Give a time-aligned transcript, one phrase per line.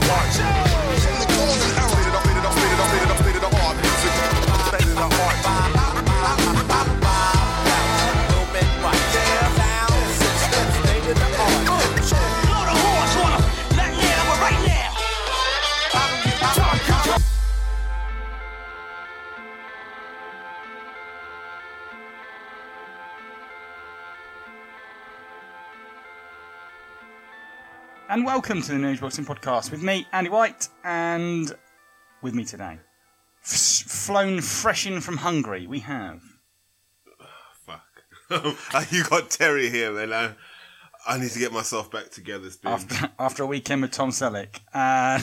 [0.00, 0.63] Lord
[28.14, 31.52] And welcome to the News Boxing Podcast with me, Andy White, and
[32.22, 32.78] with me today,
[33.42, 36.20] f- flown fresh in from Hungary, we have.
[37.66, 37.82] Fuck.
[38.92, 40.12] you got Terry here, man.
[40.12, 40.30] I,
[41.04, 42.50] I need to get myself back together.
[42.62, 44.60] After, after a weekend with Tom Selleck.
[44.72, 45.18] Uh,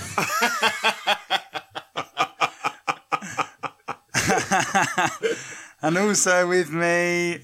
[5.82, 7.40] and also with me,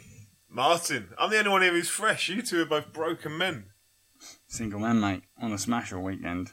[0.50, 2.28] Martin, I'm the only one here who's fresh.
[2.28, 3.68] You two are both broken men.
[4.58, 6.52] Single man, mate, on a smash all weekend.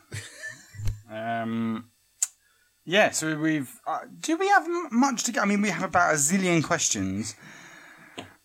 [1.10, 1.86] um,
[2.84, 3.80] yeah, so we've.
[3.86, 5.41] Uh, do we have m- much to go?
[5.41, 7.34] I mean, we have about a zillion questions,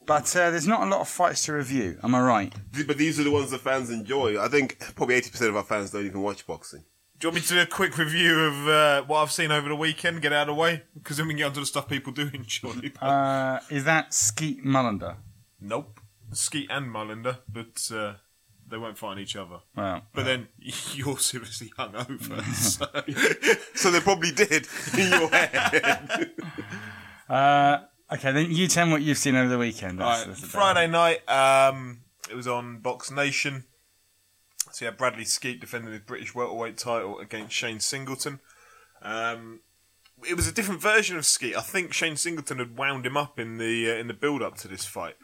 [0.06, 2.00] but uh, there's not a lot of fights to review.
[2.04, 2.54] Am I right?
[2.88, 4.42] But these are the ones the fans enjoy.
[4.42, 6.86] I think probably 80% of our fans don't even watch boxing.
[7.20, 9.68] Do you want me to do a quick review of uh, what I've seen over
[9.68, 10.22] the weekend?
[10.22, 12.30] Get out of the way, because then we can get onto the stuff people do
[12.34, 12.94] enjoy.
[13.02, 15.18] Uh, is that Skeete Mullender?
[15.60, 16.00] nope,
[16.32, 18.14] Skeete and Mullender, but uh,
[18.70, 19.58] they won't fight each other.
[19.76, 20.48] Well, But then
[20.94, 22.44] you're seriously hungover.
[22.54, 22.86] so.
[23.76, 24.68] So they probably did
[24.98, 26.32] in your head.
[27.30, 27.80] uh,
[28.14, 30.00] okay, then you tell me what you've seen over the weekend.
[30.00, 33.66] That's- Right, that's the Friday night, um, it was on Box Nation.
[34.72, 38.40] So yeah, Bradley Skeete defending his British welterweight title against Shane Singleton.
[39.02, 39.62] Um,
[40.28, 41.56] it was a different version of Skeete.
[41.56, 44.58] I think Shane Singleton had wound him up in the uh, in the build up
[44.58, 45.16] to this fight.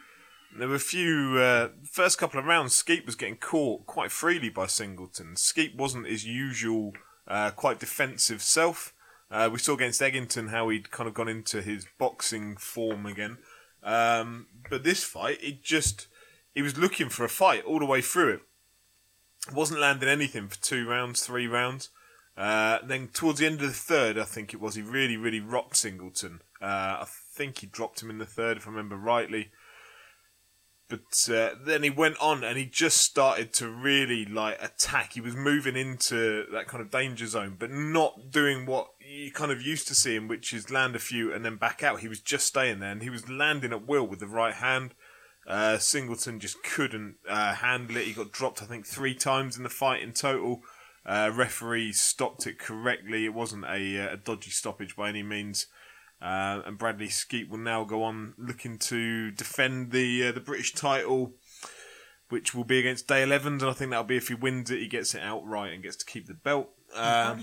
[0.58, 2.74] There were a few uh, first couple of rounds.
[2.74, 5.36] Skeete was getting caught quite freely by Singleton.
[5.36, 6.94] Skeete wasn't his usual
[7.28, 8.94] uh, quite defensive self.
[9.30, 13.38] Uh, we saw against Eggington how he'd kind of gone into his boxing form again.
[13.84, 16.08] Um, but this fight, it just
[16.54, 18.42] he was looking for a fight all the way through it.
[19.54, 21.90] Wasn't landing anything for two rounds, three rounds.
[22.38, 25.42] Uh, then towards the end of the third, I think it was, he really, really
[25.42, 26.42] rocked Singleton.
[26.62, 29.52] Uh, I think he dropped him in the third, if I remember rightly.
[30.88, 35.14] But uh, then he went on and he just started to really like attack.
[35.14, 39.52] He was moving into that kind of danger zone, but not doing what you kind
[39.52, 42.02] of used to see him, which is land a few and then back out.
[42.02, 44.94] He was just staying there and he was landing at will with the right hand.
[45.48, 48.06] Uh, Singleton just couldn't uh, handle it.
[48.06, 50.62] He got dropped, I think, three times in the fight in total.
[51.06, 53.26] Uh, referee stopped it correctly.
[53.26, 55.68] It wasn't a, uh, a dodgy stoppage by any means.
[56.22, 60.74] Uh, and Bradley Skeete will now go on looking to defend the uh, the British
[60.74, 61.34] title,
[62.30, 63.62] which will be against Dale Evans.
[63.62, 65.98] And I think that'll be if he wins it, he gets it outright and gets
[65.98, 66.70] to keep the belt.
[66.96, 67.42] Um,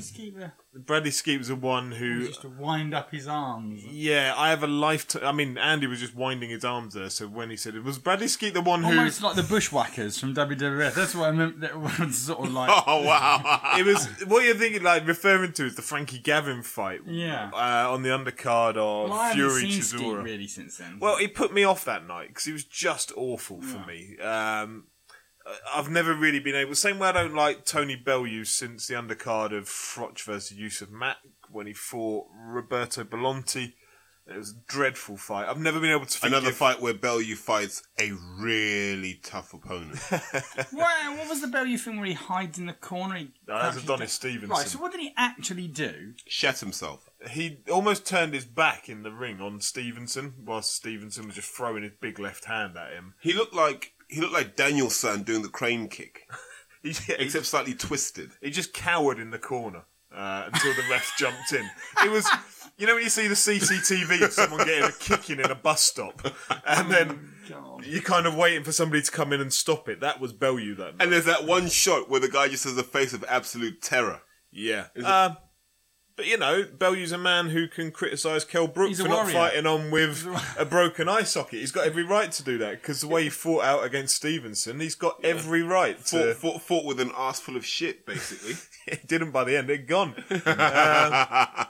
[0.74, 3.84] Bradley Skeete was the one who Just to wind up his arms.
[3.84, 5.22] yeah, I have a lifetime.
[5.24, 7.10] I mean, Andy was just winding his arms there.
[7.10, 10.18] So when he said it was Bradley Skeete, the one who Almost like the bushwhackers
[10.18, 10.94] from WWF.
[10.94, 11.60] That's what I meant.
[11.60, 12.70] That was sort of like.
[12.86, 13.60] oh, wow.
[13.78, 17.00] it was what you're thinking, like referring to is the Frankie Gavin fight.
[17.06, 17.50] Yeah.
[17.52, 20.98] uh, on the undercard of Well, I Fury seen Skeete really since then.
[20.98, 24.18] Well, he put me off that night because he was just awful for me.
[24.20, 24.84] Um,
[25.74, 26.74] I've never really been able.
[26.74, 31.16] Same way I don't like Tony Bellew since the undercard of Froch versus Yusaf Mack
[31.50, 33.74] when he fought Roberto Bolonti.
[34.24, 35.48] It was a dreadful fight.
[35.48, 36.32] I've never been able to forgive.
[36.38, 39.98] Another fight where Bellew fights a really tough opponent.
[40.72, 43.16] Well, what was the Bellew thing where he hides in the corner?
[43.16, 44.48] He No, that's actually- Adonis Stevenson.
[44.50, 46.14] Right, so what did he actually do?
[46.26, 47.10] Shat himself.
[47.30, 51.82] He almost turned his back in the ring on Stevenson, whilst Stevenson was just throwing
[51.82, 53.14] his big left hand at him.
[53.20, 56.28] He looked like he looked like Daniel-san doing the crane kick,
[56.82, 58.30] He, except slightly twisted.
[58.40, 59.82] he just cowered in the corner
[60.14, 61.64] uh, until the ref jumped in.
[62.04, 62.28] It was,
[62.76, 65.82] you know, when you see the CCTV of someone getting a kicking in a bus
[65.82, 66.20] stop,
[66.66, 67.30] and then
[67.84, 70.00] you're kind of waiting for somebody to come in and stop it.
[70.00, 71.02] That was Bellew that night.
[71.02, 74.22] And there's that one shot where the guy just has a face of absolute terror.
[74.50, 74.86] Yeah.
[75.04, 75.36] Um,
[76.22, 79.16] but you know, Bellew's a man who can criticise Kel Brook He's a for not
[79.24, 79.32] warrior.
[79.32, 80.24] fighting on with
[80.56, 81.58] a broken eye socket.
[81.58, 84.78] He's got every right to do that because the way he fought out against Stevenson,
[84.78, 86.34] he's got every right Fought, to.
[86.34, 88.54] fought, fought with an ass full of shit, basically.
[88.86, 90.14] It didn't by the end; it gone.
[90.46, 91.66] Um,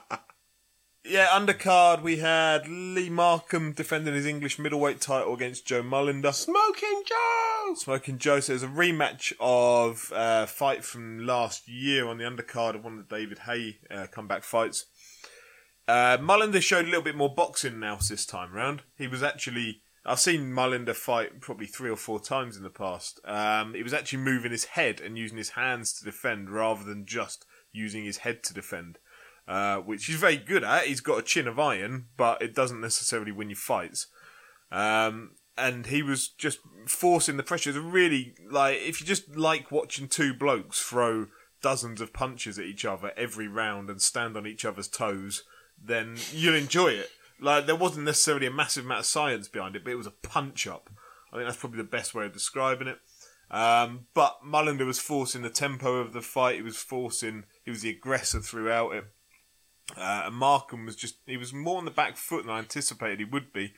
[1.05, 6.33] yeah, undercard we had Lee Markham defending his English middleweight title against Joe Mullender.
[6.33, 7.73] Smoking Joe!
[7.75, 8.39] Smoking Joe.
[8.39, 12.97] So it's a rematch of uh, fight from last year on the undercard of one
[12.97, 14.85] of the David Haye uh, comeback fights.
[15.87, 18.83] Uh, Mullender showed a little bit more boxing now this time round.
[18.97, 23.21] He was actually I've seen Mullender fight probably three or four times in the past.
[23.23, 27.05] Um, he was actually moving his head and using his hands to defend rather than
[27.05, 28.99] just using his head to defend,
[29.47, 30.85] uh, which he's very good at.
[30.85, 34.07] He's got a chin of iron, but it doesn't necessarily win you fights.
[34.71, 37.79] Um, and he was just forcing the pressure.
[37.79, 41.27] Really like if you just like watching two blokes throw
[41.61, 45.43] dozens of punches at each other every round and stand on each other's toes,
[45.81, 47.09] then you'll enjoy it.
[47.39, 50.11] Like there wasn't necessarily a massive amount of science behind it, but it was a
[50.11, 50.89] punch up.
[51.31, 52.99] I think that's probably the best way of describing it.
[53.51, 56.55] Um, but Mullender was forcing the tempo of the fight.
[56.55, 57.45] He was forcing.
[57.63, 59.05] He was the aggressor throughout it.
[59.97, 61.15] Uh, and Markham was just.
[61.25, 63.73] He was more on the back foot than I anticipated he would be.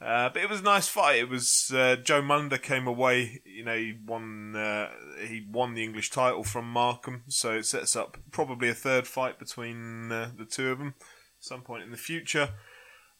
[0.00, 1.18] Uh, but it was a nice fight.
[1.18, 3.40] It was uh, Joe Munder came away.
[3.44, 4.54] You know, he won.
[4.56, 4.90] Uh,
[5.26, 9.38] he won the English title from Markham, so it sets up probably a third fight
[9.38, 10.94] between uh, the two of them,
[11.40, 12.50] some point in the future.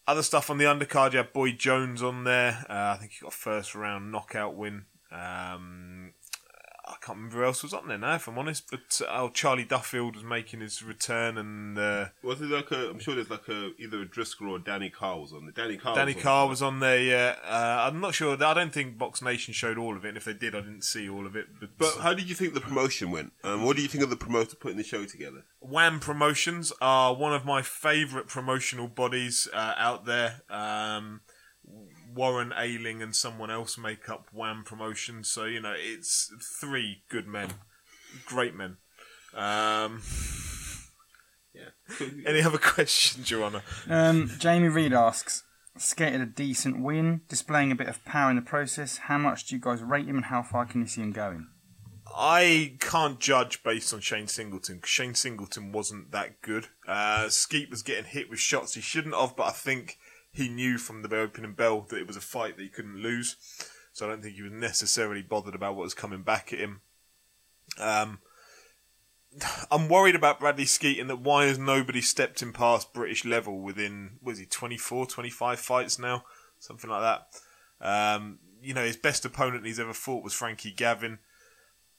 [0.07, 2.65] Other stuff on the undercard, you had Boyd Jones on there.
[2.69, 4.85] Uh, I think he got a first round knockout win.
[5.11, 6.14] Um,
[6.95, 8.71] I can't remember who else was on there now, if I'm honest.
[8.71, 12.91] But uh, oh, Charlie Duffield was making his return, and uh, Was it like a?
[12.91, 15.53] I'm sure there's like a either a Driscoll or Danny Carr was on there.
[15.53, 15.95] Danny Carr.
[15.95, 17.01] Danny was on Carr was on there.
[17.01, 18.43] Yeah, uh, I'm not sure.
[18.43, 20.09] I don't think Box Nation showed all of it.
[20.09, 21.47] And if they did, I didn't see all of it.
[21.59, 23.33] But, But how did you think the promotion went?
[23.43, 25.45] Um, what do you think of the promoter putting the show together?
[25.61, 30.43] Wham Promotions are one of my favourite promotional bodies uh, out there.
[30.51, 31.23] Um,
[32.15, 35.25] Warren Ailing and someone else make up Wham Promotion.
[35.25, 37.51] so you know it's three good men,
[38.27, 38.77] great men.
[39.35, 40.03] Um,
[41.55, 42.07] Yeah.
[42.27, 43.63] any other questions, Your Honour?
[43.89, 45.45] Um, Jamie Reed asks,
[45.79, 48.99] skated a decent win, displaying a bit of power in the process.
[48.99, 51.47] How much do you guys rate him, and how far can you see him going?
[52.17, 56.69] I can't judge based on Shane Singleton because Shane Singleton wasn't that good.
[56.87, 59.99] Uh, Skeete was getting hit with shots he shouldn't have, but I think
[60.35, 63.37] he knew from the opening bell that it was a fight that he couldn't lose.
[63.93, 66.81] So I don't think he was necessarily bothered about what was coming back at him.
[67.79, 68.19] Um,
[69.71, 73.61] I'm worried about Bradley Skeete in that why has nobody stepped him past British level
[73.61, 76.25] within, was he 24, 25 fights now?
[76.59, 77.27] Something like that.
[77.81, 81.19] Um, you know, his best opponent he's ever fought was Frankie Gavin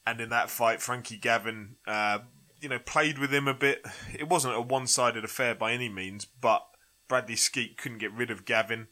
[0.06, 2.20] and in that fight, Frankie Gavin, uh,
[2.60, 3.84] you know, played with him a bit.
[4.16, 6.64] It wasn't a one-sided affair by any means, but
[7.08, 8.88] Bradley Skeete couldn't get rid of Gavin,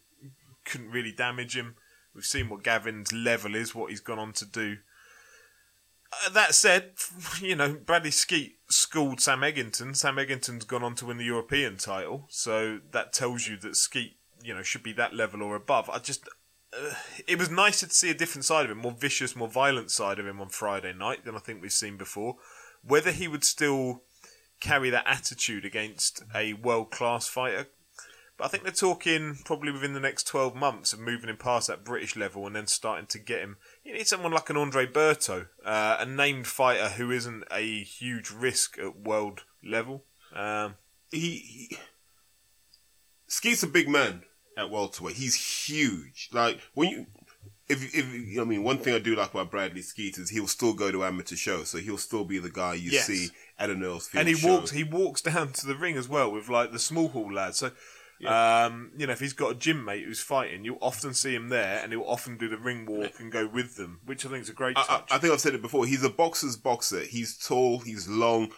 [0.64, 1.76] couldn't really damage him.
[2.14, 4.78] We've seen what Gavin's level is, what he's gone on to do.
[6.12, 6.92] Uh, that said,
[7.40, 9.96] you know, Bradley Skeete schooled Sam Eggington.
[9.96, 14.14] Sam Eggington's gone on to win the European title, so that tells you that Skeete,
[14.42, 15.90] you know, should be that level or above.
[15.90, 16.28] I just,
[16.72, 16.94] uh,
[17.26, 20.18] it was nicer to see a different side of him, more vicious, more violent side
[20.18, 22.36] of him on Friday night than I think we've seen before.
[22.82, 24.02] Whether he would still
[24.60, 27.68] carry that attitude against a world class fighter,
[28.36, 31.68] but I think they're talking probably within the next 12 months of moving him past
[31.68, 33.56] that British level and then starting to get him.
[33.84, 38.30] You need someone like an Andre Berto, uh, a named fighter who isn't a huge
[38.30, 40.04] risk at world level.
[40.34, 40.74] Um,
[41.10, 41.76] he, he
[43.28, 44.22] Skeete's a big man
[44.56, 45.16] at welterweight.
[45.16, 46.28] He's huge.
[46.32, 47.06] Like when you,
[47.68, 50.74] if if I mean, one thing I do like about Bradley Skeete is he'll still
[50.74, 53.06] go to amateur shows, so he'll still be the guy you Yes.
[53.06, 53.28] see
[53.58, 54.54] at an Earl's Field and he show.
[54.54, 57.58] walks he walks down to the ring as well with like the small hall lads.
[57.58, 57.70] So
[58.26, 61.48] um, you know, if he's got a gym mate who's fighting, you'll often see him
[61.48, 64.42] there, and he'll often do the ring walk and go with them, which I think
[64.42, 65.08] is a great I, touch.
[65.10, 65.86] I, I think I've said it before.
[65.86, 67.00] He's a boxer's boxer.
[67.00, 67.80] He's tall.
[67.80, 68.52] He's long.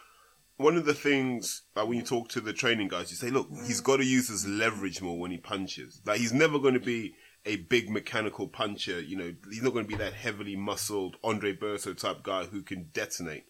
[0.59, 3.49] One of the things, like when you talk to the training guys, you say, look,
[3.67, 6.01] he's got to use his leverage more when he punches.
[6.07, 9.01] Like he's never going to be a big mechanical puncher.
[9.01, 12.63] You know, he's not going to be that heavily muscled Andre Berto type guy who
[12.63, 13.45] can detonate.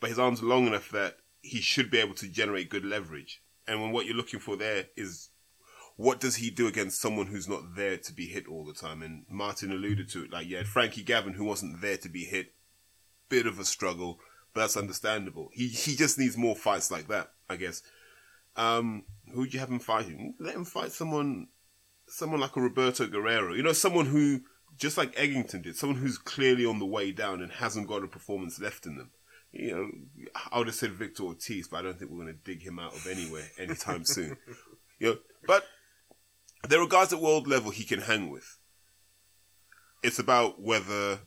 [0.00, 3.42] But his arms are long enough that he should be able to generate good leverage.
[3.66, 5.29] And when what you're looking for there is
[6.00, 9.02] what does he do against someone who's not there to be hit all the time?
[9.02, 10.32] And Martin alluded to it.
[10.32, 12.54] Like, yeah, Frankie Gavin, who wasn't there to be hit,
[13.28, 14.18] bit of a struggle,
[14.54, 15.50] but that's understandable.
[15.52, 17.82] He he just needs more fights like that, I guess.
[18.56, 20.36] Um, who would you have him fighting?
[20.40, 21.48] Let him fight someone,
[22.06, 23.52] someone like a Roberto Guerrero.
[23.52, 24.40] You know, someone who
[24.78, 28.08] just like Eggington did, someone who's clearly on the way down and hasn't got a
[28.08, 29.10] performance left in them.
[29.52, 29.90] You know,
[30.50, 32.78] I would have said Victor Ortiz, but I don't think we're going to dig him
[32.78, 34.38] out of anywhere anytime soon.
[34.98, 35.66] You know, but
[36.68, 38.58] there are guys at world level he can hang with.
[40.02, 41.20] It's about whether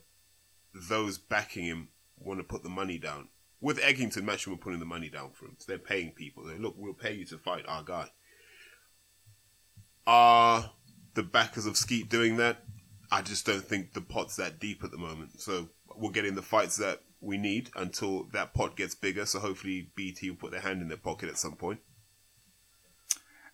[0.74, 1.88] those backing him
[2.18, 3.28] want to put the money down.
[3.60, 5.56] With Eggington, Matchroom putting the money down for him.
[5.58, 6.44] So they're paying people.
[6.44, 8.10] They look, we'll pay you to fight our guy.
[10.06, 10.72] Are
[11.14, 12.58] the backers of Skeete doing that?
[13.10, 15.40] I just don't think the pot's that deep at the moment.
[15.40, 19.24] So we're getting the fights that we need until that pot gets bigger.
[19.24, 21.80] So hopefully BT will put their hand in their pocket at some point.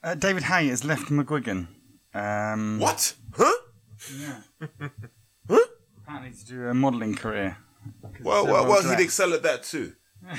[0.02, 1.68] Uh, David Haye has left McGuigan.
[2.14, 3.14] Um, What?
[3.36, 3.52] Huh?
[4.18, 4.40] Yeah.
[6.02, 7.58] Apparently to do a modelling career.
[8.22, 9.94] Well, well, well, he'd excel at that too.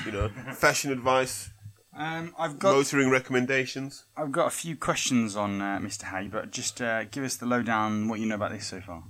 [0.06, 1.50] You know, fashion advice,
[1.96, 4.06] Um, I've got motoring recommendations.
[4.16, 6.04] I've got a few questions on uh, Mr.
[6.04, 9.04] Haye, but just uh, give us the lowdown what you know about this so far.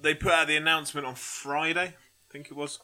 [0.00, 2.78] they put out the announcement on Friday, I think it was,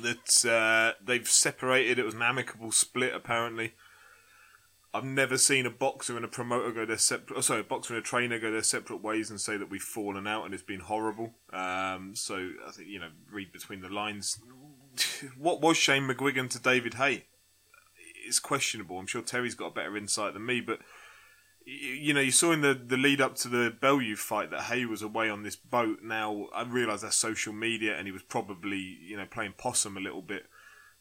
[0.00, 1.98] that uh, they've separated.
[1.98, 3.74] It was an amicable split, apparently.
[4.94, 7.36] I've never seen a boxer and a promoter go their separate.
[7.36, 9.82] Oh, sorry, a boxer and a trainer go their separate ways and say that we've
[9.82, 11.34] fallen out and it's been horrible.
[11.52, 14.38] Um, so I think you know, read between the lines.
[15.36, 17.24] what was Shane McGuigan to David Haye?
[18.24, 19.00] It's questionable.
[19.00, 20.78] I'm sure Terry's got a better insight than me, but
[21.66, 24.84] you know, you saw in the, the lead up to the Bellew fight that Haye
[24.84, 26.00] was away on this boat.
[26.04, 30.00] Now I realise that's social media, and he was probably you know playing possum a
[30.00, 30.44] little bit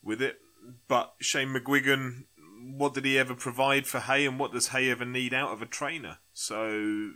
[0.01, 0.39] with it.
[0.87, 2.23] But Shane McGuigan,
[2.63, 5.61] what did he ever provide for Haye, and what does Haye ever need out of
[5.61, 6.19] a trainer?
[6.33, 7.11] So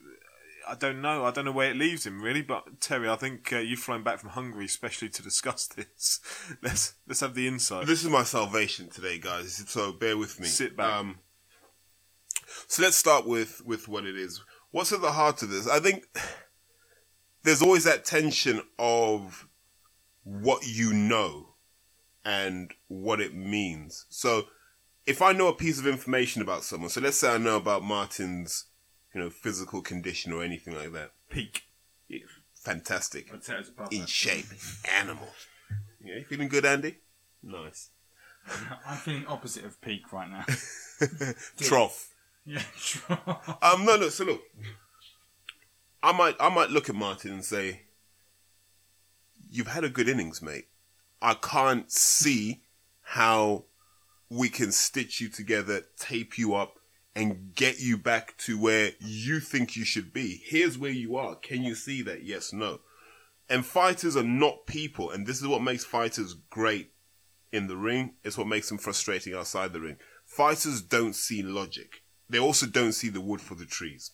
[0.68, 1.26] I don't know.
[1.26, 2.42] I don't know where it leaves him really.
[2.42, 6.20] But Terry, I think uh, you've flown back from Hungary especially to discuss this.
[6.62, 7.88] let's let's have the insight.
[7.88, 9.64] This is my salvation today, guys.
[9.68, 10.48] So bear with me.
[10.48, 10.94] Sit back.
[10.94, 11.20] Um,
[12.68, 14.42] so let's start with with what it is.
[14.72, 15.68] What's at the heart of this?
[15.68, 16.06] I think
[17.44, 19.48] there's always that tension of
[20.24, 21.56] what you know
[22.26, 24.06] and what it means.
[24.10, 24.44] So
[25.08, 27.82] if I know a piece of information about someone, so let's say I know about
[27.82, 28.66] Martin's,
[29.16, 31.12] you know, physical condition or anything like that.
[31.30, 31.64] Peak.
[32.10, 32.20] Yeah,
[32.54, 33.34] Fantastic.
[33.34, 34.46] I'd say it's above In shape.
[35.00, 35.30] Animal.
[36.04, 36.98] Yeah, you feeling good, Andy?
[37.42, 37.90] Nice.
[38.86, 40.46] I'm feeling opposite of peak right now.
[41.58, 42.10] Trough.
[42.46, 43.18] yeah, sure.
[43.62, 44.10] Um, no, no.
[44.10, 44.42] So look,
[46.04, 47.84] I might, I might look at Martin and say,
[49.50, 50.68] "You've had a good innings, mate.
[51.22, 52.64] I can't see
[53.02, 53.66] how
[54.30, 56.80] we can stitch you together, tape you up,
[57.16, 60.42] and get you back to where you think you should be.
[60.44, 61.36] Here's where you are.
[61.36, 62.24] Can you see that?
[62.24, 62.82] Yes, no.
[63.50, 66.92] And fighters are not people, and this is what makes fighters great
[67.52, 68.16] in the ring.
[68.24, 69.98] It's what makes them frustrating outside the ring.
[70.26, 72.04] Fighters don't see logic.
[72.30, 74.12] They also don't see the wood for the trees.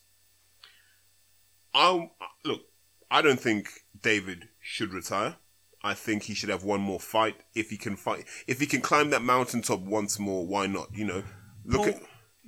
[1.74, 2.12] I
[2.46, 2.62] look.
[3.10, 5.38] I don't think David should retire.
[5.84, 8.26] I think he should have one more fight if he can fight.
[8.48, 10.88] If he can climb that mountaintop once more, why not?
[10.94, 11.24] You know,
[11.66, 12.02] look Paul, at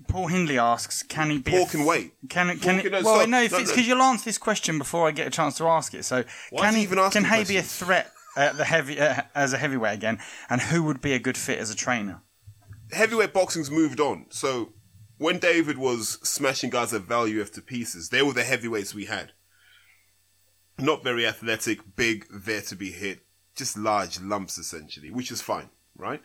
[0.07, 1.51] Paul Hindley asks, can he be?
[1.51, 2.13] Paul a can wait.
[2.29, 2.61] Can it?
[2.61, 2.91] Can can- it?
[2.91, 3.29] no, Well, stop.
[3.29, 5.93] no, if No, because you'll answer this question before I get a chance to ask
[5.93, 6.05] it.
[6.05, 9.51] So, Why can he even Can Haye be a threat at the heavy uh, as
[9.53, 10.19] a heavyweight again?
[10.49, 12.21] And who would be a good fit as a trainer?
[12.91, 14.27] heavyweight boxing's moved on.
[14.29, 14.73] So
[15.17, 19.31] when David was smashing guys at value to pieces, they were the heavyweights we had.
[20.77, 23.24] Not very athletic, big, there to be hit,
[23.55, 26.21] just large lumps essentially, which is fine, right?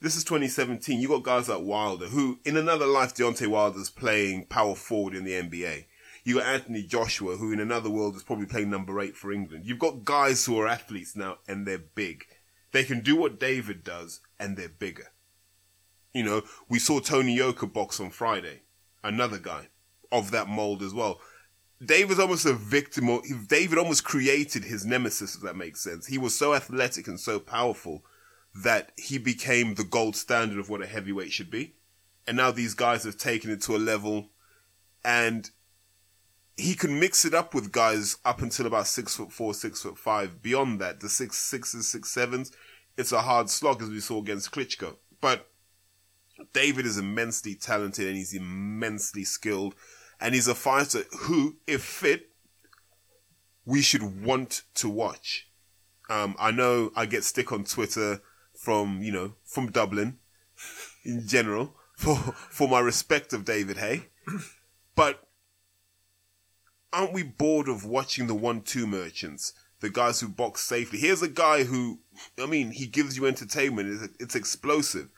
[0.00, 1.00] This is 2017.
[1.00, 5.24] You got guys like Wilder, who in another life, Deontay Wilder's playing power forward in
[5.24, 5.86] the NBA.
[6.24, 9.66] You got Anthony Joshua, who in another world is probably playing number eight for England.
[9.66, 12.24] You've got guys who are athletes now, and they're big.
[12.72, 15.12] They can do what David does, and they're bigger.
[16.12, 18.62] You know, we saw Tony Yoka box on Friday,
[19.02, 19.68] another guy
[20.10, 21.20] of that mold as well.
[21.84, 26.06] David's almost a victim of, David almost created his nemesis, if that makes sense.
[26.06, 28.04] He was so athletic and so powerful
[28.54, 31.74] that he became the gold standard of what a heavyweight should be.
[32.26, 34.30] And now these guys have taken it to a level
[35.04, 35.50] and
[36.56, 39.98] he can mix it up with guys up until about six foot four, six foot
[39.98, 40.40] five.
[40.40, 42.52] Beyond that, the six sixes, six sevens,
[42.96, 44.96] it's a hard slog as we saw against Klitschko.
[45.20, 45.48] But
[46.52, 49.74] David is immensely talented and he's immensely skilled.
[50.24, 52.30] And he's a fighter who, if fit,
[53.66, 55.48] we should want to watch.
[56.08, 58.22] Um, I know I get stick on Twitter
[58.54, 60.16] from, you know, from Dublin
[61.04, 64.06] in general for, for my respect of David Haye.
[64.96, 65.28] But
[66.90, 69.52] aren't we bored of watching the one-two merchants?
[69.80, 71.00] The guys who box safely.
[71.00, 71.98] Here's a guy who,
[72.42, 73.90] I mean, he gives you entertainment.
[73.90, 75.10] It's, it's explosive.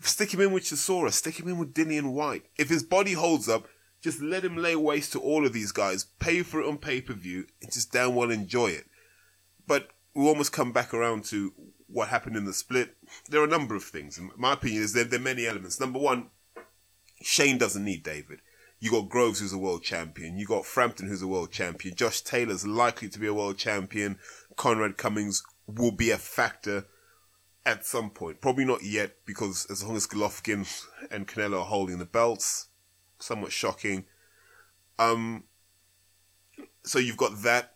[0.00, 1.10] Stick him in with Chisora.
[1.10, 2.44] Stick him in with Dillian Whyte.
[2.56, 3.66] If his body holds up,
[4.04, 6.04] just let him lay waste to all of these guys.
[6.18, 8.84] Pay for it on pay-per-view and just damn well enjoy it.
[9.66, 11.54] But we almost come back around to
[11.86, 12.98] what happened in the split.
[13.30, 14.18] There are a number of things.
[14.18, 15.80] In my opinion, is there, there are many elements.
[15.80, 16.28] Number one,
[17.22, 18.40] Shane doesn't need David.
[18.78, 20.36] You got Groves, who's a world champion.
[20.36, 21.94] You got Frampton, who's a world champion.
[21.94, 24.18] Josh Taylor's likely to be a world champion.
[24.54, 26.84] Conrad Cummings will be a factor
[27.64, 28.42] at some point.
[28.42, 30.68] Probably not yet, because as long as Golovkin
[31.10, 32.68] and Canelo are holding the belts,
[33.24, 34.04] somewhat shocking.
[34.98, 35.44] Um,
[36.84, 37.74] so you've got that,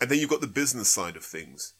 [0.00, 1.74] and then you've got the business side of things.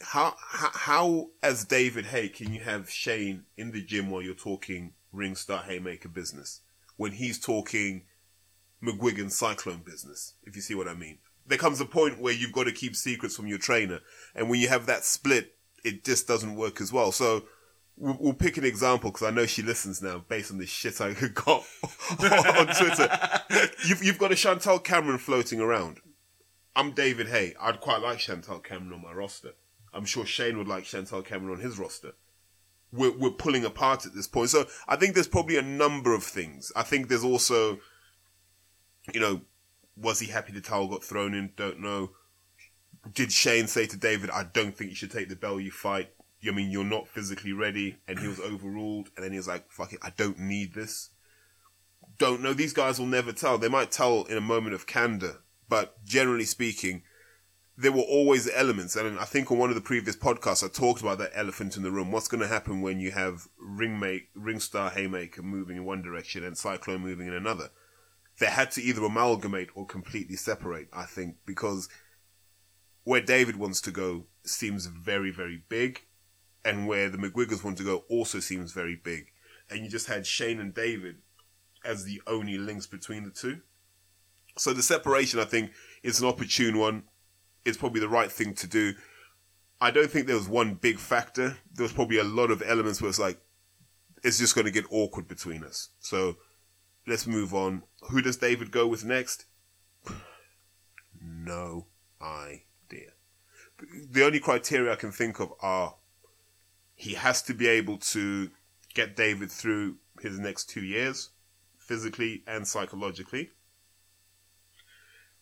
[0.00, 4.34] How, how, how as David Haye, can you have Shane in the gym while you're
[4.34, 6.60] talking ring star haymaker business
[6.96, 8.02] when he's talking
[8.82, 11.18] McGuigan Cyclone business, if you see what I mean.
[11.46, 14.00] There comes a point where you've got to keep secrets from your trainer,
[14.34, 17.12] and when you have that split, it just doesn't work as well.
[17.12, 17.44] So
[18.00, 21.00] we'll, we'll pick an example because I know she listens now based on the shit
[21.00, 21.64] I got
[22.18, 23.70] on Twitter.
[23.86, 26.00] You've, you've got a Chantelle Cameron floating around.
[26.74, 27.54] I'm David Haye.
[27.60, 29.52] I'd quite like Chantelle Cameron on my roster.
[29.92, 32.12] I'm sure Shane would like Chantelle Cameron on his roster.
[32.92, 34.50] We're, we're pulling apart at this point.
[34.50, 36.72] So I think there's probably a number of things.
[36.76, 37.78] I think there's also,
[39.12, 39.42] you know,
[39.96, 41.52] was he happy the towel got thrown in?
[41.56, 42.12] Don't know.
[43.12, 46.10] Did Shane say to David, I don't think you should take the Bellew fight?
[46.46, 47.96] I mean, you're not physically ready.
[48.08, 49.10] And he was overruled.
[49.16, 51.10] And then he was like, fuck it, I don't need this.
[52.18, 52.52] Don't know.
[52.52, 53.58] These guys will never tell.
[53.58, 55.42] They might tell in a moment of candor.
[55.68, 57.02] But generally speaking,
[57.76, 58.96] there were always elements.
[58.96, 61.82] And I think on one of the previous podcasts, I talked about that elephant in
[61.82, 62.12] the room.
[62.12, 66.58] What's going to happen when you have Ringmate, Ringstar Haymaker moving in one direction and
[66.58, 67.70] Cyclone moving in another?
[68.38, 71.88] They had to either amalgamate or completely separate, I think, because
[73.04, 76.02] where David wants to go seems very, very big,
[76.64, 79.32] and where the McGuigans want to go also seems very big.
[79.70, 81.16] And you just had Shane and David
[81.84, 83.60] as the only links between the two.
[84.56, 85.70] So the separation, I think,
[86.02, 87.04] is an opportune one.
[87.64, 88.94] It's probably the right thing to do.
[89.80, 91.56] I don't think there was one big factor.
[91.72, 93.40] There was probably a lot of elements where it's like,
[94.22, 95.88] it's just going to get awkward between us.
[96.00, 96.36] So
[97.06, 97.84] let's move on.
[98.10, 99.46] Who does David go with next?
[101.22, 101.86] No
[102.22, 103.10] idea.
[104.10, 105.96] The only criteria I can think of are
[107.00, 108.50] he has to be able to
[108.92, 111.30] get David through his next two years,
[111.78, 113.48] physically and psychologically.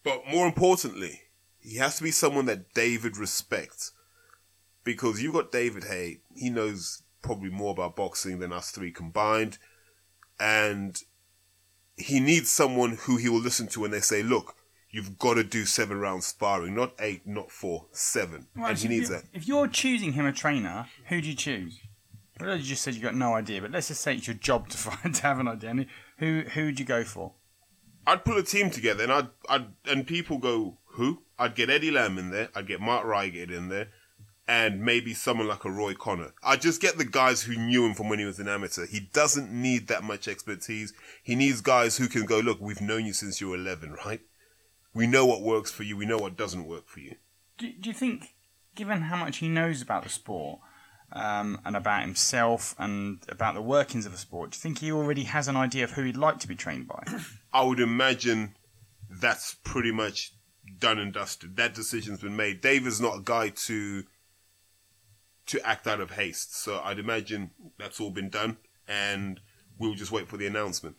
[0.05, 1.23] But more importantly,
[1.59, 3.91] he has to be someone that David respects.
[4.85, 9.59] Because you've got David Haye, he knows probably more about boxing than us three combined.
[10.39, 11.03] And
[11.97, 14.55] he needs someone who he will listen to when they say, look,
[14.91, 18.47] you've got to do seven rounds sparring, not eight, not four, seven.
[18.55, 19.29] Right, and so he needs if, that.
[19.33, 21.79] If you're choosing him a trainer, who do you choose?
[22.41, 24.35] I know you just said you got no idea, but let's just say it's your
[24.35, 25.87] job to find to have an idea.
[26.19, 27.33] Who who would you go for?
[28.09, 31.25] I'd put a team together and I'd, I'd, and people go, who?
[31.39, 32.49] I'd get Eddie Lamb in there.
[32.55, 33.89] I'd get Mark Reigate in there.
[34.49, 36.33] And maybe someone like a Roy Connor.
[36.43, 38.87] I'd just get the guys who knew him from when he was an amateur.
[38.87, 40.95] He doesn't need that much expertise.
[41.23, 44.23] He needs guys who can go, look, we've known you since you were 11, right?
[44.95, 45.97] We know what works for you.
[45.97, 47.17] We know what doesn't work for you.
[47.57, 48.35] Do, do you think,
[48.75, 50.61] given how much he knows about the sport
[51.13, 54.93] um, and about himself and about the workings of the sport, do you think he
[54.93, 57.03] already has an idea of who he'd like to be trained by?
[57.53, 58.57] I would imagine
[59.11, 60.33] that's pretty much
[60.79, 61.57] done and dusted.
[61.57, 62.61] That decision's been made.
[62.61, 64.05] David's not a guy to
[65.47, 69.41] to act out of haste, so I'd imagine that's all been done, and
[69.79, 70.97] we'll just wait for the announcement.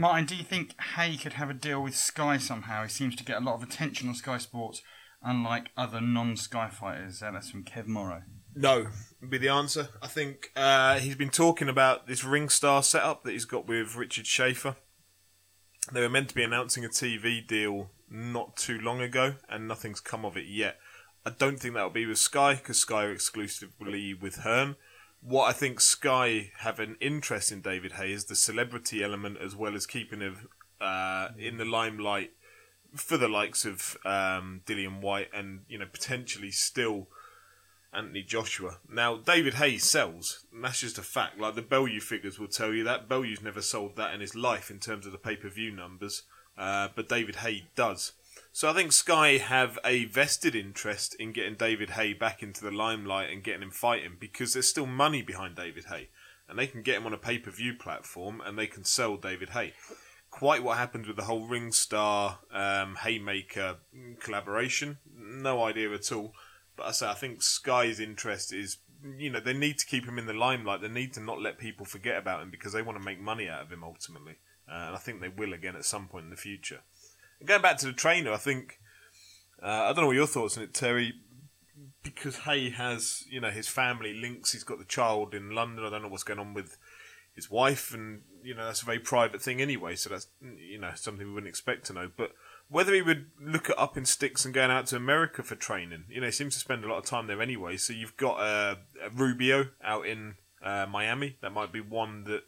[0.00, 2.84] Martin, do you think Haye could have a deal with Sky somehow?
[2.84, 4.80] He seems to get a lot of attention on Sky Sports,
[5.22, 7.22] unlike other non-Sky fighters.
[7.22, 8.22] Uh, that's from Kev Morrow.
[8.54, 8.86] No,
[9.20, 9.90] would be the answer.
[10.00, 14.26] I think uh, he's been talking about this Ringstar setup that he's got with Richard
[14.26, 14.76] Schaefer.
[15.92, 20.00] They were meant to be announcing a TV deal not too long ago, and nothing's
[20.00, 20.78] come of it yet.
[21.26, 24.76] I don't think that'll be with Sky because Sky are exclusively with Hearn.
[25.22, 29.54] What I think Sky have an interest in David Haye is the celebrity element as
[29.54, 30.48] well as keeping him
[30.80, 32.32] uh, in the limelight
[32.94, 37.08] for the likes of um, Dillian Whyte and you know potentially still
[37.92, 38.78] Anthony Joshua.
[38.88, 41.38] Now, David Hayes sells, and that's just a fact.
[41.38, 43.08] Like the Bellew figures will tell you that.
[43.08, 46.22] Bellew's never sold that in his life in terms of the pay per view numbers,
[46.56, 48.12] uh, but David Haye does.
[48.52, 52.72] So I think Sky have a vested interest in getting David Haye back into the
[52.72, 56.08] limelight and getting him fighting because there's still money behind David Haye,
[56.48, 59.16] and they can get him on a pay per view platform and they can sell
[59.16, 59.72] David Haye.
[60.30, 63.78] Quite what happened with the whole Ringstar um, Haymaker
[64.18, 66.34] collaboration, no idea at all.
[66.76, 68.78] But I say I think Sky's interest is,
[69.16, 70.80] you know, they need to keep him in the limelight.
[70.80, 73.48] They need to not let people forget about him because they want to make money
[73.48, 76.30] out of him ultimately, uh, and I think they will again at some point in
[76.30, 76.80] the future.
[77.44, 78.78] Going back to the trainer, I think
[79.62, 81.14] uh, I don't know what your thoughts on it, Terry.
[82.02, 84.52] Because Haye has, you know, his family links.
[84.52, 85.84] He's got the child in London.
[85.84, 86.78] I don't know what's going on with
[87.34, 89.96] his wife, and you know that's a very private thing anyway.
[89.96, 92.10] So that's you know something we wouldn't expect to know.
[92.16, 92.32] But
[92.68, 96.04] whether he would look at up in sticks and going out to America for training,
[96.08, 97.76] you know, he seems to spend a lot of time there anyway.
[97.76, 101.36] So you've got uh, a Rubio out in uh, Miami.
[101.42, 102.44] That might be one that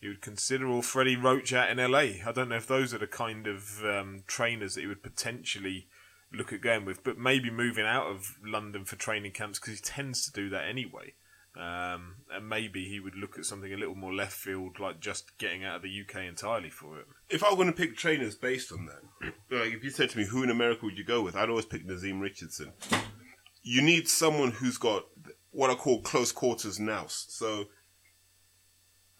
[0.00, 2.24] you would consider, or Freddie Roach out in LA.
[2.26, 5.88] I don't know if those are the kind of um, trainers that he would potentially
[6.32, 9.80] look at going with, but maybe moving out of London for training camps because he
[9.82, 11.14] tends to do that anyway.
[11.56, 15.36] Um, and maybe he would look at something a little more left field, like just
[15.36, 17.06] getting out of the UK entirely for it.
[17.28, 20.18] If I were going to pick trainers based on that, like if you said to
[20.18, 21.36] me, who in America would you go with?
[21.36, 22.72] I'd always pick Naazim Richardson.
[23.62, 25.06] You need someone who's got
[25.50, 27.26] what I call close quarters nous.
[27.28, 27.66] So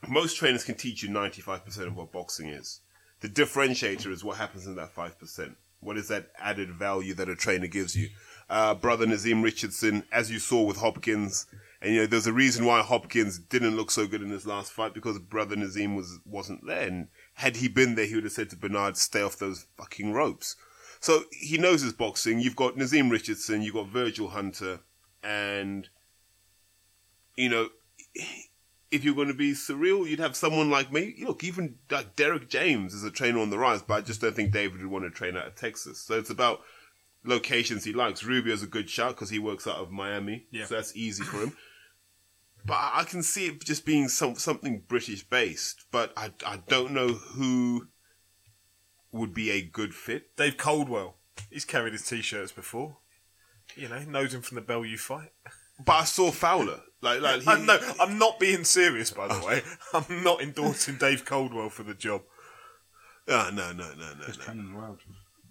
[0.09, 2.81] most trainers can teach you 95% of what boxing is.
[3.21, 5.55] The differentiator is what happens in that 5%.
[5.81, 8.09] What is that added value that a trainer gives you?
[8.49, 11.47] Uh, brother Naazim Richardson, as you saw with Hopkins,
[11.81, 14.73] and you know, there's a reason why Hopkins didn't look so good in his last
[14.73, 16.87] fight because brother Naazim was, wasn't there.
[16.87, 20.13] And had he been there, he would have said to Bernard, stay off those fucking
[20.13, 20.57] ropes.
[20.99, 22.41] So he knows his boxing.
[22.41, 24.81] You've got Naazim Richardson, you've got Virgil Hunter,
[25.23, 25.89] and,
[27.37, 27.69] you know,
[28.91, 31.15] if you're going to be surreal, you'd have someone like me.
[31.25, 34.35] Look, even like Derrick James is a trainer on the rise, but I just don't
[34.35, 36.01] think David would want to train out of Texas.
[36.01, 36.61] So it's about
[37.25, 38.25] locations he likes.
[38.25, 40.65] Rubio's a good shot because he works out of Miami, Yeah.
[40.65, 41.57] so that's easy for him.
[42.63, 45.87] But I can see it just being some something British based.
[45.91, 47.89] But I I don't know who
[49.13, 50.37] would be a good fit.
[50.37, 51.17] Dave Coldwell,
[51.49, 52.99] he's carried his t-shirts before.
[53.77, 55.33] You know, knows him from the Bellew fight.
[55.83, 56.81] But I saw Fowler.
[57.03, 59.63] Like like he, no, I'm not being serious, by the way.
[59.95, 62.23] I'm not endorsing Dave Coldwell for the job.
[63.29, 64.45] Ah, no no no no Best no.
[64.45, 64.99] trainer in the world.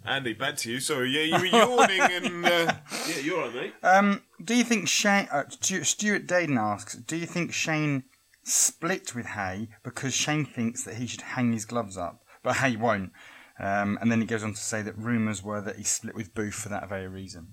[0.05, 0.79] Andy, back to you.
[0.79, 2.45] Sorry, yeah, you were yawning and.
[2.45, 2.73] Uh,
[3.09, 3.73] Yeah, you're right, mate.
[3.83, 5.27] Um, do you think Shane?
[5.31, 8.03] Uh, Stu- Stuart Daden asks, do you think Shane
[8.43, 12.77] split with Haye because Shane thinks that he should hang his gloves up, but Haye
[12.77, 13.11] won't?
[13.59, 16.33] Um, and then he goes on to say that rumours were that he split with
[16.33, 17.47] Booth for that very reason.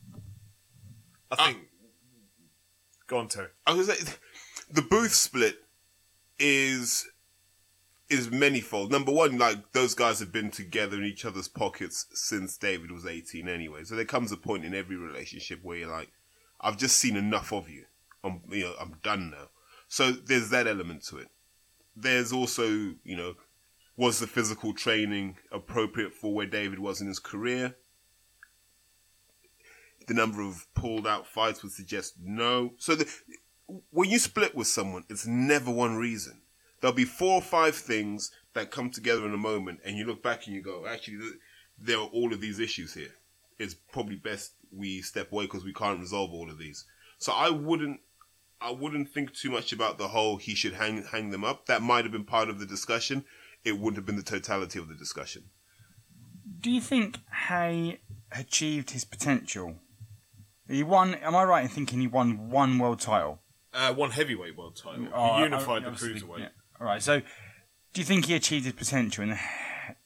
[1.32, 1.58] I think.
[3.06, 3.48] Go on, Terry.
[3.66, 4.18] I was like,
[4.70, 5.56] the Booth split
[6.38, 7.08] is
[8.08, 8.90] is manyfold.
[8.90, 13.06] Number one, like those guys have been together in each other's pockets since David was
[13.06, 13.84] eighteen, anyway.
[13.84, 16.10] So there comes a point in every relationship where you're like,
[16.60, 17.84] I've just seen enough of you.
[18.24, 19.48] I'm, you know, I'm done now.
[19.88, 21.28] So there's that element to it.
[21.94, 23.34] There's also, you know,
[23.96, 27.76] was the physical training appropriate for where David was in his career?
[30.06, 32.74] The number of pulled out fights would suggest no.
[32.78, 33.08] So the,
[33.90, 36.42] when you split with someone, it's never one reason.
[36.80, 40.22] There'll be four or five things that come together in a moment, and you look
[40.22, 41.18] back and you go, actually,
[41.78, 43.14] there are all of these issues here.
[43.58, 46.84] It's probably best we step away because we can't resolve all of these.
[47.18, 48.00] So I wouldn't,
[48.60, 51.66] I wouldn't think too much about the whole he should hang hang them up.
[51.66, 53.24] That might have been part of the discussion.
[53.64, 55.44] It wouldn't have been the totality of the discussion.
[56.60, 58.00] Do you think Haye
[58.32, 59.76] achieved his potential?
[60.68, 61.14] He won.
[61.14, 63.40] Am I right in thinking he won one world title?
[63.72, 65.08] Uh, one heavyweight world title.
[65.14, 66.38] Oh, he unified I- the cruiserweight.
[66.38, 66.48] yeah.
[66.80, 67.02] All right.
[67.02, 69.22] So, do you think he achieved his potential?
[69.24, 69.38] In the,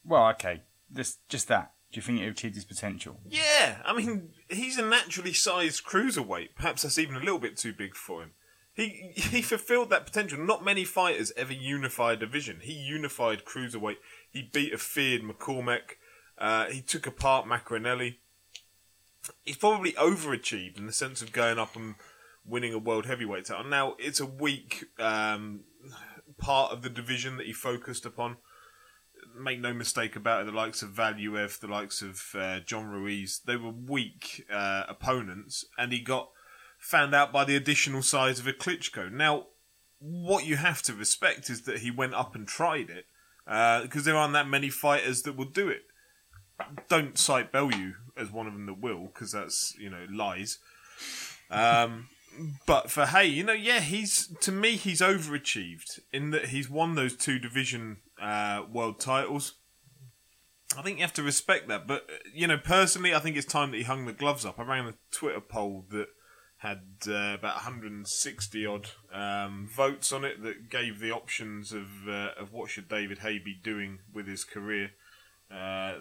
[0.05, 1.73] well, okay, just just that.
[1.93, 3.19] Do you think he achieved his potential?
[3.29, 6.51] Yeah, I mean, he's a naturally sized cruiserweight.
[6.55, 8.31] Perhaps that's even a little bit too big for him.
[8.75, 10.39] He he fulfilled that potential.
[10.39, 12.59] Not many fighters ever unify a division.
[12.63, 13.97] He unified cruiserweight.
[14.31, 15.97] He beat a feared Mormeck.
[16.39, 18.17] Uh, he took apart Maccarinelli.
[19.45, 21.95] He's probably overachieved in the sense of going up and
[22.45, 23.65] winning a world heavyweight title.
[23.65, 25.61] Now it's a weak um,
[26.39, 28.39] part of the division that he focused upon
[29.37, 33.41] make no mistake about it, the likes of Valuev, the likes of uh, John Ruiz,
[33.45, 36.31] they were weak uh, opponents, and he got
[36.79, 39.11] found out by the additional size of a Klitschko.
[39.11, 39.47] Now,
[39.99, 43.07] what you have to respect is that he went up and tried it,
[43.83, 45.83] because there aren't that many fighters that will do it.
[46.89, 50.59] Don't cite Bellew as one of them that will, because that's you know lies.
[51.51, 52.09] Um,
[52.67, 56.95] but for Haye, you know, yeah, he's to me he's overachieved in that he's won
[56.95, 59.55] those two division uh, world titles.
[60.77, 61.87] I think you have to respect that.
[61.87, 64.59] But you know, personally, I think it's time that he hung the gloves up.
[64.59, 66.09] I ran a Twitter poll that
[66.59, 72.31] had uh, about 160 odd um, votes on it that gave the options of uh,
[72.39, 74.91] of what should David Haye be doing with his career.
[75.51, 75.95] Uh,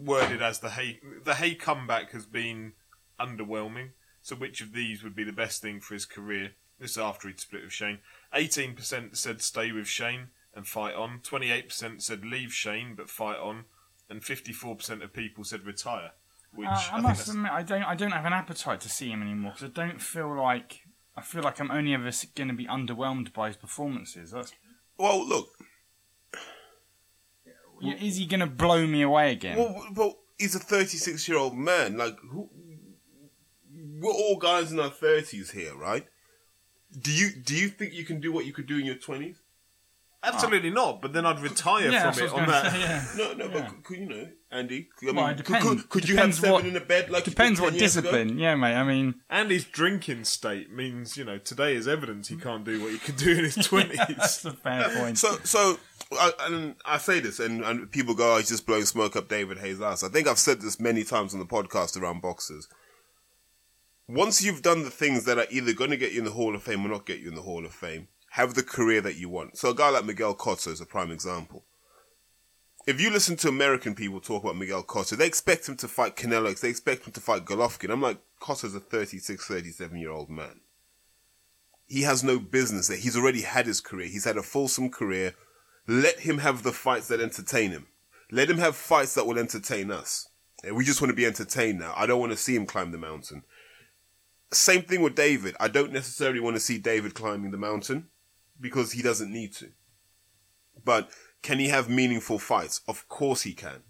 [0.00, 2.72] worded as the Haye the Haye comeback has been
[3.20, 3.90] underwhelming.
[4.22, 6.52] So which of these would be the best thing for his career?
[6.78, 7.98] This is after he'd split with Shane.
[8.34, 11.20] 18% said stay with Shane and fight on.
[11.24, 13.64] 28% said leave Shane but fight on.
[14.10, 16.12] And 54% of people said retire.
[16.54, 17.82] Which Uh, I, I must admit, I don't.
[17.82, 20.82] I don't have an appetite to see him anymore because I don't feel like.
[21.16, 24.30] I feel like I'm only ever going to be underwhelmed by his performances.
[24.30, 24.52] That's,
[24.96, 25.48] Well, look,
[27.82, 29.58] is he going to blow me away again?
[29.58, 31.96] Well, well, he's a 36 year old man.
[31.96, 32.48] Like, who,
[34.00, 36.06] we're all guys in our 30s here, right?
[36.98, 39.36] Do you do you think you can do what you could do in your 20s?
[40.22, 41.00] Absolutely not.
[41.00, 42.72] But then I'd retire Yeah, from that's it what I on was that.
[42.72, 43.28] gonna say, yeah.
[43.28, 45.66] No, no, but could, you know, Andy, I mean, Well, it could, depends.
[45.68, 47.64] could, could you have Depends seven what- in a bed like you did Depends 10
[47.64, 48.10] what years ago?
[48.10, 48.38] discipline.
[48.38, 48.74] Yeah, mate.
[48.74, 52.90] I mean, Andy's drinking state means, you know, today is evidence he can't do what
[52.92, 54.44] he could do in his that's twenties.
[54.44, 55.18] a fair point.
[55.18, 55.78] So, so,
[56.12, 59.28] I, and I say this, and, and people go, "Oh, he's just blowing smoke up
[59.28, 62.66] David Haye's ass." I think I've said this many times on the podcast around boxers.
[64.08, 66.54] Once you've done the things that are either going to get you in the Hall
[66.54, 69.16] of Fame or not get you in the Hall of Fame, have the career that
[69.16, 69.58] you want.
[69.58, 71.64] So, a guy like Miguel Cotto is a prime example.
[72.86, 76.14] If you listen to American people talk about Miguel Cotto, they expect him to fight
[76.14, 77.90] Canelo, they expect him to fight Golovkin.
[77.90, 80.60] I'm like, Cotto's a 36, 37 year old man.
[81.88, 82.96] He has no business there.
[82.96, 84.06] He's already had his career.
[84.06, 85.34] He's had a fulsome career.
[85.88, 87.88] Let him have the fights that entertain him.
[88.30, 90.28] Let him have fights that will entertain us.
[90.72, 91.92] We just want to be entertained now.
[91.96, 93.42] I don't want to see him climb the mountain.
[94.52, 95.56] Same thing with David.
[95.58, 98.10] I don't necessarily want to see David climbing the mountain
[98.60, 99.68] because he doesn't need to.
[100.84, 101.10] But
[101.42, 102.80] can he have meaningful fights?
[102.88, 103.82] Of course he can.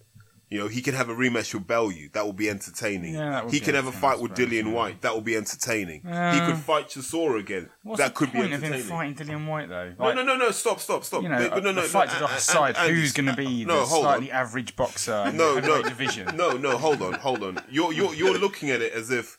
[0.50, 2.08] You know, he can have a rematch with Bellew.
[2.14, 3.12] That will be entertaining.
[3.14, 4.72] Yeah, he can have a fight with Dillian yeah.
[4.72, 5.02] Whyte.
[5.02, 6.00] That will be entertaining.
[6.00, 7.68] he Uh, could fight Chisora again.
[7.98, 8.88] That could be point of him entertaining.
[8.88, 9.94] fighting Dillian Whyte though?
[9.98, 10.50] No, Like, no, no, no!
[10.50, 11.22] Stop, stop, stop!
[11.22, 12.32] You know, no, no, no, the fight no, the
[12.64, 14.38] and- and- Who's going to be no, the slightly on.
[14.38, 16.34] average boxer in No, the no, division?
[16.34, 16.78] no, no.
[16.78, 17.62] Hold on, hold on.
[17.68, 19.36] You're you're you're looking at it as if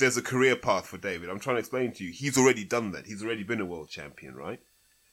[0.00, 1.30] there's a career path for David.
[1.30, 2.10] I'm trying to explain to you.
[2.12, 3.06] He's already done that.
[3.06, 4.60] He's already been a world champion, right?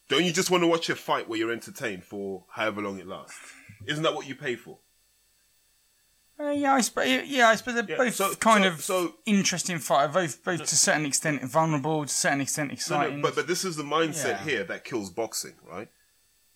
[0.09, 3.05] Don't you just want to watch a fight where you're entertained for however long it
[3.07, 3.37] lasts?
[3.85, 4.79] Isn't that what you pay for?
[6.39, 7.27] Uh, yeah, I suppose.
[7.27, 10.13] Yeah, I suppose they're Yeah, both so- kind so- of so- interesting fight.
[10.13, 13.17] Both, both to a certain extent vulnerable, to a certain extent No, exciting.
[13.17, 14.43] no, but but this is the mindset Yeah.
[14.43, 15.89] here that kills boxing, right?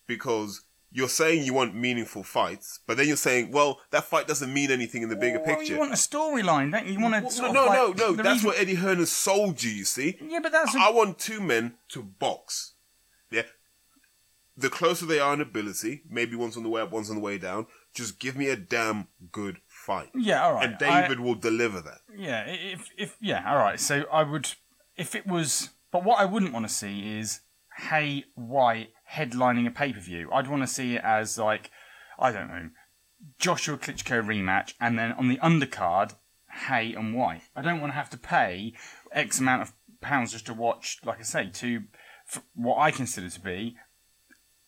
[0.06, 0.62] Because
[0.94, 4.70] you're saying you want meaningful fights, but then you're saying, well, that fight doesn't mean
[4.70, 5.72] anything in the bigger Well, picture.
[5.74, 6.92] You want a storyline, don't you?
[6.94, 8.12] You want to Well, no, no, no, no.
[8.12, 9.70] That's reason- what Eddie Hearn has sold you.
[9.70, 10.74] You see, Yeah, but that's.
[10.74, 12.74] a- I want two men to box.
[13.30, 13.42] Yeah.
[14.56, 17.22] The closer they are in ability, maybe one's on the way up, one's on the
[17.22, 17.66] way down.
[17.94, 20.68] Just give me a damn good fight, yeah, all right.
[20.68, 22.00] and David will deliver that.
[22.14, 23.80] Yeah, if if yeah, all right.
[23.80, 24.48] So I would
[24.96, 27.40] if it was, but what I wouldn't want to see is
[27.78, 30.30] Haye Whyte headlining a pay per view.
[30.32, 31.70] I'd want to see it as like
[32.18, 32.70] I don't know,
[33.38, 36.14] Joshua Klitschko rematch, and then on the undercard,
[36.68, 37.42] Haye and Whyte.
[37.56, 38.74] I don't want to have to pay
[39.12, 41.84] X amount of pounds just to watch, like I say, two
[42.54, 43.76] what I consider to be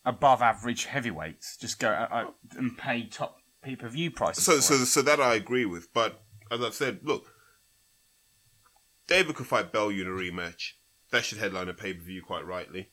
[0.05, 1.57] above average heavyweights.
[1.57, 4.43] Just go uh, uh, and pay top pay per view prices.
[4.43, 4.85] So, so, it.
[4.85, 5.93] so that I agree with.
[5.93, 7.25] But as I've said, look,
[9.07, 10.73] David could fight Bellew in a rematch.
[11.11, 12.89] That should headline a pay per view quite rightly,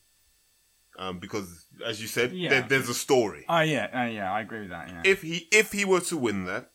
[0.99, 2.49] um, because as you said, Yeah.
[2.49, 3.45] there, there's a story.
[3.49, 4.89] Oh yeah, uh, yeah, I agree with that.
[4.89, 5.01] Yeah.
[5.05, 6.71] If he if he were to win that,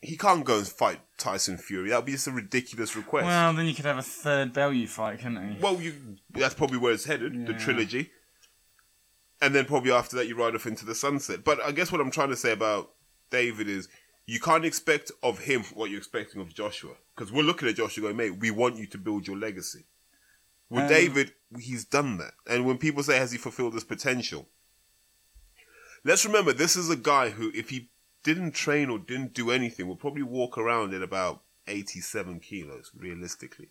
[0.00, 1.90] he can't go and fight Tyson Fury.
[1.90, 3.26] That would be just a ridiculous request.
[3.26, 5.56] Well, then you could have a third Bellew fight, couldn't you?
[5.60, 5.94] Well, you
[6.30, 8.10] that's probably where it's headed, the trilogy.
[9.40, 11.42] And then probably after that you ride off into the sunset.
[11.44, 12.90] But I guess what I'm trying to say about
[13.30, 13.88] David is
[14.24, 16.92] you can't expect of him what you're expecting of Joshua.
[17.14, 19.84] Because we're looking at Joshua going, mate, we want you to build your legacy.
[20.72, 22.32] With Um, David, he's done that.
[22.46, 24.48] And when people say, has he fulfilled his potential?
[26.02, 27.90] Let's remember, this is a guy who, if he
[28.22, 33.68] didn't train or didn't do anything, would probably walk around at about 87 kilos, realistically.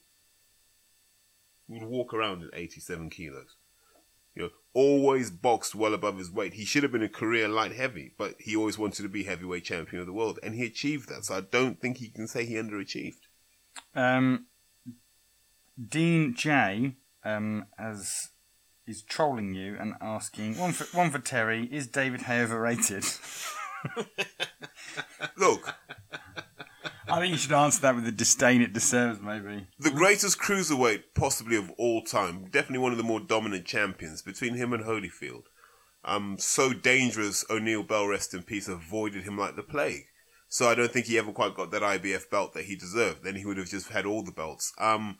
[1.68, 3.56] He would walk around at 87 kilos.
[4.36, 6.54] You know, always boxed well above his weight.
[6.54, 9.64] He should have been a career light heavy, but he always wanted to be heavyweight
[9.64, 11.26] champion of the world, and he achieved that.
[11.26, 13.22] So I don't think he can say he underachieved.
[13.96, 14.46] Um,
[15.90, 18.30] Dean J um, as
[18.88, 23.06] is trolling you and asking one for one for Terry: Is David Haye overrated?
[25.38, 25.76] Look,
[27.08, 29.22] I think you should answer that with the disdain it deserves.
[29.22, 29.68] Maybe.
[29.80, 34.22] the greatest cruiserweight possibly of all time, definitely one of the more dominant champions.
[34.22, 35.44] Between him and Holyfield,
[36.04, 37.46] um, so dangerous.
[37.50, 40.06] O'Neill Bell, rest in peace, avoided him like the plague.
[40.48, 43.24] So I don't think he ever quite got that IBF belt that he deserved.
[43.24, 44.74] Then he would have just had all the belts.
[44.78, 45.18] Um,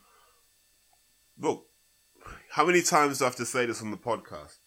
[1.42, 1.66] look,
[2.50, 4.58] how many times do I have to say this on the podcast?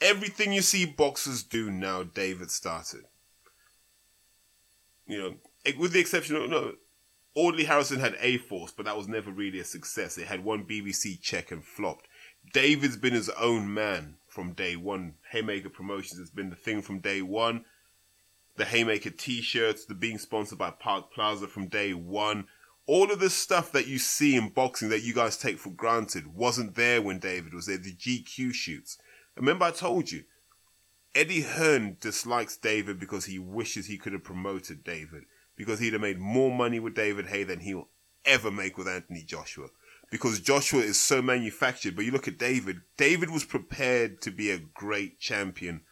[0.00, 3.02] Everything you see boxers do now, David started.
[5.06, 5.34] You know,
[5.78, 6.72] with the exception of no,
[7.34, 10.16] Audley Harrison had A Force, but that was never really a success.
[10.18, 12.08] It had one BBC check and flopped.
[12.52, 15.14] David's been his own man from day one.
[15.30, 17.64] Haymaker Promotions has been the thing from day one.
[18.56, 22.46] The Haymaker t-shirts, the being sponsored by Park Plaza from day one.
[22.86, 26.34] All of the stuff that you see in boxing that you guys take for granted
[26.34, 27.78] wasn't there when David was there.
[27.78, 28.98] The GQ shoots.
[29.36, 30.24] Remember I told you,
[31.14, 35.24] Eddie Hearn dislikes David because he wishes he could have promoted David
[35.56, 37.88] because he'd have made more money with David Haye than he'll
[38.24, 39.68] ever make with Anthony Joshua
[40.10, 41.96] because Joshua is so manufactured.
[41.96, 42.82] But you look at David.
[42.96, 45.82] David was prepared to be a great champion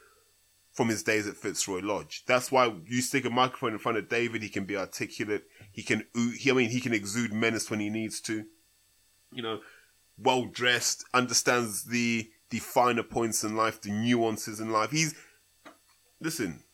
[0.73, 2.25] from his days at Fitzroy Lodge.
[2.27, 4.43] That's why you stick a microphone in front of David.
[4.43, 5.45] He can be articulate.
[5.71, 8.45] He can, he, I mean, he can exude menace when he needs to.
[9.33, 9.61] You know,
[10.19, 14.91] well dressed, understands the the finer points in life, the nuances in life.
[14.91, 15.15] He's
[16.21, 16.65] listen.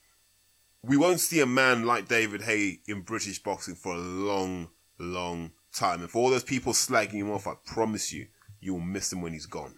[0.82, 5.52] We won't see a man like David Haye in British boxing for a long, long
[5.72, 6.00] time.
[6.00, 8.28] And for all those people slagging him off, I promise you,
[8.61, 9.74] you'll miss him when he's gone.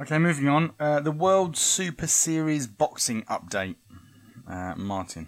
[0.00, 0.74] Okay, moving on.
[0.78, 3.74] Uh, the World Super Series boxing update.
[4.46, 5.26] Uh, Martin.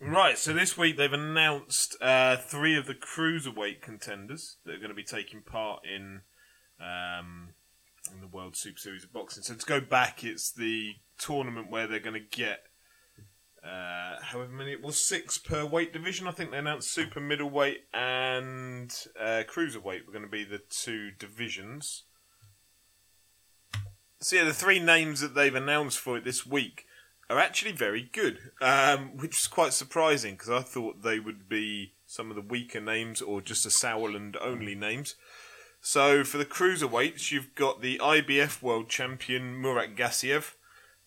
[0.00, 4.88] Right, so this week they've announced uh, three of the cruiserweight contenders that are going
[4.88, 6.22] to be taking part in
[6.80, 7.50] um,
[8.10, 9.42] in the World Super Series of Boxing.
[9.42, 12.60] So to go back, it's the tournament where they're going to get
[13.62, 16.26] uh, however many it was six per weight division.
[16.26, 21.10] I think they announced super middleweight and uh, cruiserweight were going to be the two
[21.18, 22.04] divisions.
[24.22, 26.84] So yeah, the three names that they've announced for it this week
[27.30, 31.94] are actually very good, um, which is quite surprising because I thought they would be
[32.06, 35.14] some of the weaker names or just a Sauerland only names.
[35.80, 40.52] So for the cruiserweights, you've got the IBF World Champion Murat Gassiev,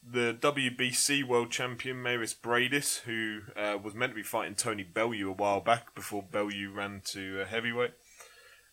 [0.02, 5.30] the WBC World Champion Mairis Briedis, who uh, was meant to be fighting Tony Bellew
[5.30, 7.94] a while back before Bellew ran to uh, heavyweight.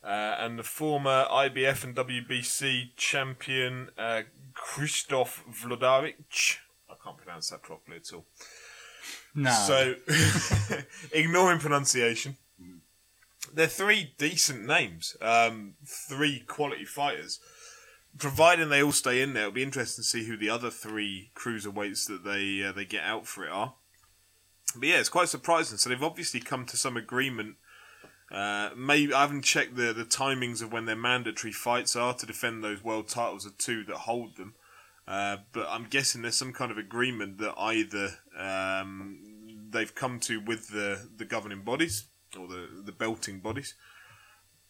[0.02, 4.22] Uh, and the former IBF and WBC champion uh,
[4.54, 6.56] Krzysztof Vlodaric.
[6.88, 8.24] I can't pronounce that properly at all.
[9.34, 9.50] No.
[9.50, 9.94] So,
[11.12, 12.36] ignoring pronunciation,
[13.52, 17.40] they're three decent names, um, three quality fighters.
[18.18, 21.30] Providing they all stay in there, it'll be interesting to see who the other three
[21.36, 23.74] cruiserweights that they uh, they get out for it are.
[24.76, 25.78] But yeah, it's quite surprising.
[25.78, 27.56] So they've obviously come to some agreement.
[28.30, 32.26] Uh, maybe I haven't checked the the timings of when their mandatory fights are to
[32.26, 33.44] defend those world titles.
[33.44, 34.54] of two that hold them.
[35.08, 39.18] Uh, but I'm guessing there's some kind of agreement that either um,
[39.70, 42.04] they've come to with the, the governing bodies
[42.38, 43.74] or the, the belting bodies,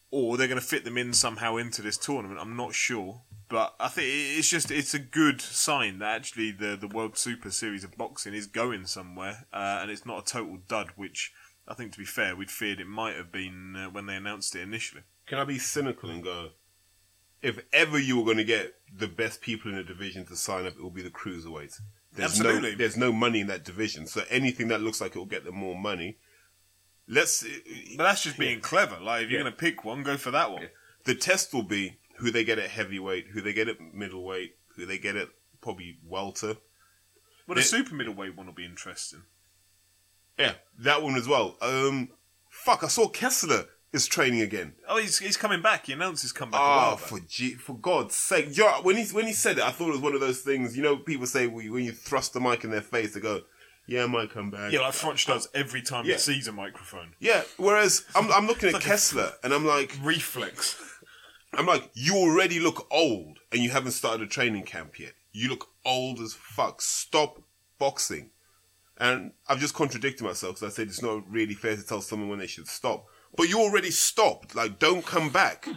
[0.09, 2.39] or they're going to fit them in somehow into this tournament.
[2.41, 6.75] I'm not sure, but I think it's just it's a good sign that actually the
[6.75, 10.57] the World Super Series of boxing is going somewhere, uh, and it's not a total
[10.67, 10.87] dud.
[10.95, 11.33] Which
[11.67, 14.55] I think, to be fair, we'd feared it might have been uh, when they announced
[14.55, 15.03] it initially.
[15.27, 16.49] Can I be cynical and go,
[17.41, 20.65] if ever you were going to get the best people in a division to sign
[20.65, 21.79] up, it will be the cruiserweights.
[22.13, 22.71] There's Absolutely.
[22.71, 25.45] No, there's no money in that division, so anything that looks like it will get
[25.45, 26.17] them more money.
[27.07, 27.43] Let's.
[27.95, 28.99] But that's just being clever.
[28.99, 29.43] Like if you're Yeah.
[29.43, 30.69] going to pick one, go for that one.
[31.05, 34.85] The test will be who they get at heavyweight, who they get at middleweight, who
[34.85, 35.29] they get at
[35.61, 36.57] probably welter.
[37.47, 37.63] But Yeah.
[37.63, 39.23] super middleweight one will be interesting.
[40.37, 41.57] Yeah, that one as well.
[41.61, 42.09] Um,
[42.49, 44.73] fuck, I saw Kessler is training again.
[44.87, 45.85] Oh, he's he's coming back.
[45.87, 46.61] He announced he's come back.
[46.61, 48.57] Ah, for G- for God's sake!
[48.57, 50.41] You know, when he when he said it, I thought it was one of those
[50.41, 50.75] things.
[50.77, 53.19] You know, people say when you, when you thrust the mic in their face, they
[53.19, 53.41] go,
[53.87, 56.13] "Yeah, I might come back." yeah, like French does every time Yeah.
[56.13, 57.13] he sees a microphone.
[57.19, 60.81] Yeah, Whereas I'm I'm looking at like Kessler and I'm like, Reflex.
[61.53, 65.11] I'm like, you already look old and you haven't started a training camp yet.
[65.33, 66.81] You look old as fuck.
[66.81, 67.41] Stop
[67.77, 68.29] boxing.
[69.01, 72.29] And I've just contradicted myself because I said it's not really fair to tell someone
[72.29, 73.07] when they should stop.
[73.35, 74.55] But you already stopped.
[74.55, 75.67] Like, don't come back.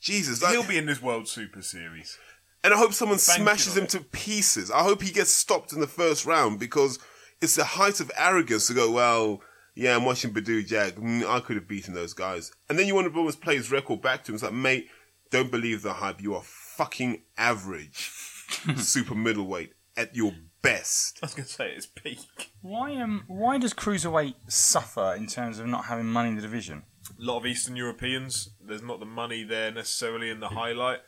[0.00, 0.40] Jesus.
[0.42, 2.18] Like, He'll be in this World Super Series.
[2.64, 3.90] and I hope someone Banking smashes him it.
[3.90, 4.70] to pieces.
[4.70, 6.98] I hope he gets stopped in the first round because
[7.40, 9.40] it's the height of arrogance to go, well,
[9.74, 10.94] yeah, I'm watching Badou Jack.
[10.94, 12.52] Mm, I could have beaten those guys.
[12.68, 14.34] And then you want to almost play his record back to him.
[14.36, 14.86] It's like, mate,
[15.30, 16.20] don't believe the hype.
[16.22, 18.10] You are fucking average
[18.76, 20.32] super middleweight at your
[20.62, 21.18] best.
[21.22, 22.52] I was going to say it's peak.
[22.62, 26.84] Why um why does cruiserweight suffer in terms of not having money in the division?
[27.10, 28.50] A lot of Eastern Europeans.
[28.60, 31.00] There's not the money there necessarily in the highlight.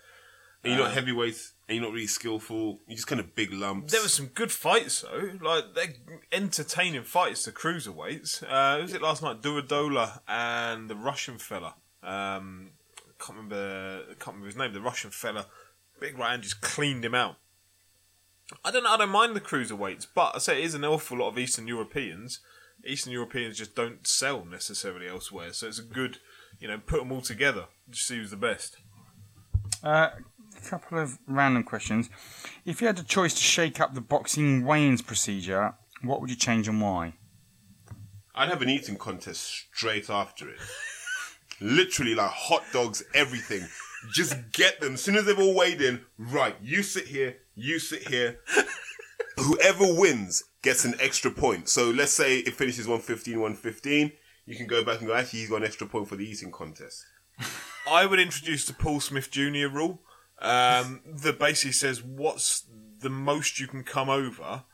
[0.63, 1.37] And you're not heavyweight,
[1.69, 2.81] and you're not really skillful.
[2.89, 3.93] You're just kind of big lumps.
[3.93, 5.33] There were some good fights though.
[5.41, 5.95] Like they're
[6.33, 7.45] entertaining fights.
[7.45, 8.43] The cruiserweights.
[8.49, 9.43] Uh, who was it last night?
[9.43, 11.75] Durodola and the Russian fella.
[12.03, 12.71] Um,
[13.19, 14.05] can't remember.
[14.19, 14.73] Can't remember his name.
[14.73, 15.47] The Russian fella.
[16.01, 17.37] Big right hand just cleaned him out.
[18.65, 18.91] I don't know.
[18.91, 21.67] I don't mind the cruiserweights, but I say it is an awful lot of Eastern
[21.67, 22.41] Europeans.
[22.87, 26.19] Eastern Europeans just don't sell necessarily elsewhere, so it's a good,
[26.61, 27.67] you know, put them all together.
[27.91, 28.77] Just see who's the best.
[29.83, 30.11] Uh,
[30.57, 32.11] a couple of random questions.
[32.65, 36.37] If you had a choice to shake up the boxing weigh-ins procedure, what would you
[36.37, 37.15] change and why?
[38.35, 40.59] I'd have an eating contest straight after it.
[41.61, 43.67] Literally, like hot dogs, everything.
[44.13, 44.95] Just get them.
[44.95, 48.41] As soon as they've all weighed in, right, you sit here, you sit here.
[49.37, 51.69] Whoever wins gets an extra point.
[51.69, 54.13] So let's say it finishes 115, 115.
[54.47, 56.51] You can go back and go, actually, he's got an extra point for the eating
[56.51, 57.05] contest.
[57.91, 59.69] I would introduce the Paul Smith Jr.
[59.69, 60.01] rule
[60.41, 62.65] um, that basically says what's
[63.01, 64.65] the most you can come over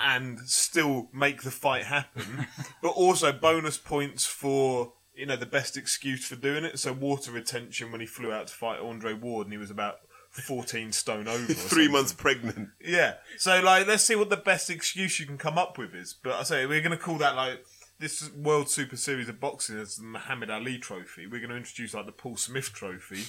[0.00, 2.46] and still make the fight happen,
[2.82, 6.78] but also bonus points for you know the best excuse for doing it.
[6.78, 9.96] So water retention when he flew out to fight Andre Ward and he was about.
[10.32, 11.44] 14 stone over.
[11.52, 11.54] Three
[11.84, 11.92] something.
[11.92, 12.70] months pregnant.
[12.82, 13.14] Yeah.
[13.38, 16.14] So like, let's see what the best excuse you can come up with is.
[16.14, 17.64] But I say we're going to call that like
[17.98, 21.26] this World Super Series of Boxing as the Muhammad Ali Trophy.
[21.26, 23.24] We're going to introduce like the Paul Smith Trophy,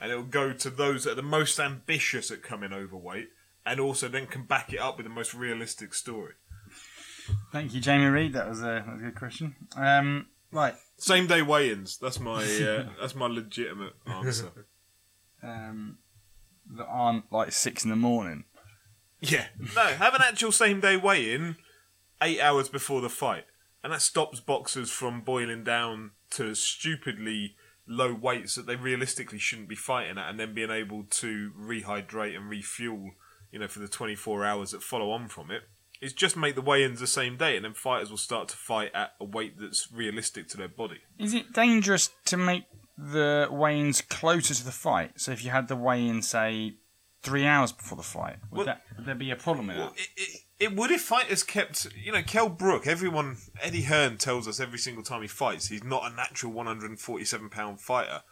[0.00, 3.28] and it'll go to those that are the most ambitious at coming overweight,
[3.66, 6.32] and also then can back it up with the most realistic story.
[7.52, 8.32] Thank you, Jamie Reed.
[8.32, 9.56] That was a, that was a good question.
[9.76, 10.74] Um, right.
[10.96, 11.98] Same day weigh-ins.
[11.98, 14.66] That's my uh, that's my legitimate answer.
[15.42, 15.98] Um,
[16.76, 18.44] that aren't like six in the morning.
[19.20, 19.46] Yeah.
[19.74, 21.56] No, have an actual same day weigh in
[22.22, 23.44] eight hours before the fight.
[23.82, 27.54] And that stops boxers from boiling down to stupidly
[27.86, 32.36] low weights that they realistically shouldn't be fighting at and then being able to rehydrate
[32.36, 33.12] and refuel,
[33.52, 35.62] you know, for the 24 hours that follow on from it.
[36.00, 38.90] It's just make the weigh-ins the same day and then fighters will start to fight
[38.92, 40.98] at a weight that's realistic to their body.
[41.18, 42.64] Is it dangerous to make
[42.96, 45.20] the weigh-ins closer to the fight?
[45.20, 46.74] So if you had the weigh-in, say,
[47.22, 49.92] three hours before the fight, would, Well- that, would there be a problem with that?
[49.96, 52.86] It, it, it would if fighters kept, you know, Kell Brook.
[52.86, 57.50] Everyone, Eddie Hearn tells us every single time he fights, he's not a natural 147
[57.50, 58.22] pound fighter.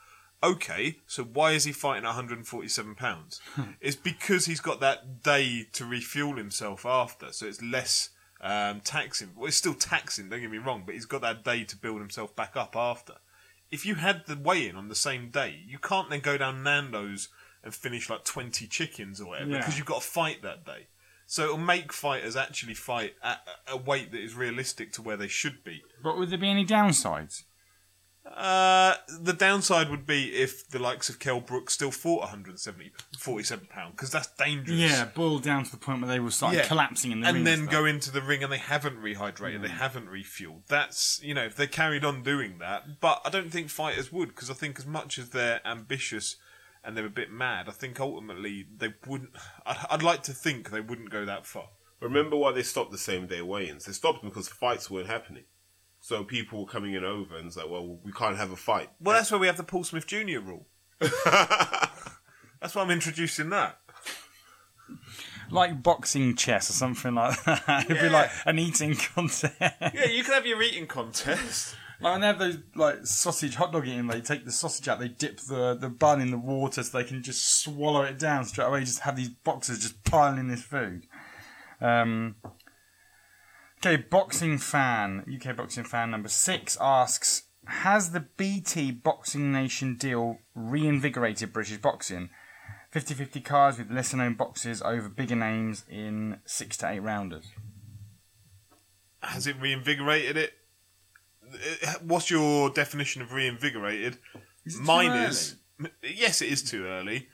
[0.43, 3.41] Okay, so why is he fighting 147 pounds?
[3.81, 8.11] it's because he's got that day to refuel himself after, so it's less
[8.43, 9.31] um, taxing.
[9.35, 10.29] Well, it's still taxing.
[10.29, 13.15] Don't get me wrong, but he's got that day to build himself back up after.
[13.75, 17.29] If you had the weigh-in on the same day, you can't then go down Nando's
[17.65, 19.59] and finish like 20 chickens or whatever Yeah.
[19.59, 20.87] because you've got to fight that day.
[21.27, 25.27] So it'll make fighters actually fight at a weight that is realistic to where they
[25.29, 25.83] should be.
[26.03, 27.45] But would there be any downsides?
[28.27, 33.67] Uh, the downside would be if the likes of Kell Brook still fought 170, 47
[33.71, 34.79] pound because that's dangerous.
[34.79, 36.67] Yeah, boiled down to the point where they will start Yeah.
[36.67, 37.71] collapsing in the ring and then stuff.
[37.73, 39.63] go into the ring and they haven't rehydrated, Mm.
[39.63, 40.63] they haven't refueled.
[40.69, 44.29] That's you know if they carried on doing that, but I don't think fighters would
[44.31, 46.37] because I think as much as they're ambitious
[46.83, 49.31] and they're a bit mad, I think ultimately they wouldn't.
[49.67, 51.69] I'd, I'd like to think they wouldn't go that far.
[52.01, 53.85] Remember why they stopped the same day weigh-ins?
[53.85, 55.45] They stopped them because fights weren't happening.
[56.07, 58.91] So people were coming in over and it's like, well, we can't have a fight.
[59.01, 60.39] Well, that's where we have the Paul Smith Jr.
[60.39, 60.67] rule.
[61.01, 63.79] that's why I'm introducing that.
[65.51, 67.87] like boxing chess or something like that.
[67.87, 68.13] It'd be Yeah.
[68.13, 69.55] like an eating contest.
[69.59, 71.75] Yeah, you can have your eating contest.
[72.03, 75.01] Like when they have those like sausage hot dog eating, they take the sausage out,
[75.01, 78.45] they dip the, the bun in the water so they can just swallow it down
[78.45, 78.81] straight away.
[78.81, 81.07] Just have these boxers just piling this food.
[81.81, 82.35] Um,
[83.87, 90.39] okay, boxing fan, UK boxing fan number six asks: Has the BT Boxing Nation deal
[90.55, 92.31] reinvigorated British boxing?
[92.95, 97.47] 50-50 cards with lesser known boxers over bigger names in six to eight rounders.
[99.21, 100.53] Has it reinvigorated it?
[101.85, 104.19] Uh, What's your definition of reinvigorated?
[104.65, 105.57] Is Mine is.
[106.03, 107.29] Yes, it is too early.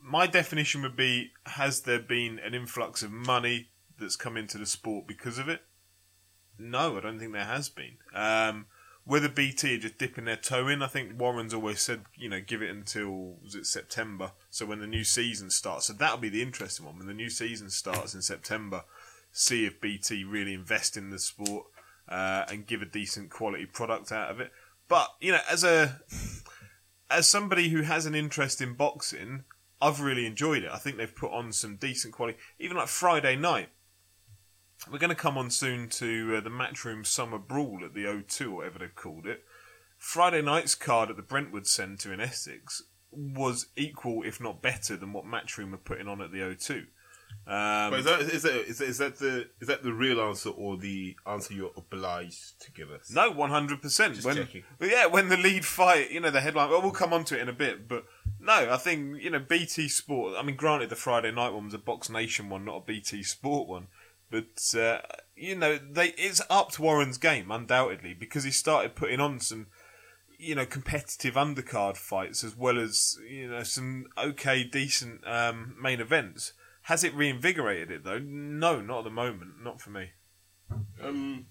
[0.00, 4.66] My definition would be: Has there been an influx of money that's come into the
[4.66, 5.62] sport because of it?
[6.58, 7.96] No, I don't think there has been.
[8.14, 8.66] Um,
[9.04, 12.40] whether BT are just dipping their toe in, I think Warren's always said, you know,
[12.40, 15.86] give it until was it September, so when the new season starts.
[15.86, 18.82] So that'll be the interesting one when the new season starts in September.
[19.30, 21.66] See if BT really invest in the sport
[22.08, 24.50] uh, and give a decent quality product out of it.
[24.88, 26.00] But you know, as a
[27.10, 29.44] as somebody who has an interest in boxing,
[29.80, 30.70] I've really enjoyed it.
[30.72, 32.38] I think they've put on some decent quality.
[32.58, 33.68] Even like Friday night,
[34.90, 38.46] we're going to come on soon to uh, the Matchroom Summer Brawl at the O2
[38.46, 39.44] or whatever they've called it.
[39.98, 45.12] Friday night's card at the Brentwood Centre in Essex was equal, if not better, than
[45.12, 46.84] what Matchroom were putting on at the O2.
[47.48, 50.20] Um, But is that, is, that, is, that, is that the is that the real
[50.20, 53.10] answer or the answer you're obliged to give us?
[53.10, 54.14] No, one hundred percent.
[54.14, 54.64] Just When, checking.
[54.78, 56.70] but yeah, when the lead fight, you know, the headline.
[56.70, 58.04] Well, we'll come on to it in a bit, but
[58.40, 60.34] no, I think you know BT Sport.
[60.38, 63.22] I mean, granted, the Friday night one was a Box Nation one, not a BT
[63.22, 63.88] Sport one,
[64.30, 65.00] but uh,
[65.34, 69.68] you know, they it's upped Warren's game undoubtedly because he started putting on some.
[70.38, 75.98] You know, competitive undercard fights as well as you know some okay, decent um, main
[75.98, 76.52] events.
[76.82, 78.18] Has it reinvigorated it though?
[78.18, 79.62] No, not at the moment.
[79.62, 80.10] Not for me.
[81.02, 81.46] Um,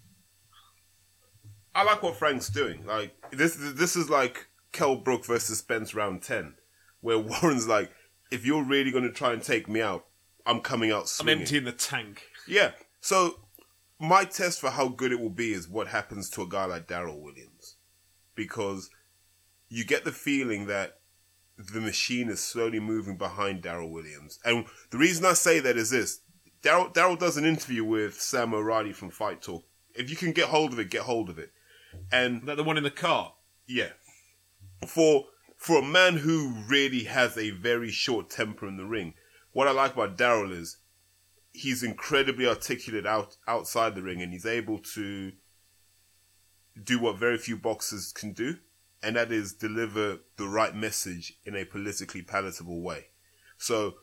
[1.74, 2.86] I like what Frank's doing.
[2.86, 6.56] Like this, this is like Kell Brook versus Spence round ten,
[7.02, 7.92] where Warren's like,
[8.32, 10.06] if you're really going to try and take me out,
[10.46, 12.24] I'm coming out I'm emptying the tank.
[12.48, 12.72] Yeah.
[13.02, 13.40] So
[14.00, 16.88] my test for how good it will be is what happens to a guy like
[16.88, 17.76] Daryl Williams,
[18.36, 18.90] because
[19.70, 21.00] you get the feeling that
[21.58, 24.40] the machine is slowly moving behind Daryl Williams.
[24.44, 26.22] And the reason I say that is this:
[26.62, 29.64] Daryl Daryl does an interview with Sam O'Reilly from Fight Talk.
[29.94, 31.52] If you can get hold of it, get hold of it.
[32.12, 33.34] And that the one in the car?
[33.68, 33.90] yeah.
[34.86, 35.26] For
[35.58, 39.14] for a man who really has a very short temper in the ring,
[39.54, 40.78] what I like about Daryl is
[41.56, 45.32] he's incredibly articulate out outside the ring and he's able to
[46.82, 48.58] do what very few boxers can do,
[49.02, 53.08] and that is deliver the right message in a politically palatable way.
[53.58, 53.96] So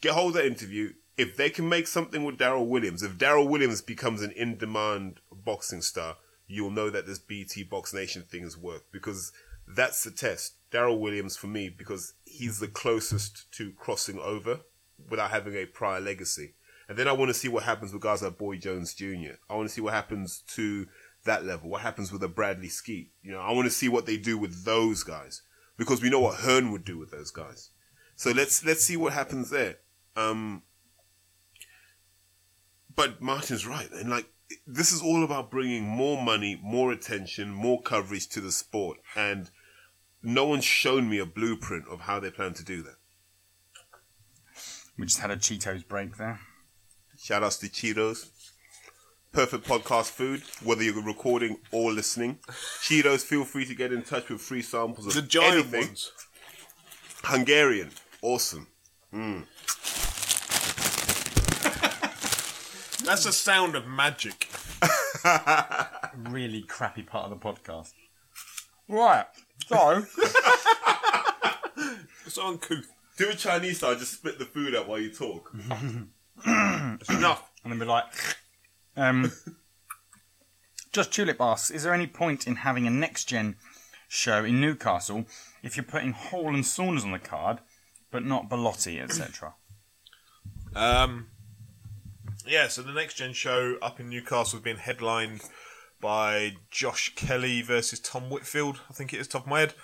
[0.00, 0.94] get hold of that interview.
[1.18, 5.20] If they can make something with Daryl Williams, if Daryl Williams becomes an in demand
[5.30, 6.16] boxing star,
[6.46, 9.32] you'll know that this BT Box Nation thing has worked because
[9.66, 10.56] that's the test.
[10.70, 14.60] Daryl Williams for me because he's the closest to crossing over
[15.08, 16.54] without having a prior legacy.
[16.88, 19.34] And then I want to see what happens with guys like Boy Jones Jr.
[19.50, 20.86] I want to see what happens to
[21.24, 21.68] that level.
[21.68, 23.08] What happens with a Bradley Skeete?
[23.22, 25.42] You know, I want to see what they do with those guys
[25.76, 27.70] because we know what Hearn would do with those guys.
[28.14, 29.76] So let's let's see what happens there.
[30.16, 30.62] Um,
[32.94, 34.26] but Martin's right, and like
[34.66, 39.50] this is all about bringing more money, more attention, more coverage to the sport, and
[40.22, 42.96] no one's shown me a blueprint of how they plan to do that.
[44.98, 46.40] We just had a Cheetos break there.
[47.26, 48.28] Shout outs to Cheetos.
[49.32, 52.38] Perfect podcast food, whether you're recording or listening.
[52.82, 55.86] Cheetos, feel free to get in touch with free samples of The giant anything.
[55.88, 56.12] ones.
[57.24, 57.90] Hungarian,
[58.22, 58.68] awesome.
[59.10, 59.40] Hmm.
[63.04, 64.48] That's the sound of magic.
[66.30, 67.92] Really crappy part of the podcast.
[68.88, 69.26] Right.
[69.66, 70.04] So,
[72.24, 72.88] It's uncouth.
[73.16, 75.52] Do a Chinese style, just spit the food out while you talk.
[76.44, 77.50] Enough.
[77.64, 78.04] and then be like,
[78.96, 79.32] um,
[80.92, 83.56] Just Tulip asks, is there any point in having a next gen
[84.08, 85.26] show in Newcastle
[85.62, 87.58] if you're putting Hall and Saunders on the card,
[88.10, 89.54] but not Bellotti, etc.?
[90.74, 91.28] Um,
[92.46, 95.42] yeah, so the next gen show up in Newcastle has been headlined
[96.00, 98.80] by Josh Kelly versus Tom Whitfield.
[98.88, 99.74] I think it is top of my head.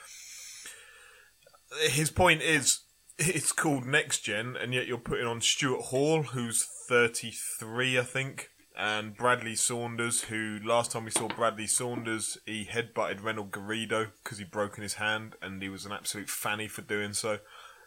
[1.90, 2.80] His point is
[3.18, 8.50] it's called next gen, and yet you're putting on Stuart Hall, who's 33, I think,
[8.76, 14.38] and Bradley Saunders, who last time we saw Bradley Saunders, he headbutted Reynold Garrido because
[14.38, 17.38] he'd broken his hand, and he was an absolute fanny for doing so.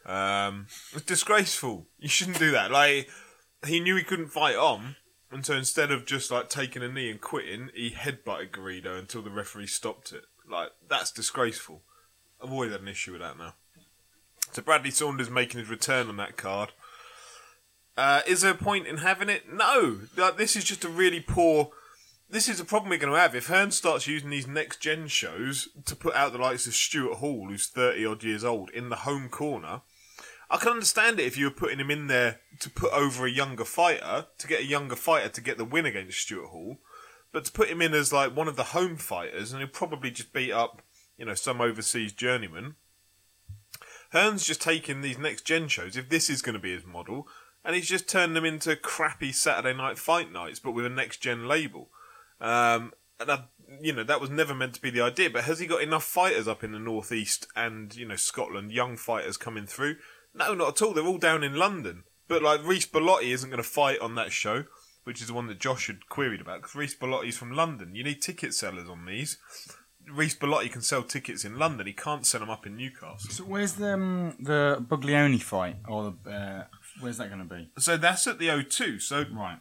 [0.05, 1.87] Um, it's disgraceful.
[1.97, 2.71] You shouldn't do that.
[2.71, 3.09] Like
[3.65, 4.95] he knew he couldn't fight on,
[5.31, 9.23] and so instead of just like taking a knee and quitting, he headbutted Garrido until
[9.23, 10.23] the referee stopped it.
[10.49, 11.81] Like that's disgraceful.
[12.41, 13.55] I've always had an issue with that now.
[14.55, 16.71] So Bradley Saunders making his return on that card.
[17.97, 19.51] Uh, is there a point in having it?
[19.51, 19.99] No.
[20.15, 21.71] Like, this is just a really poor.
[22.29, 25.09] This is a problem we're going to have if Hearn starts using these next gen
[25.09, 28.87] shows to put out the likes of Stuart Hall, who's thirty odd years old, in
[28.87, 29.81] the home corner.
[30.49, 33.31] I can understand it if you were putting him in there to put over a
[33.31, 36.77] younger fighter, to get a younger fighter to get the win against Stuart Hall,
[37.33, 40.11] but to put him in as like one of the home fighters, and he'll probably
[40.11, 40.81] just beat up,
[41.17, 42.75] you know, some overseas journeyman.
[44.15, 47.27] Hearn's just taking these next gen shows, if this is going to be his model,
[47.65, 51.17] and he's just turned them into crappy Saturday night fight nights, but with a next
[51.17, 51.89] gen label.
[52.39, 53.43] Um, and I,
[53.81, 55.29] you know that was never meant to be the idea.
[55.29, 58.95] But has he got enough fighters up in the northeast and you know Scotland, young
[58.95, 59.97] fighters coming through?
[60.33, 60.93] No, not at all.
[60.93, 62.03] They're all down in London.
[62.29, 64.63] But like Reece Bellotti isn't going to fight on that show,
[65.03, 66.61] which is the one that Josh had queried about.
[66.61, 67.95] Because Reece Bellotti's from London.
[67.95, 69.37] You need ticket sellers on these.
[70.11, 71.87] Reece Bellotti can sell tickets in London.
[71.87, 73.29] He can't sell them up in Newcastle.
[73.31, 76.63] So where's the um, the Buglioni fight, or the, uh,
[77.01, 77.69] where's that going to be?
[77.77, 79.01] So that's at the O2.
[79.01, 79.59] So Right.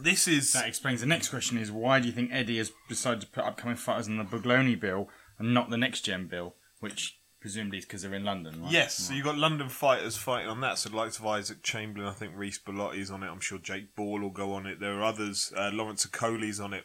[0.00, 3.20] this is That explains the next question: is why do you think Eddie has decided
[3.22, 5.08] to put upcoming fighters on the Buglioni bill
[5.38, 8.72] and not the next gen bill, which presumably is because they're in London, right?
[8.72, 10.78] Yes, so you've got London fighters fighting on that.
[10.78, 13.28] So the likes of Isaac Chamberlain, I think Reece Bellotti's on it.
[13.28, 14.80] I'm sure Jake Ball will go on it.
[14.80, 15.52] There are others.
[15.56, 16.84] Uh, Lawrence Okolie's on it.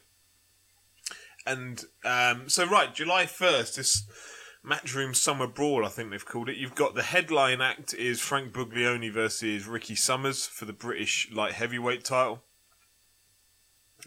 [1.49, 4.03] And um, so, right, July 1st, this
[4.63, 6.57] Matchroom Summer Brawl, I think they've called it.
[6.57, 11.53] You've got the headline act is Frank Buglioni versus Ricky Summers for the British light
[11.53, 12.43] heavyweight title.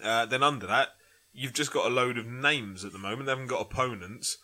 [0.00, 0.90] Uh, then under that,
[1.32, 3.26] you've just got a load of names at the moment.
[3.26, 4.38] They haven't got opponents.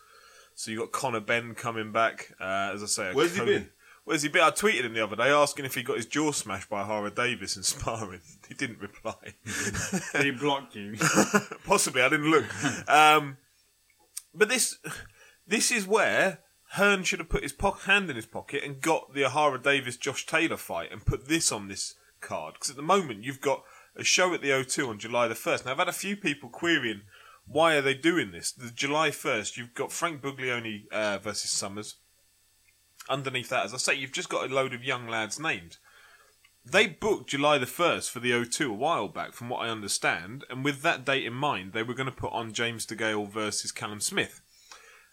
[0.55, 3.13] So you've got Conor Benn coming back, uh, as I say.
[3.13, 3.69] Where's he been?
[4.09, 4.41] Where's he been?
[4.41, 7.11] I tweeted him the other day asking if he got his jaw smashed by Hara
[7.11, 8.21] Davis in sparring.
[8.47, 9.35] He didn't reply.
[10.13, 10.95] Did he block you?
[11.63, 12.45] Possibly, I didn't look.
[12.89, 13.37] Um,
[14.33, 14.79] but this,
[15.45, 16.39] this is where
[16.71, 19.97] Hearn should have put his po- hand in his pocket and got the Ohara Davies
[19.97, 22.55] Josh Taylor fight and put this on this card.
[22.55, 23.61] Because at the moment you've got
[23.95, 25.65] a show at the O2 on July the first.
[25.65, 27.01] Now I've had a few people querying
[27.45, 28.51] Why are they doing this?
[28.51, 31.97] The July 1st, you've got Frank Buglioni uh, versus Summers.
[33.09, 35.77] Underneath that, as I say, you've just got a load of young lads named.
[36.63, 40.45] They booked July the 1st for the O2 a while back, from what I understand,
[40.49, 43.71] and with that date in mind, they were going to put on James DeGale versus
[43.71, 44.41] Callum Smith.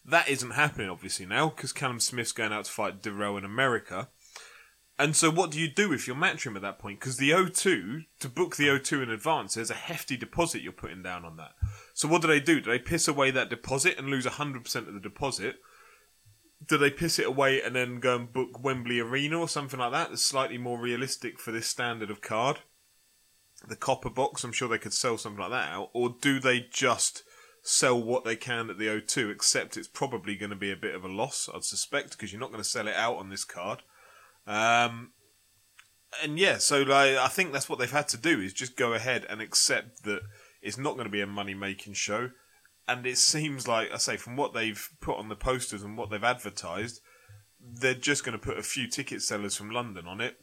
[0.05, 4.09] That isn't happening, obviously, now, because Callum Smith's going out to fight Dirrell in America.
[4.99, 7.01] And so, what do you do if you're Matchroom at that point?
[7.01, 11.03] Because the O2, to book the O2 in advance, there's a hefty deposit you're putting
[11.03, 11.53] down on that.
[11.93, 12.61] So, what do they do?
[12.61, 15.57] Do they piss away that deposit and lose 100% of the deposit?
[16.65, 19.93] Do they piss it away and then go and book Wembley Arena or something like
[19.93, 20.11] that?
[20.11, 22.61] That's slightly more realistic for this standard of card.
[23.67, 25.91] The copper box, I'm sure they could sell something like that out.
[25.93, 27.23] Or do they just
[27.63, 30.95] sell what they can at the O2, except it's probably going to be a bit
[30.95, 33.45] of a loss, I'd suspect, because you're not going to sell it out on this
[33.45, 33.83] card.
[34.47, 35.11] Um,
[36.23, 38.95] and yeah, so like, I think that's what they've had to do is just go
[38.95, 40.23] ahead and accept that
[40.63, 42.31] it's not going to be a money making show.
[42.89, 46.11] And it seems like I say from what they've put on the posters and what
[46.11, 47.01] they've advertised,
[47.61, 50.37] they're just going to put a few ticket sellers from London on it,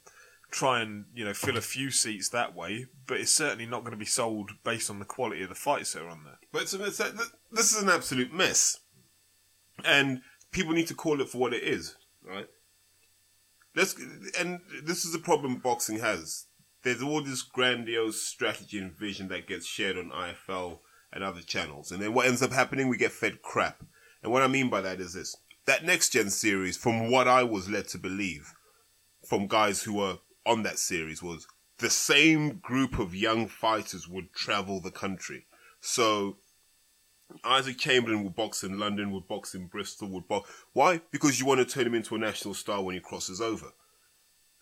[0.51, 2.87] try and you know fill a few seats that way.
[3.07, 5.93] But it's certainly not going to be sold based on the quality of the fights
[5.93, 6.39] that are on there.
[6.51, 6.97] But it's, it's,
[7.51, 8.79] this is an absolute mess,
[9.85, 10.21] and
[10.51, 12.47] people need to call it for what it is, right?
[13.75, 13.95] Let's
[14.39, 16.45] and this is the problem boxing has.
[16.83, 20.79] There's all this grandiose strategy and vision that gets shared on IFL
[21.13, 23.83] and other channels, and then what ends up happening, we get fed crap.
[24.21, 27.43] And what I mean by that is this: that next gen series, from what I
[27.43, 28.53] was led to believe,
[29.25, 31.47] from guys who were on that series, was
[31.77, 35.45] the same group of young fighters would travel the country.
[35.81, 36.37] So
[37.43, 40.49] Isaac Chamberlain would box in London, would box in Bristol, would box.
[40.73, 41.01] Why?
[41.11, 43.73] Because you want to turn him into a national star when he crosses over.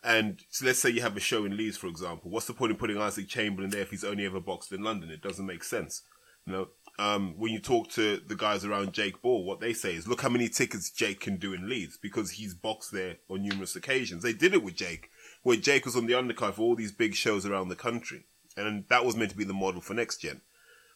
[0.03, 2.31] And so let's say you have a show in Leeds, for example.
[2.31, 5.11] What's the point in putting Isaac Chamberlain there if he's only ever boxed in London?
[5.11, 6.01] It doesn't make sense.
[6.45, 6.67] You know,
[6.99, 10.21] um, when you talk to the guys around Jake Ball, what they say is, look
[10.21, 14.23] how many tickets Jake can do in Leeds because he's boxed there on numerous occasions.
[14.23, 15.09] They did it with Jake,
[15.43, 18.25] where Jake was on the undercard for all these big shows around the country.
[18.57, 20.41] And that was meant to be the model for next gen.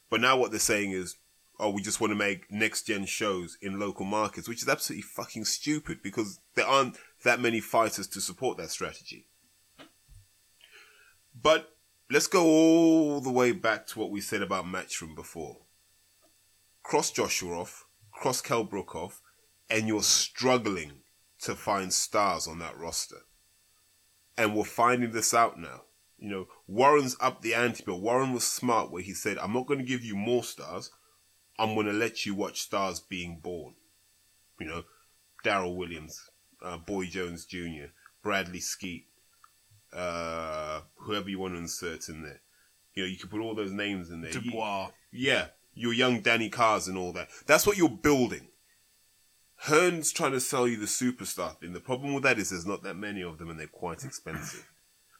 [0.09, 1.15] But now what they're saying is,
[1.59, 5.03] oh, we just want to make next gen shows in local markets, which is absolutely
[5.03, 9.27] fucking stupid because there aren't that many fighters to support that strategy.
[11.39, 11.74] But
[12.09, 15.57] let's go all the way back to what we said about Matchroom before.
[16.83, 19.21] Cross Joshua off, cross Kell Brook off,
[19.69, 20.93] and you're struggling
[21.39, 23.23] to find stars on that roster.
[24.37, 25.81] And we're finding this out now.
[26.17, 29.65] You know, Warren's up the ante, but Warren was smart where he said, I'm not
[29.65, 30.91] going to give you more stars.
[31.57, 33.75] I'm going to let you watch stars being born.
[34.59, 34.83] You know,
[35.43, 36.29] Daryl Williams,
[36.61, 37.87] uh, Boy Jones Jr.,
[38.23, 39.05] Bradley Skeete,
[39.95, 42.41] uh, whoever you want to insert in there.
[42.93, 44.31] You know, you can put all those names in there.
[44.31, 44.89] You- Dubois.
[45.11, 47.29] yeah, your young Danny Cars and all that.
[47.45, 48.47] That's what you're building.
[49.57, 51.73] Hearn's trying to sell you the superstar thing.
[51.73, 54.69] The problem with that is there's not that many of them and they're quite expensive.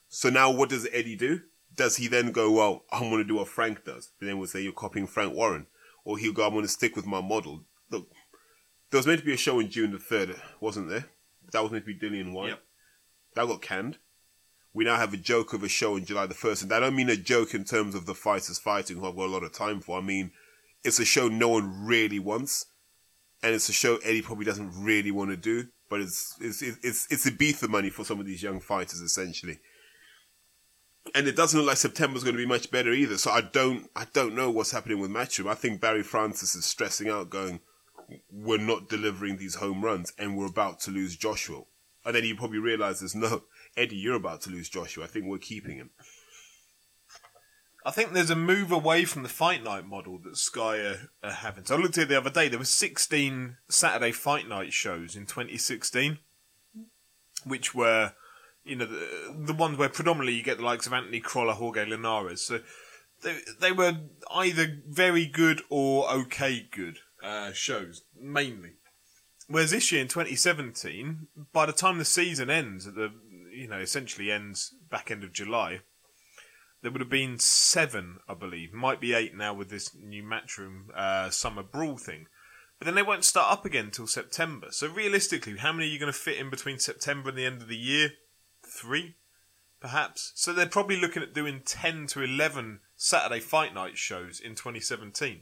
[0.08, 1.42] So now what does Eddie do?
[1.74, 4.12] Does he then go, well, I'm going to do what Frank does?
[4.20, 5.68] And then we'll say you're copying Frank Warren.
[6.04, 7.64] Or he'll go, I'm going to stick with my model.
[7.90, 8.10] Look,
[8.92, 11.06] there was meant to be a show in June the 3rd, wasn't there?
[11.52, 12.50] That was meant to be Dillian Whyte.
[12.50, 12.64] Yep.
[13.36, 13.98] That got canned.
[14.76, 16.64] We now have a joke of a show on July the 1st.
[16.64, 19.28] And I don't mean a joke in terms of the fighters fighting, who I've got
[19.28, 19.98] a lot of time for.
[19.98, 20.32] I mean,
[20.84, 22.66] it's a show no one really wants.
[23.42, 25.70] And it's a show Eddie probably doesn't really want to do.
[25.90, 29.60] But it's, it's, it's, it's Ibiza money for some of these young fighters, essentially.
[31.14, 33.18] And it doesn't look like September's going to be much better either.
[33.18, 35.50] So I don't, I don't know what's happening with Matchroom.
[35.50, 37.62] I think Barney Francis is stressing out, going,
[38.30, 41.62] "We're not delivering these home runs, and we're about to lose Joshua."
[42.04, 43.44] And then he probably realizes, "No,
[43.78, 45.04] Eddie, you're about to lose Joshua.
[45.04, 45.92] I think we're keeping him."
[47.86, 51.32] I think there's a move away from the fight night model that Sky are, are
[51.32, 51.66] having.
[51.66, 52.48] So I looked at it the other day.
[52.48, 56.18] There were 16 Saturday fight night shows in 2016,
[57.46, 58.14] which were,
[58.64, 61.86] you know, the, the ones where predominantly you get the likes of Anthony Crolla, Jorge
[61.86, 62.42] Linares.
[62.42, 62.62] So
[63.22, 63.98] they they were
[64.34, 68.74] either very good or okay good uh, shows, mainly.
[69.48, 73.12] Whereas this year in 2017, by the time the season ends, at the
[73.56, 75.82] you know essentially ends back end of July,
[76.82, 78.74] there would have been seven, I believe.
[78.74, 82.28] Might be eight now with this new Matchroom uh, summer brawl thing.
[82.78, 84.68] But then they won't start up again till September.
[84.72, 87.62] So realistically, how many are you going to fit in between September and the end
[87.62, 88.12] of the year?
[88.62, 89.16] Three,
[89.80, 90.32] perhaps.
[90.36, 95.42] So they're probably looking at doing ten to eleven Saturday fight night shows in 2017,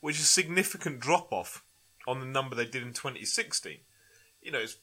[0.00, 1.64] which is a significant drop off
[2.06, 3.78] on the number they did in 2016.
[4.42, 4.76] You know, it's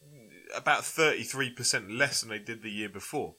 [0.55, 3.35] about 33% less than they did the year before.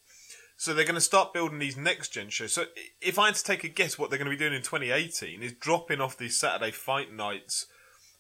[0.57, 2.53] So they're going to start building these next gen shows.
[2.53, 2.67] So
[3.01, 5.43] if I had to take a guess, what they're going to be doing in 2018
[5.43, 7.67] is dropping off these Saturday fight nights,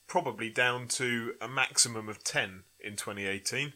[0.09, 3.74] probably down to a maximum of 10 in 2018.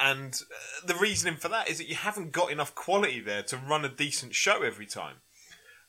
[0.00, 3.56] And uh, the reasoning for that is that you haven't got enough quality there to
[3.56, 5.16] run a decent show every time.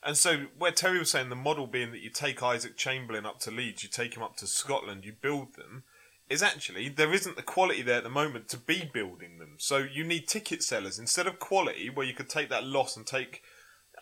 [0.04, 3.40] And so, where Terry was saying the model being that you take Isaac Chamberlain up
[3.40, 5.82] to Leeds, you take him up to Scotland, you build them,
[6.28, 9.56] is actually there isn't the quality there at the moment to be building them.
[9.58, 13.06] So you need ticket sellers instead of quality, where you could take that loss and
[13.06, 13.42] take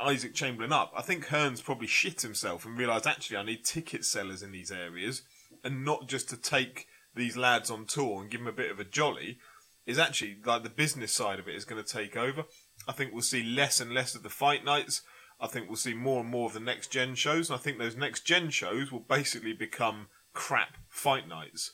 [0.01, 0.93] Isaac Chamberlain up.
[0.97, 4.71] I think Hearns probably shit himself and realised actually I need ticket sellers in these
[4.71, 5.23] areas
[5.65, 8.81] and not just to take these lads on tour and give them a bit of
[8.81, 9.39] a jolly.
[9.85, 12.45] Is actually like the business side of it is going to take over.
[12.87, 15.03] I think we'll see less and less of the fight nights.
[15.41, 17.79] I think we'll see more and more of the next gen shows, and I think
[17.79, 21.73] those next gen shows will basically become crap fight nights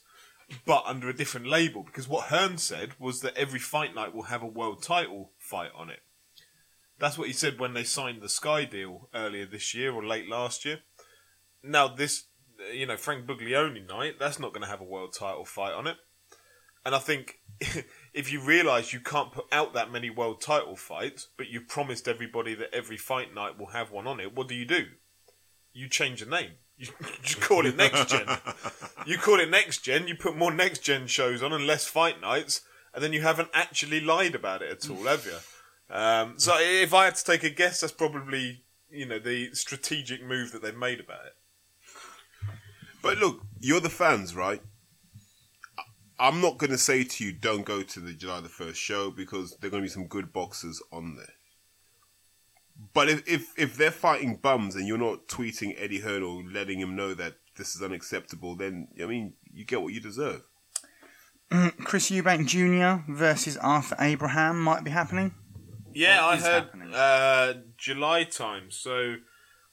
[0.64, 4.24] but under a different label because what Hearn said was that every fight night will
[4.24, 6.00] have a world title fight on it.
[6.98, 10.28] That's what he said when they signed the Sky deal earlier this year or late
[10.28, 10.80] last year.
[11.62, 12.24] Now this,
[12.72, 15.86] you know, Frank Buglioni night, that's not going to have a world title fight on
[15.86, 15.96] it.
[16.84, 17.38] And I think
[18.14, 22.08] if you realise you can't put out that many world title fights, but you've promised
[22.08, 24.86] everybody that every fight night will have one on it, what do you do?
[25.72, 26.52] You change the name.
[26.78, 26.86] You
[27.22, 28.26] just call it next gen.
[29.06, 30.06] you call it next gen.
[30.06, 32.60] You put more next gen shows on and less fight nights,
[32.94, 35.94] and then you haven't actually lied about it at all, have you?
[35.94, 40.24] Um, so if I had to take a guess, that's probably you know the strategic
[40.24, 41.34] move that they've made about it.
[43.02, 44.62] But look, you're the fans, right?
[46.20, 49.10] I'm not going to say to you, don't go to the July the 1st show
[49.12, 51.34] because there are going to be some good boxers on there.
[52.94, 56.78] But if, if, if they're fighting bums and you're not tweeting Eddie Hearn or letting
[56.78, 60.42] him know that this is unacceptable, then, I mean, you get what you deserve.
[61.84, 63.10] Chris Eubank Jr.
[63.12, 65.34] versus Arthur Abraham might be happening.
[65.92, 69.16] Yeah, What I heard uh, July time, so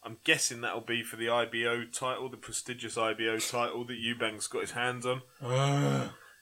[0.04, 4.62] I'm guessing that'll be for the IBO title, the prestigious IBO title that Eubank's got
[4.62, 5.22] his hands on.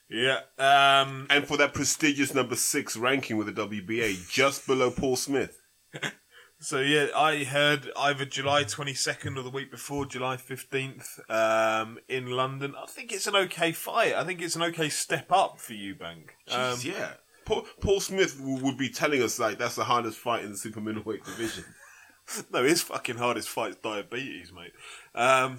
[0.08, 0.38] yeah.
[0.58, 5.60] Um, And for that prestigious number six ranking with the WBA, just below Paul Smith.
[6.64, 12.30] So yeah, I heard either July 22nd or the week before, July 15th, um, in
[12.30, 12.74] London.
[12.82, 14.14] I think it's an okay fight.
[14.14, 16.30] I think it's an okay step up for Eubank.
[16.48, 17.10] Um, Jeez, yeah.
[17.44, 20.56] Paul, Paul Smith w- would be telling us, like, that's the hardest fight in the
[20.56, 21.66] super middleweight division.
[22.50, 24.72] no, his fucking hardest fight is diabetes, mate.
[25.14, 25.58] Um,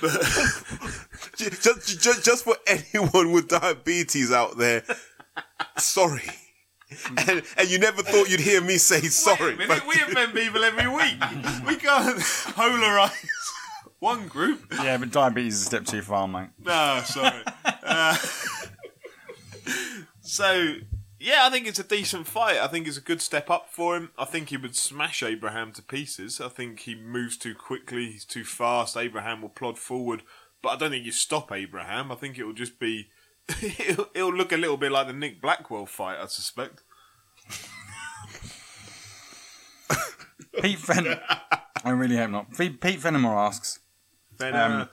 [1.36, 4.84] just, just, just for anyone with diabetes out there,
[5.78, 6.22] sorry.
[7.28, 9.54] And, and you never thought you'd hear me say sorry.
[9.56, 11.20] Wait a minute, but- we offend people every week.
[11.66, 12.18] We can't
[12.56, 13.12] polarize
[13.98, 14.72] one group.
[14.72, 16.48] Yeah, but diabetes is a step too far, mate.
[16.64, 17.42] No, sorry.
[17.64, 18.16] Uh,
[20.20, 20.74] so,
[21.18, 22.58] yeah, I think it's a decent fight.
[22.58, 24.10] I think it's a good step up for him.
[24.18, 26.40] I think he would smash Abraham to pieces.
[26.40, 28.12] I think he moves too quickly.
[28.12, 28.96] He's too fast.
[28.96, 30.22] Abraham will plod forward.
[30.62, 32.10] But I don't think you stop Abraham.
[32.10, 33.08] I think it will just be.
[33.62, 36.82] It'll, it'll look a little bit like the Nick Blackwell fight, I suspect.
[40.60, 41.18] Pete Fen.
[41.84, 42.56] I really hope not.
[42.56, 43.80] Pete Pete Fenimore asks,
[44.38, 44.86] Then, Um, uh,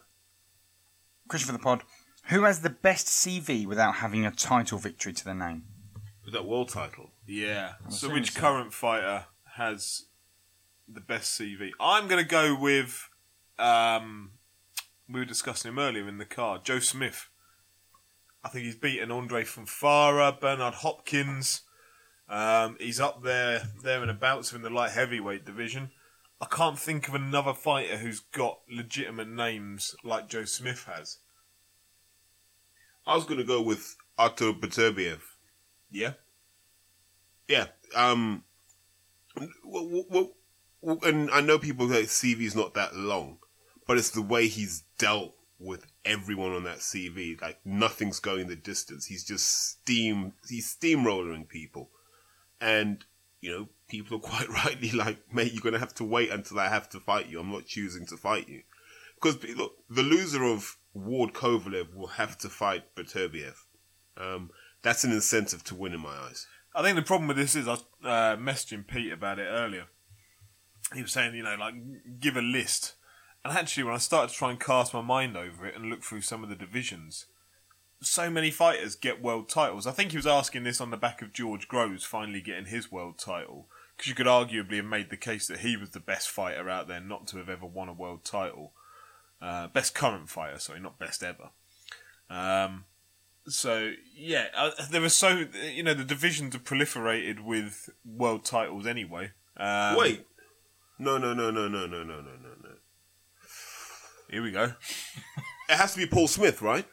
[1.28, 1.84] question for the pod:
[2.26, 5.64] Who has the best CV without having a title victory to their name?
[6.24, 7.12] With that world title.
[7.26, 7.74] Yeah.
[7.90, 8.40] So, which so.
[8.40, 9.26] current fighter
[9.56, 10.06] has
[10.88, 11.72] the best CV?
[11.80, 13.10] I'm going to go with.
[13.58, 14.32] Um,
[15.10, 16.60] we were discussing him earlier in the car.
[16.64, 17.30] Joe Smith.
[18.46, 21.62] I think he's beaten Andrzej Fonfara, Bernard Hopkins.
[22.30, 25.90] Um, he's up there, there and abouts in the light heavyweight division.
[26.40, 31.18] I can't think of another fighter who's got legitimate names like Joe Smith has.
[33.08, 35.22] I was going to go with Artur Beterbiev.
[35.90, 36.14] Yeah.
[37.48, 37.66] Yeah.
[37.96, 38.44] Um,
[39.36, 40.34] w- w-
[40.84, 43.40] w- and I know people say CV's not that long,
[43.88, 47.40] but it's the way he's dealt with everyone on that CV.
[47.42, 49.06] Like nothing's going the distance.
[49.06, 50.34] He's just steam.
[50.48, 51.90] He's steamrolling people,
[52.62, 53.04] and
[53.42, 56.70] you know people are quite rightly like, mate, you're gonna have to wait until I
[56.70, 57.40] have to fight you.
[57.40, 58.64] I'm not choosing to fight you
[59.26, 63.56] because look, the loser of Ward Kovalev will have to fight Beterbiev.
[64.18, 64.52] Um,
[64.82, 66.48] that's an incentive to win in my eyes.
[66.74, 69.86] I think the problem with this is I was uh, messaging Pete about it earlier.
[70.94, 71.74] He was saying, you know, like
[72.20, 72.96] give a list.
[73.46, 76.04] And actually, when I started to try and cast my mind over it and look
[76.04, 77.28] through some of the divisions,
[78.02, 79.86] so many fighters get world titles.
[79.86, 82.92] I think he was asking this on the back of George Groves finally getting his
[82.92, 83.68] world title.
[83.96, 86.88] Because you could arguably have made the case that he was the best fighter out
[86.88, 88.74] there not to have ever won a world title.
[89.40, 91.52] Uh, best current fighter, sorry, not best ever.
[92.32, 92.86] Um,
[93.48, 98.88] So yeah, uh, there are so you know the divisions have proliferated with world titles
[98.88, 99.34] anyway.
[99.56, 100.26] Um, Wait.
[100.98, 102.76] No, no, no, no, no, no, no, no, no, no.
[104.30, 104.74] Here we go.
[105.70, 106.86] It has to be Paul Smith, right?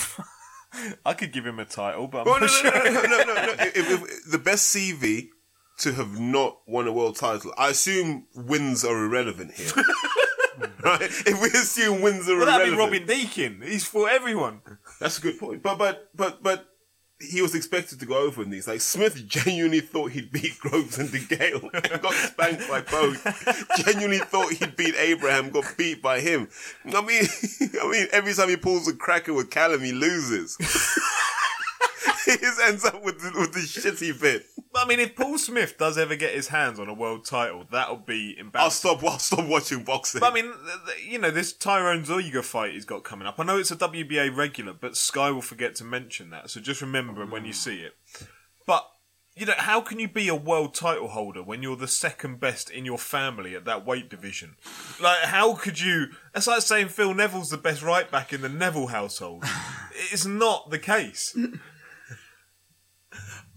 [1.06, 2.92] I could give him a title, but I'm Oh, not no, no, sure.
[2.92, 3.52] no, no, no, no, no.
[3.58, 5.28] If, if, the best CV
[5.78, 9.70] to have not won a world title, I assume wins are irrelevant here.
[10.84, 11.00] right?
[11.02, 13.62] If we assume wins are Well, that'd be irrelevant, Robin Deakin.
[13.62, 14.60] He's for everyone.
[15.00, 15.62] that's a good point.
[15.62, 16.66] But but but but
[17.18, 18.68] he was expected to go over in these.
[18.68, 23.76] Like Smith genuinely thought he'd beat Groves and DeGale and got spanked by both.
[23.84, 26.48] genuinely thought he'd beat Abraham, got beat by him.
[26.84, 27.24] I mean,
[27.82, 30.58] I mean, every time he pulls a cracker with Callum, he loses.
[32.24, 34.46] he just ends up with the, with the shitty bit.
[34.72, 37.64] But, I mean, if Paul Smith does ever get his hands on a world title,
[37.70, 38.88] that'll be embarrassing.
[38.90, 39.04] I'll stop.
[39.04, 40.20] I'll stop watching boxing.
[40.20, 43.40] But I mean, th- th- you know, this Tyron Zeuge fight he's got coming up.
[43.40, 46.50] I know it's a WBA regular, but Sky will forget to mention that.
[46.50, 47.94] So just remember it when you see it.
[48.66, 48.86] But
[49.36, 52.70] you know, how can you be a world title holder when you're the second best
[52.70, 54.56] in your family at that weight division?
[55.00, 56.06] Like, how could you?
[56.32, 59.44] That's like saying Phil Neville's the best right back in the Neville household.
[60.10, 61.36] it's not the case.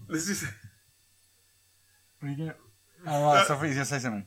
[0.08, 0.44] this is
[2.20, 2.54] What are you gonna-
[3.06, 4.26] Oh, right, so I thought you were going to say something.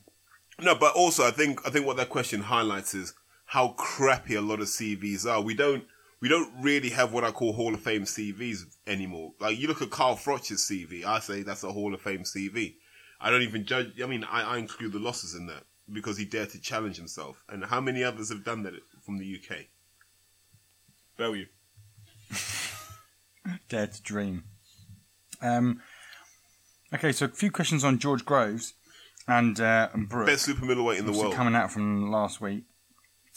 [0.60, 3.14] no, but also I think I think what that question highlights is
[3.46, 5.40] how crappy a lot of CVs are.
[5.40, 5.84] We don't
[6.24, 9.34] we don't really have what I call Hall of Fame CVs anymore.
[9.40, 12.76] Like you look at Carl Froch's CV, I say that's a Hall of Fame CV.
[13.20, 14.00] I don't even judge.
[14.02, 17.44] I mean, I, I include the losses in that because he dared to challenge himself.
[17.50, 18.72] And how many others have done that
[19.04, 19.66] from the UK?
[21.18, 21.44] Bellew.
[23.68, 24.44] Dare to dream.
[25.42, 25.82] Um,
[26.94, 28.72] okay, so a few questions on George Groves
[29.28, 30.28] and, uh, and Brook.
[30.28, 31.34] Best super middleweight in the world.
[31.34, 32.64] coming out from last week.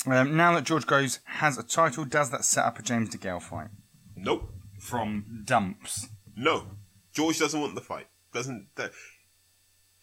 [0.06, 3.42] Um, now that George Groves has a title, does that set up a James DeGale
[3.42, 3.70] fight?
[4.16, 4.54] Nope.
[4.80, 6.08] From dumps.
[6.36, 6.68] No,
[7.14, 8.08] George doesn't want the fight.
[8.32, 8.92] Doesn't that?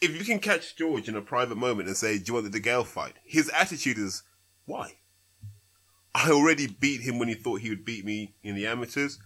[0.01, 2.61] If you can catch George in a private moment and say, "Do you want the
[2.61, 4.25] DeGale fight?" His attitude is,
[4.65, 4.99] "Why?
[6.15, 9.21] I already beat him when he thought he would beat me in the amateurs.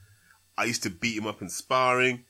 [0.57, 2.25] I used to beat him up in sparring.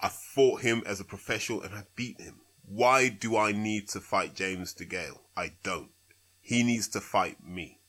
[0.00, 2.40] I fought him as a professional and I beat him.
[2.66, 5.20] Why do I need to fight James DeGale?
[5.36, 5.92] I don't.
[6.40, 7.80] He needs to fight me."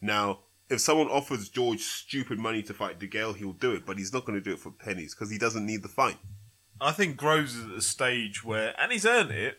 [0.00, 4.12] Now, if someone offers George stupid money to fight DeGale, he'll do it, but he's
[4.12, 6.16] not going to do it for pennies because he doesn't need the fight.
[6.80, 9.58] I think Groves is at the stage where, and he's earned it,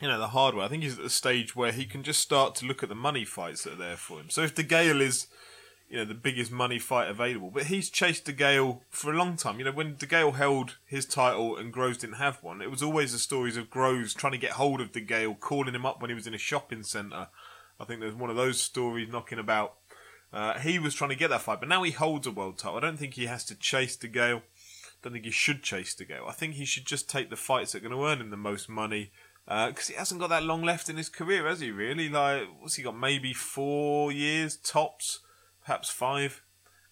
[0.00, 0.64] you know, the hard way.
[0.64, 2.94] I think he's at the stage where he can just start to look at the
[2.94, 4.30] money fights that are there for him.
[4.30, 5.26] So if DeGale is,
[5.88, 9.58] you know, the biggest money fight available, but he's chased DeGale for a long time.
[9.58, 13.12] You know, when DeGale held his title and Groves didn't have one, it was always
[13.12, 16.14] the stories of Groves trying to get hold of DeGale, calling him up when he
[16.14, 17.28] was in a shopping centre.
[17.78, 19.74] I think there's one of those stories knocking about.
[20.32, 22.76] Uh, he was trying to get that fight, but now he holds a world title.
[22.76, 24.42] I don't think he has to chase DeGale
[25.04, 26.24] don't think he should chase to go.
[26.26, 28.36] I think he should just take the fights that are going to earn him the
[28.36, 29.12] most money
[29.46, 31.70] because he hasn't got that long left in his career, has he?
[31.70, 32.08] Really?
[32.08, 32.98] Like, what's he got?
[32.98, 35.20] Maybe four years tops,
[35.64, 36.42] perhaps five.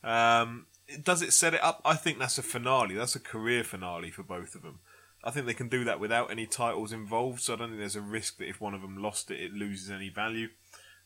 [0.04, 0.66] Um,
[1.02, 1.80] does it set it up?
[1.84, 2.94] I think that's a finale.
[2.94, 4.80] That's a career finale for both of them.
[5.24, 7.40] I think they can do that without any titles involved.
[7.40, 9.54] So I don't think there's a risk that if one of them lost it, it
[9.54, 10.48] loses any value.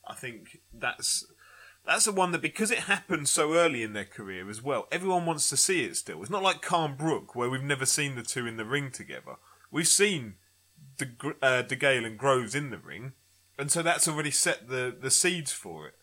[0.06, 1.26] I think that's
[1.86, 5.24] that's the one that because it happened so early in their career as well, everyone
[5.24, 6.20] wants to see it still.
[6.20, 9.36] It's not like Khan Brook where we've never seen the two in the ring together.
[9.70, 10.34] We've seen
[10.98, 11.06] De,
[11.42, 13.12] uh, DeGale and Groves in the ring,
[13.58, 15.94] and so that's already set the, the seeds for it.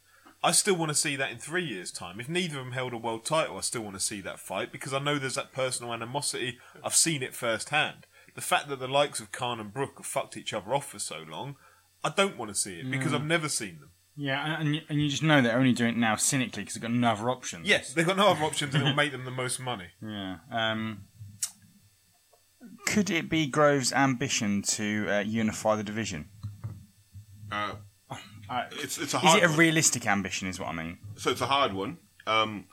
[0.44, 2.20] I still want to see that in three years' time.
[2.20, 4.74] If neither of them held a world title, I still want to see that fight
[4.74, 6.58] because I know there's that personal animosity.
[6.84, 8.08] I've seen it firsthand.
[8.36, 11.00] The fact that the likes of Khan and Brook have fucked each other off for
[11.00, 11.56] so long,
[12.04, 13.92] I don't want to see it because I've never seen them.
[14.16, 16.92] Yeah, and, and, you, just know they're only doing it now cynically because they've got
[16.92, 17.68] no other options.
[17.68, 19.88] Yes, they've got no other options and it'll make them the most money.
[20.02, 20.38] Yeah.
[20.52, 21.06] Um,
[22.86, 26.30] could it be Grove's ambition to uh, unify the division?
[27.52, 27.76] Uh,
[28.50, 29.58] Uh, it's it's a is hard it a one.
[29.58, 30.48] realistic ambition?
[30.50, 30.98] Is what I mean.
[31.16, 31.98] so it's a hard one.
[32.28, 32.66] Um,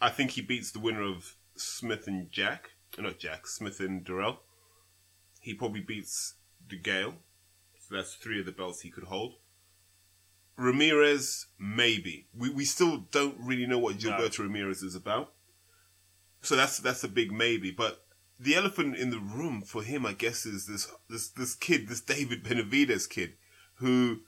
[0.00, 4.04] I think he beats the winner of Smith and Jack, uh, not Jack Smith and
[4.04, 4.38] Dirrell.
[5.40, 6.34] He probably beats
[6.66, 7.14] DeGale,
[7.78, 9.34] so that's three of the belts he could hold.
[10.58, 12.26] Ramirez, maybe.
[12.36, 15.32] We we still don't really know what Gilberto Ramirez is about,
[16.42, 17.70] so that's that's a big maybe.
[17.70, 18.04] But
[18.40, 22.00] the elephant in the room for him, I guess, is this this this kid, this
[22.00, 23.34] David Benavidez kid,
[23.74, 24.18] who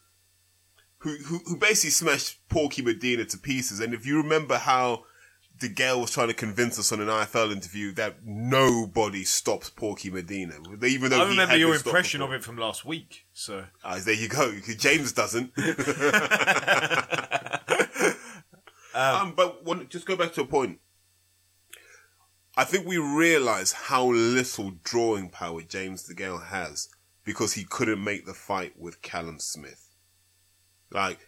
[0.98, 3.80] who, who, who basically smashed Porky Medina to pieces.
[3.80, 5.04] And if you remember how
[5.60, 10.54] DeGale was trying to convince us on an IFL interview that nobody stops Porky Medina,
[10.82, 12.34] even though I remember your impression before.
[12.34, 13.26] of it from last week.
[13.32, 14.52] So Ah, there you go.
[14.78, 15.52] James doesn't.
[18.94, 20.80] um, but one, just go back to a point.
[22.56, 26.88] I think we realize how little drawing power James DeGale has
[27.24, 29.86] because he couldn't make the fight with Callum Smith.
[30.90, 31.20] Like,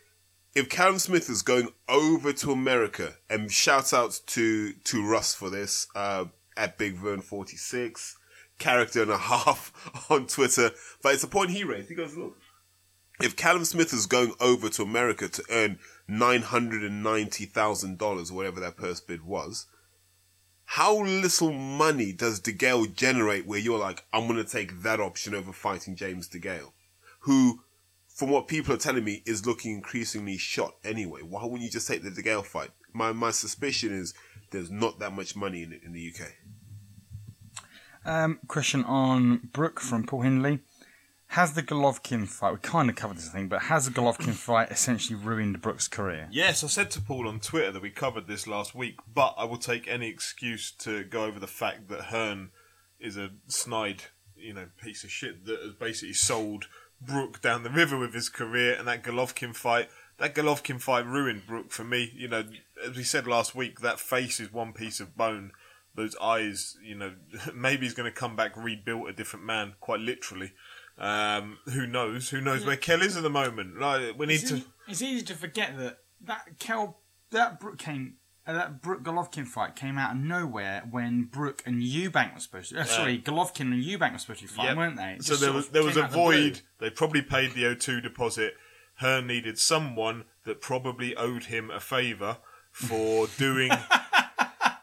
[0.55, 5.51] if Callum Smith is going over to America, and shout out to to Russ for
[5.51, 6.27] this uh,
[6.57, 8.19] at Big Vern forty six,
[8.59, 9.73] character and a half
[10.11, 10.71] on Twitter.
[11.03, 11.89] But it's a point he raised.
[11.89, 12.37] He goes, look,
[13.21, 17.99] if Callum Smith is going over to America to earn nine hundred and ninety thousand
[17.99, 19.67] dollars, whatever that purse bid was,
[20.65, 25.53] how little money does DeGale generate where you're like, I'm gonna take that option over
[25.53, 26.73] fighting James DeGale,
[27.21, 27.61] who,
[28.15, 31.23] from what people are telling me, is looking increasingly shot anyway.
[31.23, 32.71] Why wouldn't you just take the DeGale fight?
[32.93, 34.15] My my suspicion is
[34.51, 36.29] there's not that much money in in the UK.
[38.05, 40.61] Um, question on Brook from Paul Hindley.
[41.29, 44.71] Has the Golovkin fight, we kind of covered this thing, but has the Golovkin fight
[44.71, 46.29] essentially ruined Brook's career?
[46.31, 49.45] Yes, I said to Paul on Twitter that we covered this last week, but I
[49.45, 52.51] will take any excuse to go over the fact that Hearn
[53.01, 54.03] is a snide,
[54.37, 56.67] you know, piece of shit that has basically sold
[57.07, 59.89] Brook down the river with his career, and that Golovkin fight,
[60.19, 62.13] that Golovkin fight ruined Brook for me.
[62.15, 62.45] You know,
[62.85, 65.53] as we said last week, that face is one piece of bone.
[65.95, 67.13] Those eyes, you know,
[67.55, 70.53] maybe he's going to come back rebuilt a different man, quite literally.
[70.99, 72.31] Um, who knows?
[72.31, 73.79] Who knows where Kel is at the moment?
[73.81, 74.57] Like, we need It's, to.
[74.57, 76.99] easy, it's easy to forget that that Kel,
[77.31, 78.15] that Brook came,
[78.47, 82.81] that Brook Golovkin fight came out of nowhere when Brook and Eubank were supposed to.
[82.81, 84.77] Uh, sorry, Golovkin and Eubank were supposed to be fighting, Yep.
[84.77, 85.13] weren't they?
[85.15, 86.61] It So there was there was a of the void.
[86.79, 88.55] They probably paid the O2 deposit.
[88.97, 92.39] Hearn needed someone that probably owed him a favour
[92.73, 93.71] for doing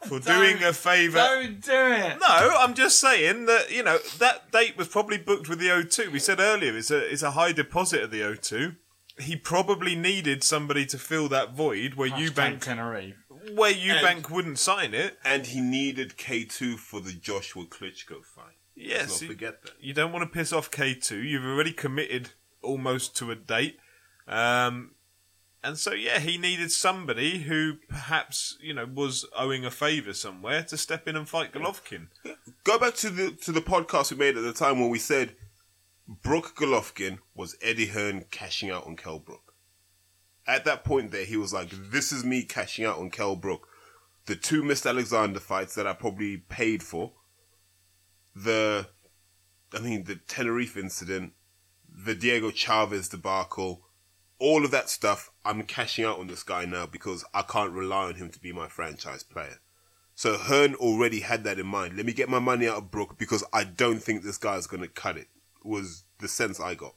[0.08, 1.18] for doing a favour.
[1.20, 2.18] Don't do it.
[2.20, 6.12] No, I'm just saying that you know that date was probably booked with the O2.
[6.12, 8.76] We said earlier it's a it's a high deposit of the O2.
[9.20, 13.16] He probably needed somebody to fill that void where Hashtag Eubank Tenerife.
[13.56, 15.18] Where Eubank wouldn't sign it.
[15.24, 18.56] And he needed K2 for the Joshua Klitschko fight.
[18.76, 19.72] Yes, Let's you- not forget that.
[19.82, 21.22] you don't want to piss off K2.
[21.30, 22.32] You've already committed
[22.62, 23.78] almost to a date.
[24.28, 24.92] Um,
[25.62, 30.64] and so, yeah, he needed somebody who perhaps, you know, was owing a favour somewhere
[30.64, 32.08] to step in and fight Golovkin.
[32.64, 35.36] Go back to the to the podcast we made at the time when we said
[36.08, 39.49] Brook Golovkin was Eddie Hearn cashing out on Kell Brook.
[40.50, 43.68] At that point there, he was like, this is me cashing out on Kell Brook.
[44.26, 44.90] The two Mr.
[44.90, 47.14] Alexander fights that I probably paid for.
[48.36, 48.88] The,
[49.72, 51.34] I mean, the Tenerife incident,
[51.88, 53.84] the Diego Chaves debacle,
[54.40, 58.06] all of that stuff, I'm cashing out on this guy now because I can't rely
[58.06, 59.60] on him to be my franchise player.
[60.16, 61.96] So Hearn already had that in mind.
[61.96, 64.82] Let me get my money out of Brook because I don't think this guy's going
[64.82, 65.28] to cut it.
[65.64, 66.96] Was the sense I got.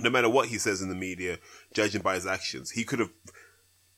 [0.00, 1.38] No matter what he says in the media,
[1.74, 3.10] judging by his actions, he could have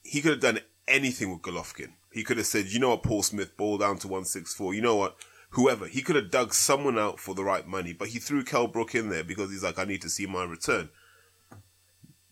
[0.03, 1.93] he could have done anything with Golovkin.
[2.13, 4.75] He could have said, "You know what, Paul Smith, ball down to one six four.
[4.75, 5.17] You know what,
[5.51, 8.67] whoever." He could have dug someone out for the right money, but he threw Kell
[8.67, 10.91] Brook in there because he's like, "I need to see my return."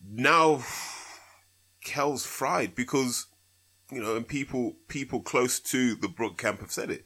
[0.03, 0.63] Now,
[1.83, 3.27] Kell's fried because
[3.91, 7.05] you know, and people people close to the Brook camp have said it.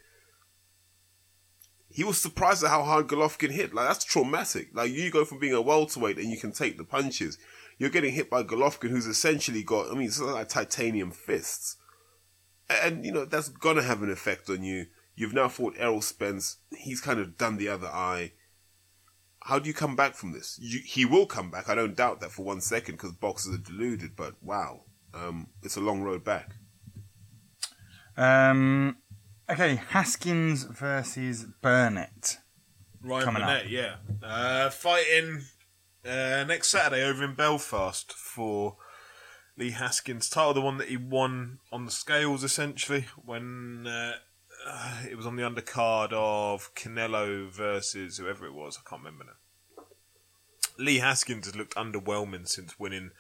[1.96, 3.74] He was surprised at how hard Golovkin hit.
[3.74, 4.68] Like that's traumatic.
[4.74, 7.38] Like you go from being a welterweight and you can take the punches.
[7.78, 9.90] You're getting hit by Golovkin, who's essentially got.
[9.90, 11.78] I mean, it's like titanium fists,
[12.70, 14.88] and you know that's gonna have an effect on you.
[15.16, 16.58] You've now fought Errol Spence.
[16.78, 18.34] He's kind of done the other eye.
[19.44, 20.60] How do you come back from this?
[20.62, 21.70] You, he will come back.
[21.70, 24.18] I don't doubt that for one second because boxers are deluded.
[24.18, 24.82] But wow,
[25.14, 26.56] um, it's a long road back.
[28.18, 28.98] Um,
[29.50, 32.38] okay, Haskins versus Burnett.
[33.02, 33.50] Ryan Coming up.
[33.50, 33.96] Burnett, yeah.
[34.24, 35.44] Uh, fighting
[36.06, 38.78] uh, next Saturday over in Belfast for
[39.58, 44.14] Lee Haskins' title, the one that he won on the scales essentially when uh,
[44.68, 48.78] uh, it was on the undercard of Canelo versus whoever it was.
[48.78, 49.84] I can't remember now.
[50.78, 53.12] Lee Haskins has looked underwhelming since winning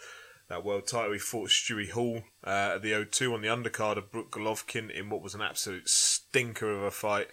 [0.50, 1.14] that world title.
[1.14, 5.10] He fought Stewie Hall uh, at the O2 on the undercard of Brook Golovkin in
[5.10, 7.28] what was an absolute stinker of a fight.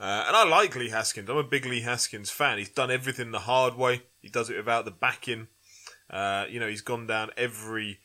[0.00, 1.30] Uh, and I like Lee Haskins.
[1.30, 2.58] I'm a big Lee Haskins fan.
[2.58, 4.02] He's done everything the hard way.
[4.20, 5.48] He does it without the backing.
[6.10, 8.00] Uh, you know, he's gone down every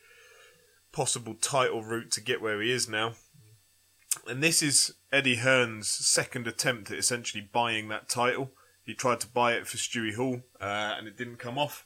[0.91, 3.13] possible title route to get where he is now.
[4.27, 8.51] And this is Eddie Hearn's second attempt at essentially buying that title.
[8.83, 11.85] He tried to buy it for Stewie Hall, uh, and it didn't come off.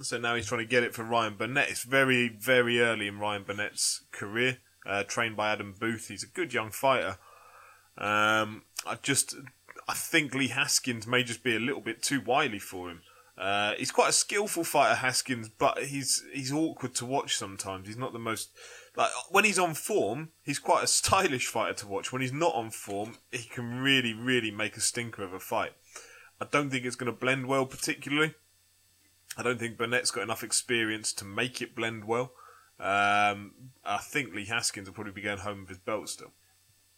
[0.00, 1.70] So now he's trying to get it for Ryan Burnett.
[1.70, 4.58] It's very, very early in Ryan Burnett's career.
[4.84, 6.08] Uh, trained by Adam Booth.
[6.08, 7.16] He's a good young fighter.
[7.96, 9.34] Um, I just,
[9.88, 13.00] I think Lee Haskins may just be a little bit too wily for him.
[13.36, 17.88] Uh, he's quite a skillful fighter, Haskins, but he's he's awkward to watch sometimes.
[17.88, 18.50] He's not the most
[18.96, 22.12] like when he's on form, he's quite a stylish fighter to watch.
[22.12, 25.72] When he's not on form, he can really, really make a stinker of a fight.
[26.40, 28.34] I don't think it's going to blend well, particularly.
[29.36, 32.32] I don't think Burnett's got enough experience to make it blend well.
[32.78, 33.52] Um,
[33.84, 36.32] I think Lee Haskins will probably be going home with his belt still.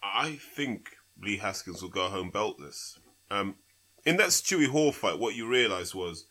[0.03, 2.99] I think Lee Haskins will go home beltless.
[3.31, 3.57] Um,
[4.05, 6.27] in that Stewie Hall fight, what you realised was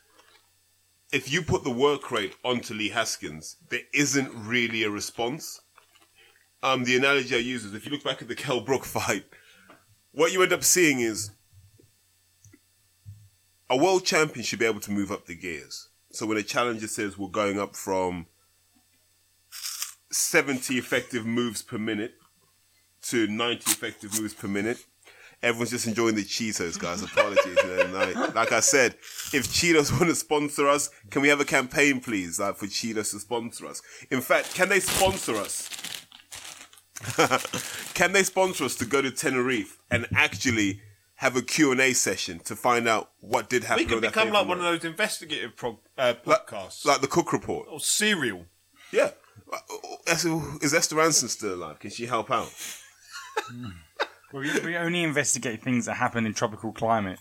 [1.12, 5.62] if you put the work rate onto Lee Haskins, there isn't really a response.
[6.64, 9.26] Um, the analogy I use is if you look back at the Kell Brook fight,
[10.12, 11.32] what you end up seeing is
[13.70, 15.90] a world champion should be able to move up the gears.
[16.16, 18.28] So when a challenger says we're going up from
[20.12, 22.14] 70 effective moves per minute
[23.10, 24.78] to 90 effective moves per minute.
[25.44, 27.04] Everyone's just enjoying the Cheetos, guys.
[27.04, 27.58] Apologies.
[28.34, 28.94] like I said,
[29.34, 33.12] if Cheetos want to sponsor us, can we have a campaign, please, like for Cheetos
[33.12, 33.82] to sponsor us?
[34.10, 35.70] In fact, can they sponsor us?
[37.94, 40.80] can they sponsor us to go to Tenerife and actually
[41.20, 43.84] have a Q&A session to find out what did happen?
[43.86, 46.86] We could become like one of those investigative prog- uh, Like- podcasts.
[46.86, 47.68] like the Cook Report.
[47.70, 48.46] or serial.
[48.92, 49.12] Yeah.
[50.08, 51.80] Is Esther Rantzen still alive?
[51.80, 52.52] Can she help out?
[54.34, 57.20] Well, we, we only investigate things that happen in tropical climate.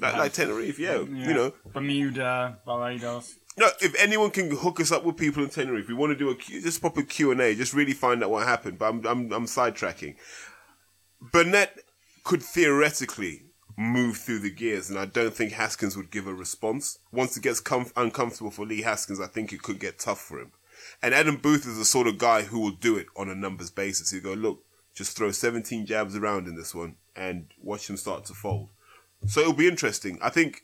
[0.00, 0.96] Like, like Tenerife, yeah.
[1.02, 3.36] You know, Bermuda, Barbados.
[3.56, 3.68] no.
[3.80, 6.34] If anyone can hook us up with people in Tenerife, we want to do a
[6.34, 8.78] Q- just pop a Q and A, just really find out what happened.
[8.80, 10.16] But I'm I'm, I'm sidetracking.
[11.20, 11.78] Burnett
[12.24, 13.42] could theoretically
[13.76, 16.98] move through the gears, and I don't think Haskins would give a response.
[17.12, 20.40] Once it gets comf- uncomfortable for Lee Haskins, I think it could get tough for
[20.40, 20.52] him.
[21.02, 23.70] And Adam Booth is the sort of guy who will do it on a numbers
[23.70, 24.10] basis.
[24.10, 24.64] He'll go, look,
[24.94, 28.70] just throw 17 jabs around in this one and watch him start to fold.
[29.26, 30.18] So it'll be interesting.
[30.22, 30.62] I think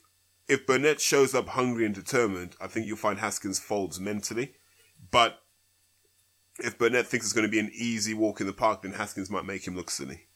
[0.48, 4.54] if Burnett shows up hungry and determined, I think you'll find Haskins folds mentally.
[5.10, 5.40] But
[6.58, 9.30] if Burnett thinks it's going to be an easy walk in the park, then Haskins
[9.30, 10.26] might make him look silly.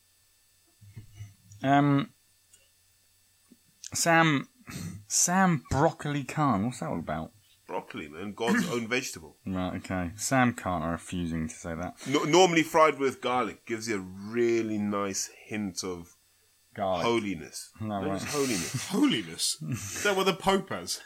[1.64, 2.10] Um,
[3.92, 4.48] Sam,
[5.08, 6.66] Sam Broccoli Khan.
[6.66, 7.32] What's that all about?
[7.66, 9.36] Broccoli, man, God's own vegetable.
[9.46, 10.10] Right, okay.
[10.16, 10.82] Sam Khan.
[10.82, 11.94] I'm refusing to say that.
[12.06, 16.16] No, normally fried with garlic gives you a really nice hint of
[16.74, 17.04] Garlic.
[17.06, 17.70] holiness.
[17.80, 18.20] No, Not right.
[18.20, 18.88] just holiness.
[18.90, 19.56] Holiness.
[19.70, 21.00] Is that what the Pope has?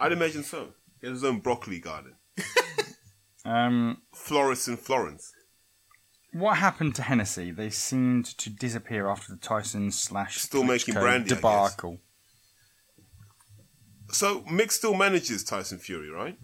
[0.00, 0.70] I'd imagine so.
[1.00, 2.14] He has his own broccoli garden.
[3.44, 5.32] Um, Florist in Florence.
[6.32, 7.50] What happened to Hennessy?
[7.50, 11.36] They seemed to disappear after the Tyson slash Still making brandy, I guess.
[11.38, 11.98] debacle.
[14.10, 16.38] So Mick still manages Tyson Fury, right?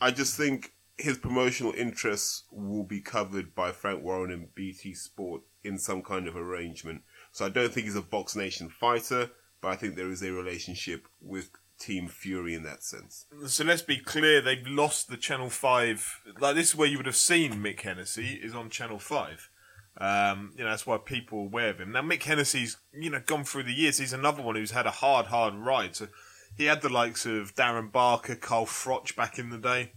[0.00, 5.42] I just think his promotional interests will be covered by Frank Warren and BT Sport
[5.64, 7.02] in some kind of arrangement.
[7.32, 9.30] So I don't think he's a Box Nation fighter,
[9.60, 11.50] but I think there is a relationship with
[11.82, 13.26] Team Fury in that sense.
[13.46, 16.20] So let's be clear, they've lost the Channel 5.
[16.38, 19.50] Like, this is where you would have seen Mick Hennessy, is on Channel 5.
[19.98, 21.92] Um, you know, that's why people are aware of him.
[21.92, 23.98] Now, Mick Hennessy's, you know, gone through the years.
[23.98, 25.96] He's another one who's had a hard, hard ride.
[25.96, 26.08] So
[26.56, 29.92] he had the likes of Darren Barker, Carl Froch back in the day.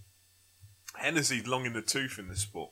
[0.95, 2.71] Hennessy's long in the tooth in the sport.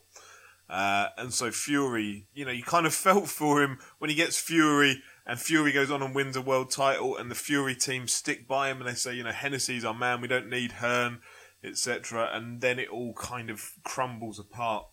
[0.69, 4.39] Uh, and so Fury, you know, you kind of felt for him when he gets
[4.39, 8.47] Fury and Fury goes on and wins a world title and the Fury team stick
[8.47, 11.19] by him and they say, you know, Hennessy's our man, we don't need Hearn,
[11.63, 12.29] etc.
[12.33, 14.85] And then it all kind of crumbles apart.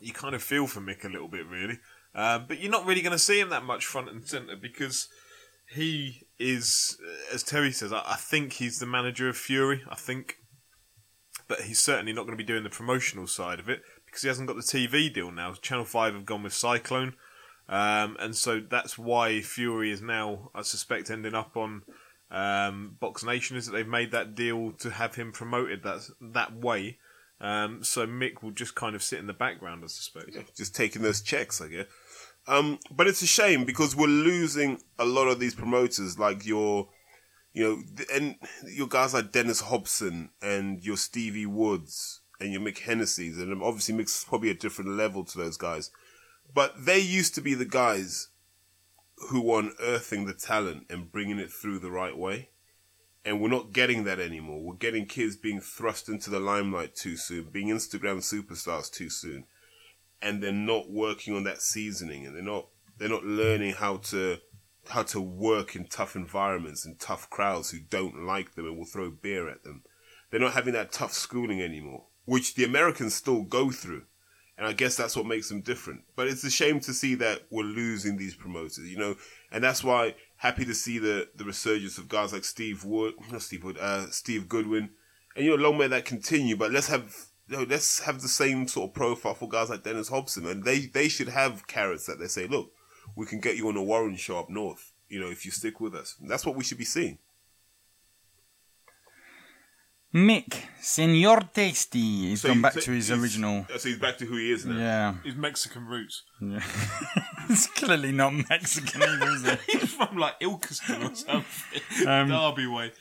[0.00, 1.78] You kind of feel for Mick a little bit, really.
[2.14, 5.08] Uh, but you're not really going to see him that much front and centre because
[5.70, 9.82] he is, uh, as Terry says, I, I think he's the manager of Fury.
[9.88, 10.36] I think
[11.48, 14.28] but he's certainly not going to be doing the promotional side of it because he
[14.28, 15.54] hasn't got the TV deal now.
[15.54, 17.14] Channel 5 have gone with Cyclone.
[17.68, 21.82] Um, and so that's why Fury is now, I suspect, ending up on
[22.30, 26.56] um, Box Nation, is that they've made that deal to have him promoted that, that
[26.56, 26.98] way.
[27.40, 30.56] Um, so Mick will just kind of sit in the background, I suspect.
[30.56, 31.86] just taking those checks, I guess.
[32.46, 36.88] Um, but it's a shame because we're losing a lot of these promoters, like your,
[37.52, 38.36] you know, and
[38.66, 43.94] your guys like Dennis Hobson and your Stevie Woods and your Mick Hennessy's, and obviously
[43.94, 45.90] Mick's probably a different level to those guys,
[46.52, 48.28] but they used to be the guys
[49.30, 52.50] who were unearthing the talent and bringing it through the right way.
[53.24, 54.62] And we're not getting that anymore.
[54.62, 59.44] We're getting kids being thrust into the limelight too soon, being Instagram superstars too soon
[60.20, 62.66] and they're not working on that seasoning and they're not
[62.98, 64.38] they're not learning how to
[64.88, 68.86] how to work in tough environments and tough crowds who don't like them and will
[68.86, 69.82] throw beer at them.
[70.30, 74.04] They're not having that tough schooling anymore, which the Americans still go through.
[74.58, 76.02] And I guess that's what makes them different.
[76.16, 79.16] But it's a shame to see that we're losing these promoters, you know,
[79.52, 83.42] and that's why happy to see the, the resurgence of guys like Steve Wood, not
[83.42, 84.90] Steve Wood, uh, Steve Goodwin.
[85.36, 87.14] And, you know, long may that continue, but let's have
[87.48, 90.64] you know, let's have the same sort of profile for guys like Dennis Hobson, and
[90.64, 92.72] they they should have carrots that they say, look,
[93.16, 94.92] we can get you on a Warren show up north.
[95.08, 97.18] You know, if you stick with us, And that's what we should be seeing.
[100.14, 103.66] Mick, Senor Tasty, he's So gone you- back so to his original.
[103.76, 104.78] So he's back to who he is now.
[104.78, 105.14] Yeah.
[105.22, 106.22] His Mexican roots.
[106.40, 106.62] yeah.
[107.50, 109.60] it's clearly not Mexican either, is it?
[109.68, 112.08] He's from like Ilkeston or something.
[112.08, 112.92] Um, Derby way.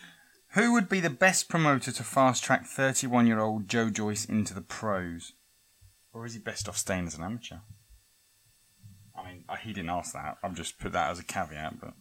[0.53, 4.53] Who would be the best promoter to fast track 31 year old Joe Joyce into
[4.53, 5.33] the pros?
[6.13, 7.57] Or is he best off staying as an amateur?
[9.15, 10.37] I mean, uh, he didn't ask that.
[10.43, 11.93] I've just put that as a caveat, but.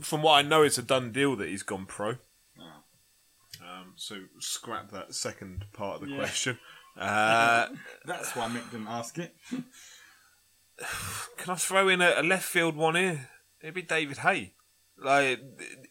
[0.00, 2.16] From what I know, it's a done deal that he's gone pro.
[3.70, 6.18] Um, so scrap that second part of the Yeah.
[6.18, 6.58] question.
[6.98, 7.68] Uh,
[8.04, 9.34] That's why Mick didn't ask it.
[11.36, 13.28] can I throw in a, a left field one here?
[13.62, 14.52] It'd be David Haye.
[15.02, 15.40] Like,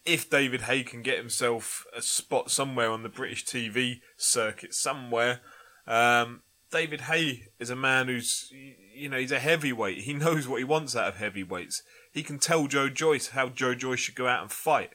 [0.04, 5.40] if David Haye can get himself a spot somewhere on the British TV circuit somewhere,
[5.86, 8.52] um, David Haye is a man who's,
[8.94, 9.98] you know, he's a heavyweight.
[9.98, 11.82] He knows what he wants out of heavyweights.
[12.12, 14.90] He can tell Joe Joyce how Joe Joyce should go out and fight.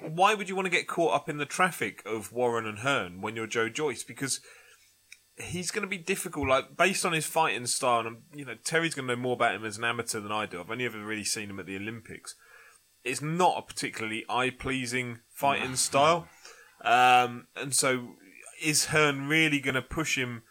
[0.00, 3.20] Why would you want to get caught up in the traffic of Warren and Hearn
[3.20, 4.02] when you're Joe Joyce?
[4.02, 4.40] Because
[5.36, 6.48] he's going to be difficult.
[6.48, 9.54] Like based on his fighting style, and you know Terry's going to know more about
[9.54, 10.60] him as an amateur than I do.
[10.60, 12.34] I've only ever really seen him at the Olympics.
[13.04, 16.28] It's not a particularly eye-pleasing fighting style,
[16.84, 18.16] um, and so
[18.62, 20.42] is Hearn really going to push him?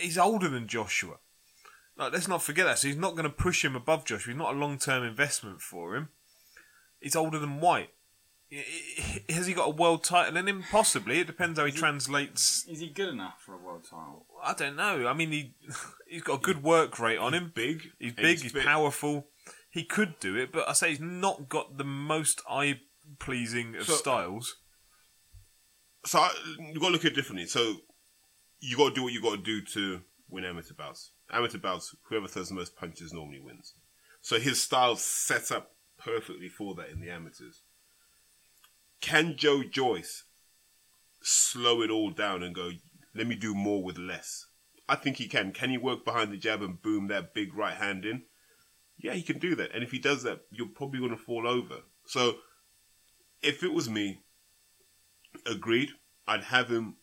[0.00, 1.16] He's older than Joshua.
[1.96, 2.78] Like, let's not forget that.
[2.78, 4.32] So he's not going to push him above Joshua.
[4.32, 6.10] He's not a long-term investment for him.
[7.00, 7.90] He's older than Whyte.
[9.28, 10.64] Has he got a world title in him?
[10.70, 11.20] Possibly.
[11.20, 14.24] It depends how he translates Is he good enough for a world title?
[14.42, 15.06] I don't know.
[15.06, 15.54] I mean, he
[16.08, 17.52] he's got a good work rate on him.
[17.54, 17.90] Big.
[17.98, 18.40] He's big.
[18.40, 18.64] He's fit.
[18.64, 19.26] powerful.
[19.70, 22.80] He could do it, but I say he's not got the most eye
[23.18, 24.56] pleasing of So- styles.
[26.06, 27.46] So I, you got to look at it differently.
[27.46, 27.76] So
[28.60, 30.00] you got to do what you got to do to
[30.30, 31.10] win amateur bouts.
[31.30, 33.74] Amateur bouts, whoever throws the most punches normally wins.
[34.22, 37.62] So his style's set up perfectly for that in the amateurs.
[39.00, 40.24] Can Joe Joyce
[41.22, 42.72] slow it all down and go,
[43.14, 44.46] let me do more with less?
[44.88, 45.52] I think he can.
[45.52, 48.22] Can he work behind the jab and boom that big right hand in?
[48.96, 49.74] Yeah, he can do that.
[49.74, 51.82] And if he does that, you're probably going to fall over.
[52.06, 52.36] So
[53.42, 54.22] if it was me,
[55.46, 55.90] agreed,
[56.26, 56.96] I'd have him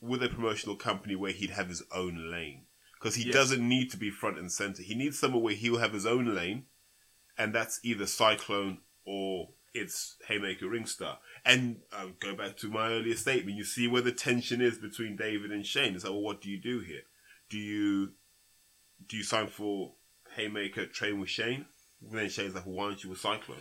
[0.00, 2.66] with a promotional company where he'd have his own lane.
[2.94, 3.32] Because he Yeah.
[3.32, 4.82] doesn't need to be front and center.
[4.82, 6.66] He needs somewhere where he'll have his own lane,
[7.38, 11.16] and that's either Cyclone or it's Hayemaker Ringstar.
[11.44, 15.16] And uh, go back to my earlier statement, you see where the tension is between
[15.16, 15.94] David and Shane.
[15.94, 17.02] It's like, well, what do you do here?
[17.48, 18.12] Do you
[19.08, 19.92] do you sign for
[20.36, 21.66] Hayemaker, train with Shane?
[22.02, 23.58] And then Shane's like, well, why aren't you with Cyclone?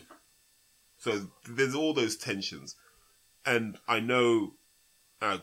[0.98, 2.76] So there's all those tensions.
[3.46, 4.54] And I know,
[5.22, 5.40] uh,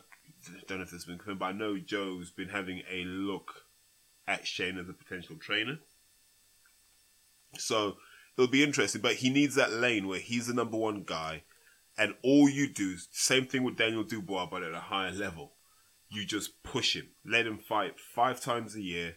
[0.46, 3.04] I don't know if this has been confirmed, but I know Joe's been having a
[3.04, 3.64] look
[4.28, 5.78] at Shane as a potential trainer.
[7.56, 7.96] So
[8.38, 11.42] it'll be interesting, but he needs that lane where he's the number one guy,
[11.98, 15.54] and all you do, same thing with Daniel Dubois, but at a higher level.
[16.08, 19.16] You just push him, let him fight five times a year.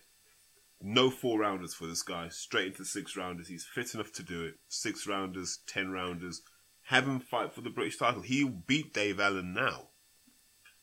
[0.82, 3.48] No four rounders for this guy, straight into six rounders.
[3.48, 4.56] He's fit enough to do it.
[4.68, 6.42] Six rounders, ten rounders.
[6.86, 8.24] Have him fight for the British title.
[8.24, 9.90] He'll beat Dave Allen now.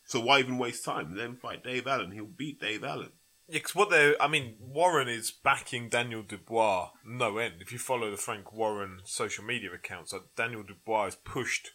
[0.05, 1.17] So why even waste time?
[1.17, 2.13] Let him fight Dave Allen.
[2.13, 3.11] He'll beat Dave Allen.
[3.51, 7.57] Because what they I mean, Warren is backing Daniel Dubois no end.
[7.61, 11.71] If you follow the Frank Warren social media accounts, like Daniel Dubois is pushed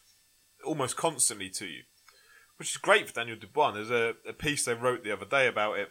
[0.64, 1.84] almost constantly to you,
[2.58, 3.70] which is great for Daniel Dubois.
[3.70, 5.90] And there's a, a piece they wrote the other day about it.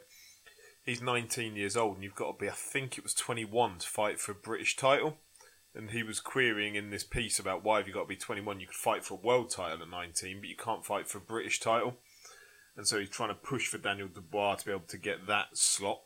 [0.85, 3.89] He's 19 years old, and you've got to be, I think it was 21 to
[3.89, 5.19] fight for a British title.
[5.75, 8.61] And he was querying in this piece about why have you got to be 21?
[8.61, 11.23] You could fight for a world title at 19, but you can't fight for a
[11.23, 11.97] British title.
[12.77, 15.57] And so he's trying to push for Daniel Dubois to be able to get that
[15.57, 16.01] slot.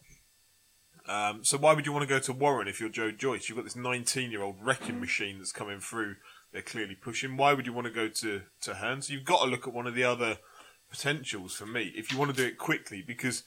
[1.09, 3.49] Um, so why would you want to go to Warren if you're Joe Joyce?
[3.49, 6.17] You've got this 19 year old wrecking machine that's coming through.
[6.53, 7.37] They're clearly pushing.
[7.37, 8.99] Why would you want to go to to?
[9.01, 10.39] So you've got to look at one of the other
[10.91, 13.43] potentials for me if you want to do it quickly because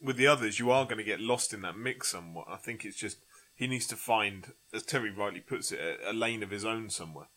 [0.00, 2.46] with the others you are going to get lost in that mix somewhat.
[2.48, 3.18] I think it's just
[3.54, 6.90] he needs to find, as Terry rightly puts it, a, a lane of his own
[6.90, 7.28] somewhere.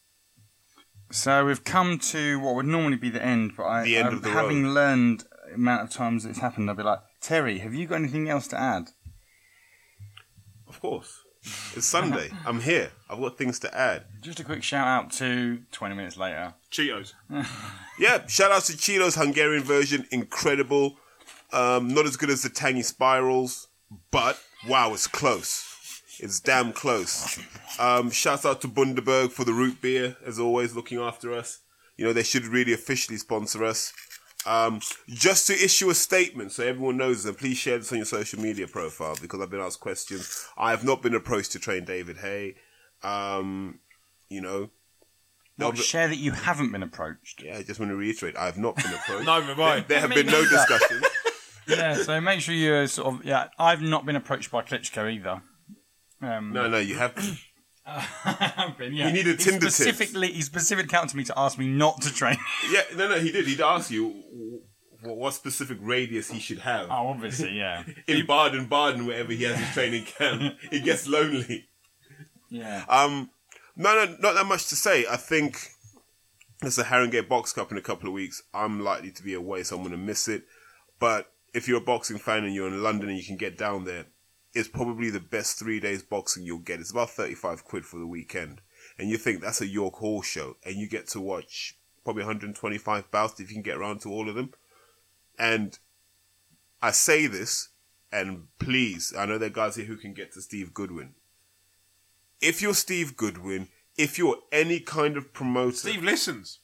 [1.12, 4.14] So we've come to what would normally be the end, but I, The end I-
[4.14, 4.74] of the having road.
[4.74, 8.28] learned the amount of times it's happened, I'll be like, Terry, have you got anything
[8.30, 8.90] else to add?
[10.68, 11.22] Of course.
[11.76, 12.32] It's Sunday.
[12.46, 12.92] I'm here.
[13.10, 14.06] I've got things to add.
[14.22, 16.54] Just a quick shout out to 20 minutes later.
[16.72, 17.14] Cheetos.
[17.98, 20.06] Yeah, shout out to Cheetos Hungarian version.
[20.12, 20.98] Incredible.
[21.54, 23.68] Um, not as good as the Tangy Spirals,
[24.12, 24.38] but
[24.68, 25.75] wow, it's close.
[26.20, 27.40] It's damn close.
[27.80, 31.60] Um, shout out to Bundaberg for the root beer, as always, looking after us.
[31.98, 33.94] You know, they should really officially sponsor us.
[34.46, 38.06] Um, just to issue a statement so everyone knows, and please share this on your
[38.06, 40.46] social media profile because I've been asked questions.
[40.58, 42.56] I have not been approached to train David Haye.
[43.02, 43.80] Um,
[44.30, 44.70] you know,
[45.58, 47.42] Not but- share that you haven't been approached.
[47.44, 49.26] yeah, I just want to reiterate, I have not been approached.
[49.26, 49.80] Neither have I.
[49.82, 51.04] There have been no discussions.
[51.68, 53.48] Yeah, so make sure you uh, sort of yeah.
[53.58, 55.42] I've not been approached by Klitschko either.
[56.28, 57.14] Um, No, no, you have.
[57.86, 59.08] I've been, yeah.
[59.08, 59.76] You need a He Tinder tips.
[59.76, 62.38] specifically, he specifically to me to ask me not to train.
[62.72, 63.46] Yeah, no, no, he did.
[63.48, 64.24] He'd ask you
[65.04, 66.88] what, what specific radius he should have.
[66.90, 71.68] oh, obviously, yeah, In Baden Baden, wherever he has his training camp, it gets lonely.
[72.50, 72.86] yeah.
[72.90, 73.30] Um,
[73.76, 75.06] no, no, not that much to say.
[75.08, 75.58] I think
[76.62, 78.42] there's a Harringay Box Cup in a couple of weeks.
[78.54, 80.44] I'm likely to be away, so I'm going to miss it.
[80.98, 83.84] But if you're a boxing fan and you're in London and you can get down
[83.84, 84.06] there,
[84.56, 86.80] it's probably the best three days boxing you'll get.
[86.80, 88.62] It's about 35 quid for the weekend.
[88.98, 93.12] And you think that's a York Hall show, and you get to watch probably 125
[93.12, 94.54] bouts if you can get around to all of them.
[95.38, 95.78] And
[96.82, 97.70] I say this,
[98.12, 101.16] and please, I know there are guys here who can get to Steve Goodwin.
[102.40, 103.68] If you're Steve Goodwin,
[103.98, 106.60] if you're any kind of promoter, Steve listens.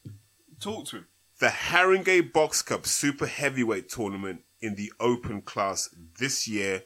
[0.62, 1.08] Talk to him.
[1.40, 6.84] the Harringay Box Cup Super Heavyweight Tournament in the open class this year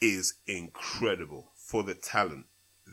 [0.00, 2.46] is incredible for the talent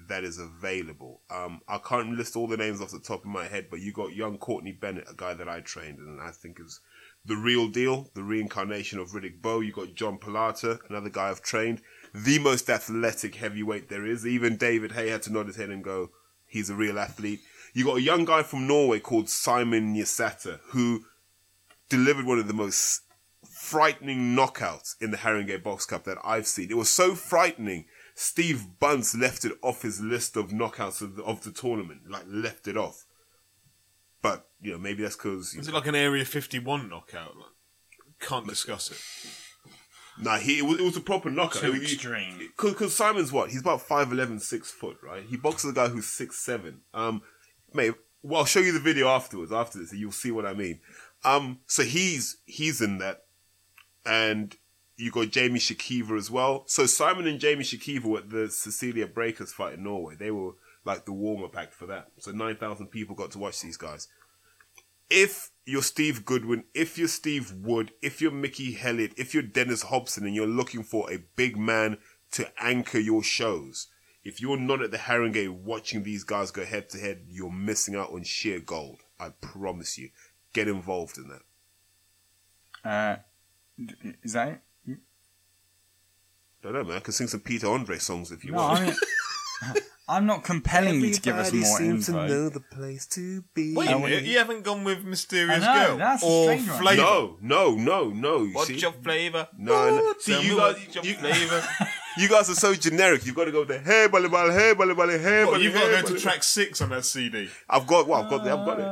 [0.07, 1.21] that is available.
[1.29, 3.91] Um, I can't list all the names off the top of my head, but you
[3.91, 6.79] got young Courtney Bennett, a guy that I trained and I think is
[7.25, 9.59] the real deal, the reincarnation of Riddick Bowe.
[9.59, 11.81] You got John Pilata, another guy I've trained,
[12.13, 14.25] the most athletic heavyweight there is.
[14.25, 16.11] Even David Haye had to nod his head and go,
[16.45, 17.41] he's a real athlete.
[17.73, 21.05] You got a young guy from Norway called Simon Nyasata, who
[21.89, 23.01] delivered one of the most
[23.67, 26.69] frightening knockouts in the Harringay Box Cup that I've seen.
[26.71, 27.85] It was so frightening.
[28.15, 32.23] Steve Bunce left it off his list of knockouts of the, of the tournament, like
[32.27, 33.05] left it off.
[34.21, 37.35] But you know, maybe that's because Is it like an Area 51 knockout?
[37.37, 37.45] Like,
[38.19, 40.23] can't discuss it.
[40.23, 41.61] nah, he it was, it was a proper knockout.
[41.61, 42.49] Too It- it- extreme.
[42.59, 43.51] Because Simon's what?
[43.51, 45.23] He's about 5'11", 6 foot, right?
[45.29, 46.81] He boxes a guy who's six seven.
[46.93, 47.21] Um,
[47.73, 50.53] mate, well, I'll show you the video afterwards, after this, and you'll see what I
[50.53, 50.79] mean.
[51.23, 53.25] Um, so he's he's in that,
[54.07, 54.55] and
[54.95, 56.63] you got Jamie Shakiva as well.
[56.65, 60.15] So Simon and Jamie Shakiva were at the Cecilia Brækhus fight in Norway.
[60.15, 60.53] They were
[60.85, 62.07] like the warm up act for that.
[62.17, 64.07] So nine thousand people got to watch these guys.
[65.09, 69.83] If you're Steve Goodwin, if you're Steve Wood, if you're Mickey Helliet, if you're Dennis
[69.83, 71.97] Hobson and you're looking for a big man
[72.31, 73.87] to anchor your shows,
[74.23, 77.95] if you're not at the Harringay watching these guys go head to head, you're missing
[77.95, 79.03] out on sheer gold.
[79.19, 80.09] I promise you.
[80.53, 82.89] Get involved in that.
[82.89, 83.17] Uh,
[84.23, 84.61] is that it?
[86.63, 86.97] Don't know, man.
[86.97, 88.79] I can sing some Peter Andre songs if you No, want.
[88.79, 88.95] I mean,
[90.09, 92.49] I'm not compelling you to give us more seems info.
[92.49, 93.75] the place to be.
[93.75, 96.69] Wait I a minute, you haven't gone with Mysterious know, Girl that's a or strange
[96.69, 96.79] one.
[96.79, 97.01] Flavour.
[97.01, 98.37] No, no, no, no.
[98.43, 98.77] You What's see?
[98.79, 99.47] your flavour?
[99.57, 100.13] No, no.
[100.19, 101.67] See, Tell you me guys, what's your you, flavour.
[102.17, 103.25] you guys are so generic.
[103.25, 105.63] You've got to go with the hey, bally, bally, hey, bally, bally, hey, What, bally,
[105.65, 107.49] you've got to hey, go to track six on that CD.
[107.69, 108.83] I've got, well, I've got, I've got it.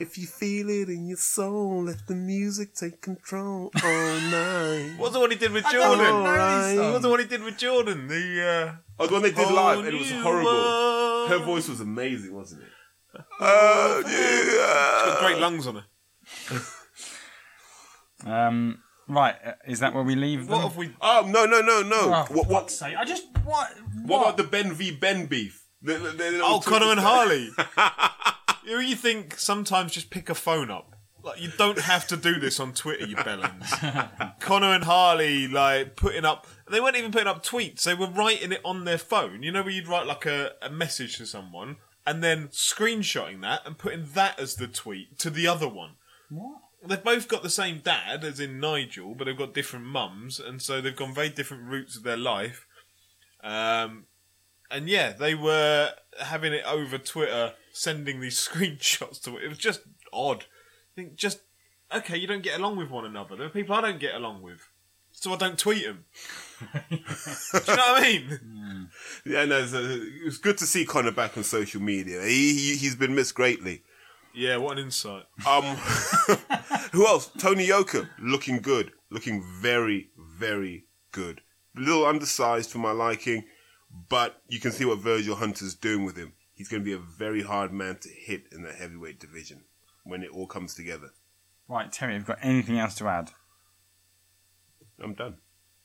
[0.00, 4.94] Uh, If you feel it in your soul, let the music take control all night.
[4.96, 5.98] What's the one he did with Jordan?
[5.98, 6.76] know these Alright.
[6.76, 6.92] songs.
[6.92, 8.08] What's the one he did with Jordan?
[8.08, 11.28] The Oh, the one they uh, did live, and it was horrible.
[11.28, 12.68] Her voice was amazing, wasn't it?
[13.40, 14.10] Oh, yeah.
[14.10, 15.84] She's got great lungs on her.
[18.26, 20.68] Um, right, uh, is that where we leave What them?
[20.68, 20.92] have we?
[21.00, 21.96] Oh no, no, no, no.
[22.00, 23.70] Oh, what, for what, fuck's sake, I just what?
[24.04, 25.64] what about the Benn v Benn beef?
[25.82, 27.50] The- the- the little Oh, Conor and Harley.
[28.68, 30.94] you know, you think sometimes just pick a phone up.
[31.22, 34.38] Like you don't have to do this on Twitter, you bellends.
[34.40, 36.46] Conor and Harley like putting up.
[36.70, 37.82] They weren't even putting up tweets.
[37.82, 39.42] They were writing it on their phone.
[39.42, 41.76] You know, where you'd write like a, a message to someone
[42.06, 45.92] and then screenshotting that and putting that as the tweet to the other one.
[46.30, 46.60] What?
[46.86, 50.62] They've both got the same dad, as in Nigel, but they've got different mums, and
[50.62, 52.66] so they've gone very different routes of their life.
[53.42, 54.06] Um,
[54.70, 55.90] and yeah, they were
[56.20, 59.44] having it over Twitter, sending these screenshots to it.
[59.44, 59.80] It was just
[60.12, 60.44] odd.
[60.44, 61.40] I think just
[61.94, 63.36] okay, you don't get along with one another.
[63.36, 64.68] There are people I don't get along with,
[65.12, 66.04] so I don't tweet them.
[66.90, 68.88] Do you know what I mean?
[69.24, 72.22] Yeah, no, it's, uh, it was good to see Conor back on social media.
[72.22, 73.82] He, he he's been missed greatly.
[74.34, 75.24] Yeah, what an insight.
[75.46, 75.64] Um,
[76.92, 77.30] who else?
[77.38, 81.40] Tony Yoka, looking good, looking very, very good.
[81.76, 83.44] A little undersized for my liking,
[84.08, 86.34] but you can see what Virgil Hunter's doing with him.
[86.58, 89.62] He's going to be a very hard man to hit in the heavyweight division
[90.02, 91.10] when it all comes together.
[91.68, 93.30] Right, Terry, have you got anything else to add?
[95.00, 95.36] I'm done.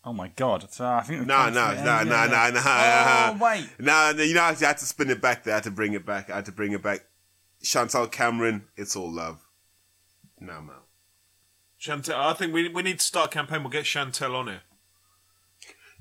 [0.04, 0.66] Oh my god!
[0.74, 2.50] So I think we've Nah, come to nah, the end nah, of nah, the- nah,
[2.50, 3.30] nah.
[3.30, 5.54] Oh wait, Nah, nah, you know, I had to spin it back there.
[5.54, 6.32] I had to bring it back.
[6.32, 7.06] I had to bring it back.
[7.62, 9.46] Chantelle Cameron, it's all love.
[10.40, 10.88] Now I'm out.
[11.78, 13.62] Chantelle, I think we we need to start a campaign.
[13.62, 14.62] We'll get Chantelle on here.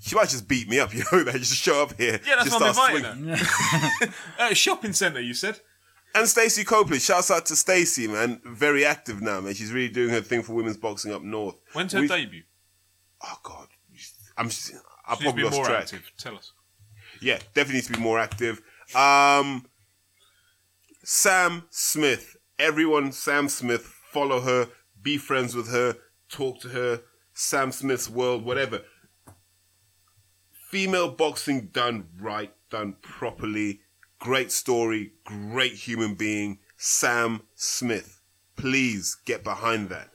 [0.04, 1.34] She might just beat me up, you know that.
[1.34, 2.20] Just show up here.
[2.26, 4.14] Yeah, that's just why I'm inviting her.
[4.38, 5.60] uh, shopping centre, you said.
[6.14, 8.40] And Stacey Copley, shouts out to Stacey, man.
[8.44, 9.54] Very active now, man.
[9.54, 11.54] She's really doing her thing for women's boxing up north.
[11.72, 12.42] When's her We- debut?
[13.24, 13.68] Oh God,
[14.36, 14.46] I'm.
[14.46, 15.82] I She needs probably to be lost more track.
[15.82, 16.12] active.
[16.18, 16.52] Tell us.
[17.20, 18.60] Yeah, definitely needs to be more active.
[18.96, 19.64] Um,
[21.04, 22.36] Sam Smith.
[22.58, 23.82] Everyone, Sam Smith.
[24.10, 24.68] Follow her.
[25.00, 25.96] Be friends with her.
[26.28, 27.02] Talk to her.
[27.34, 28.82] Sam Smith's world, whatever.
[30.72, 33.82] Female boxing done right, done properly.
[34.18, 35.12] Great story.
[35.22, 36.60] Great human being.
[36.78, 38.22] Sam Smith.
[38.56, 40.08] Please get behind that.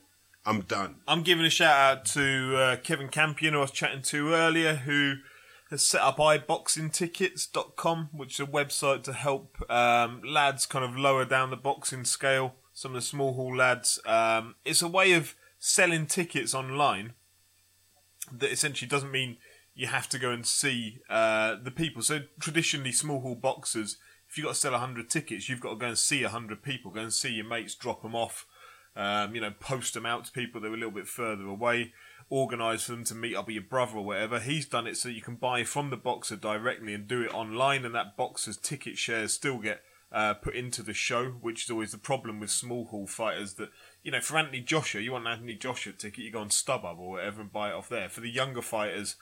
[0.44, 0.96] I'm done.
[1.06, 4.74] I'm giving a shout out to uh, Kevin Campion, who I was chatting to earlier,
[4.74, 5.18] who
[5.70, 11.24] has set up iboxingtickets.com, which is a website to help um, lads kind of lower
[11.24, 14.00] down the boxing scale, some of the small hall lads.
[14.04, 17.12] Um, it's a way of selling tickets online
[18.32, 19.36] that essentially doesn't mean
[19.78, 22.02] you have to go and see uh, the people.
[22.02, 23.96] So traditionally, small hall boxers,
[24.28, 26.90] if you've got to sell 100 tickets, you've got to go and see 100 people,
[26.90, 28.44] go and see your mates, drop them off,
[28.96, 31.92] um, you know, post them out to people that are a little bit further away,
[32.28, 34.40] organise for them to meet up with your brother or whatever.
[34.40, 37.84] He's done it so you can buy from the boxer directly and do it online,
[37.84, 41.92] and that boxer's ticket shares still get uh, put into the show, which is always
[41.92, 43.68] the problem with small hall fighters that,
[44.02, 46.98] you know, for Anthony Joshua, you want an Anthony Joshua ticket, you go on StubHub
[46.98, 48.08] or whatever and buy it off there.
[48.08, 49.14] For the younger fighters,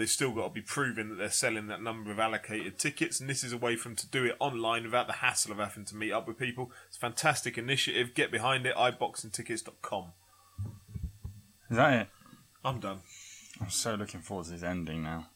[0.00, 3.30] they've still got to be proving that they're selling that number of allocated tickets, and
[3.30, 5.84] this is a way for them to do it online without the hassle of having
[5.84, 6.72] to meet up with people.
[6.88, 8.14] It's a fantastic initiative.
[8.14, 10.06] Get behind it, iboxingtickets.com.
[11.70, 12.08] Is that it?
[12.64, 12.98] I'm done.
[13.60, 15.26] I'm so looking forward to this ending now.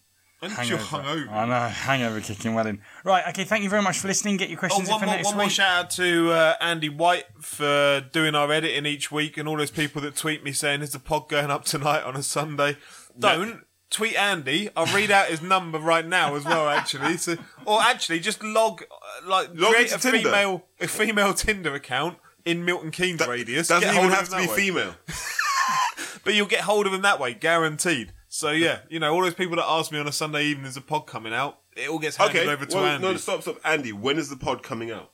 [0.42, 1.30] And you're hungover.
[1.30, 2.82] I know, hangover kicking well in.
[3.02, 4.36] Right, okay, thank you very much for listening.
[4.36, 6.54] Get your Oh, questions in one for more, next one more shout out to uh,
[6.60, 10.52] Andy White for doing our editing each week, and all those people that tweet me
[10.52, 12.76] saying, "Is the pod going up tonight on a Sunday?"
[13.18, 14.70] Don't tweet Andy.
[14.76, 16.68] I'll read out his number right now as well.
[16.68, 20.18] Actually, so or actually just log uh, like Log create a Tinder.
[20.18, 23.68] female a female Tinder account in Milton Keynes radius.
[23.68, 24.56] Doesn't even have to be way.
[24.56, 24.94] female.
[26.24, 28.12] but you'll get hold of him that way, guaranteed.
[28.28, 30.76] So yeah, you know all those people that ask me on a Sunday evening, "Is
[30.76, 32.50] a pod coming out?" It all gets handed Okay.
[32.50, 33.06] over to well, Andy.
[33.06, 33.58] no, stop, stop.
[33.64, 35.10] Andy, when is the pod coming out?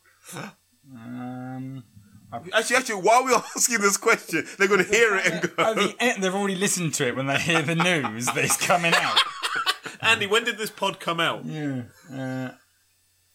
[0.95, 1.85] Um,
[2.32, 5.48] Actually, actually, while we're asking this question, they're going to hear it and go.
[5.59, 8.93] oh, the, they've already listened to it when they hear the news that it's coming
[8.94, 9.19] out.
[10.02, 11.44] Andy, when did this pod come out?
[11.44, 11.82] Yeah,
[12.12, 12.51] uh,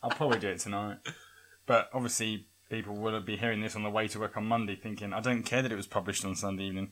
[0.02, 0.98] I'll probably do it tonight.
[1.66, 5.14] But obviously, people will be hearing this on the way to work on Monday, thinking,
[5.14, 6.92] "I don't care that it was published on Sunday evening."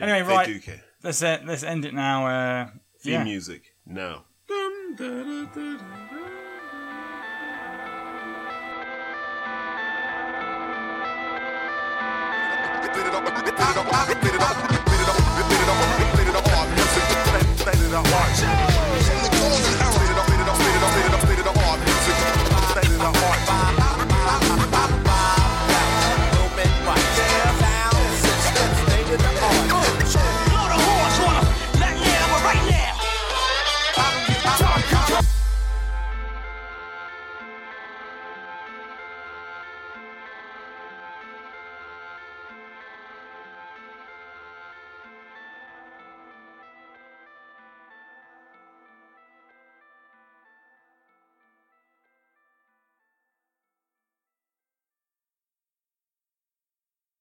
[0.00, 0.82] anyway, They right, do care.
[1.02, 2.26] let's uh, let's end it now.
[2.26, 2.66] Uh,
[3.00, 3.24] Theme yeah.
[3.24, 4.24] music now.
[4.48, 4.56] It
[4.98, 6.25] up, spit
[17.96, 18.75] Watch out!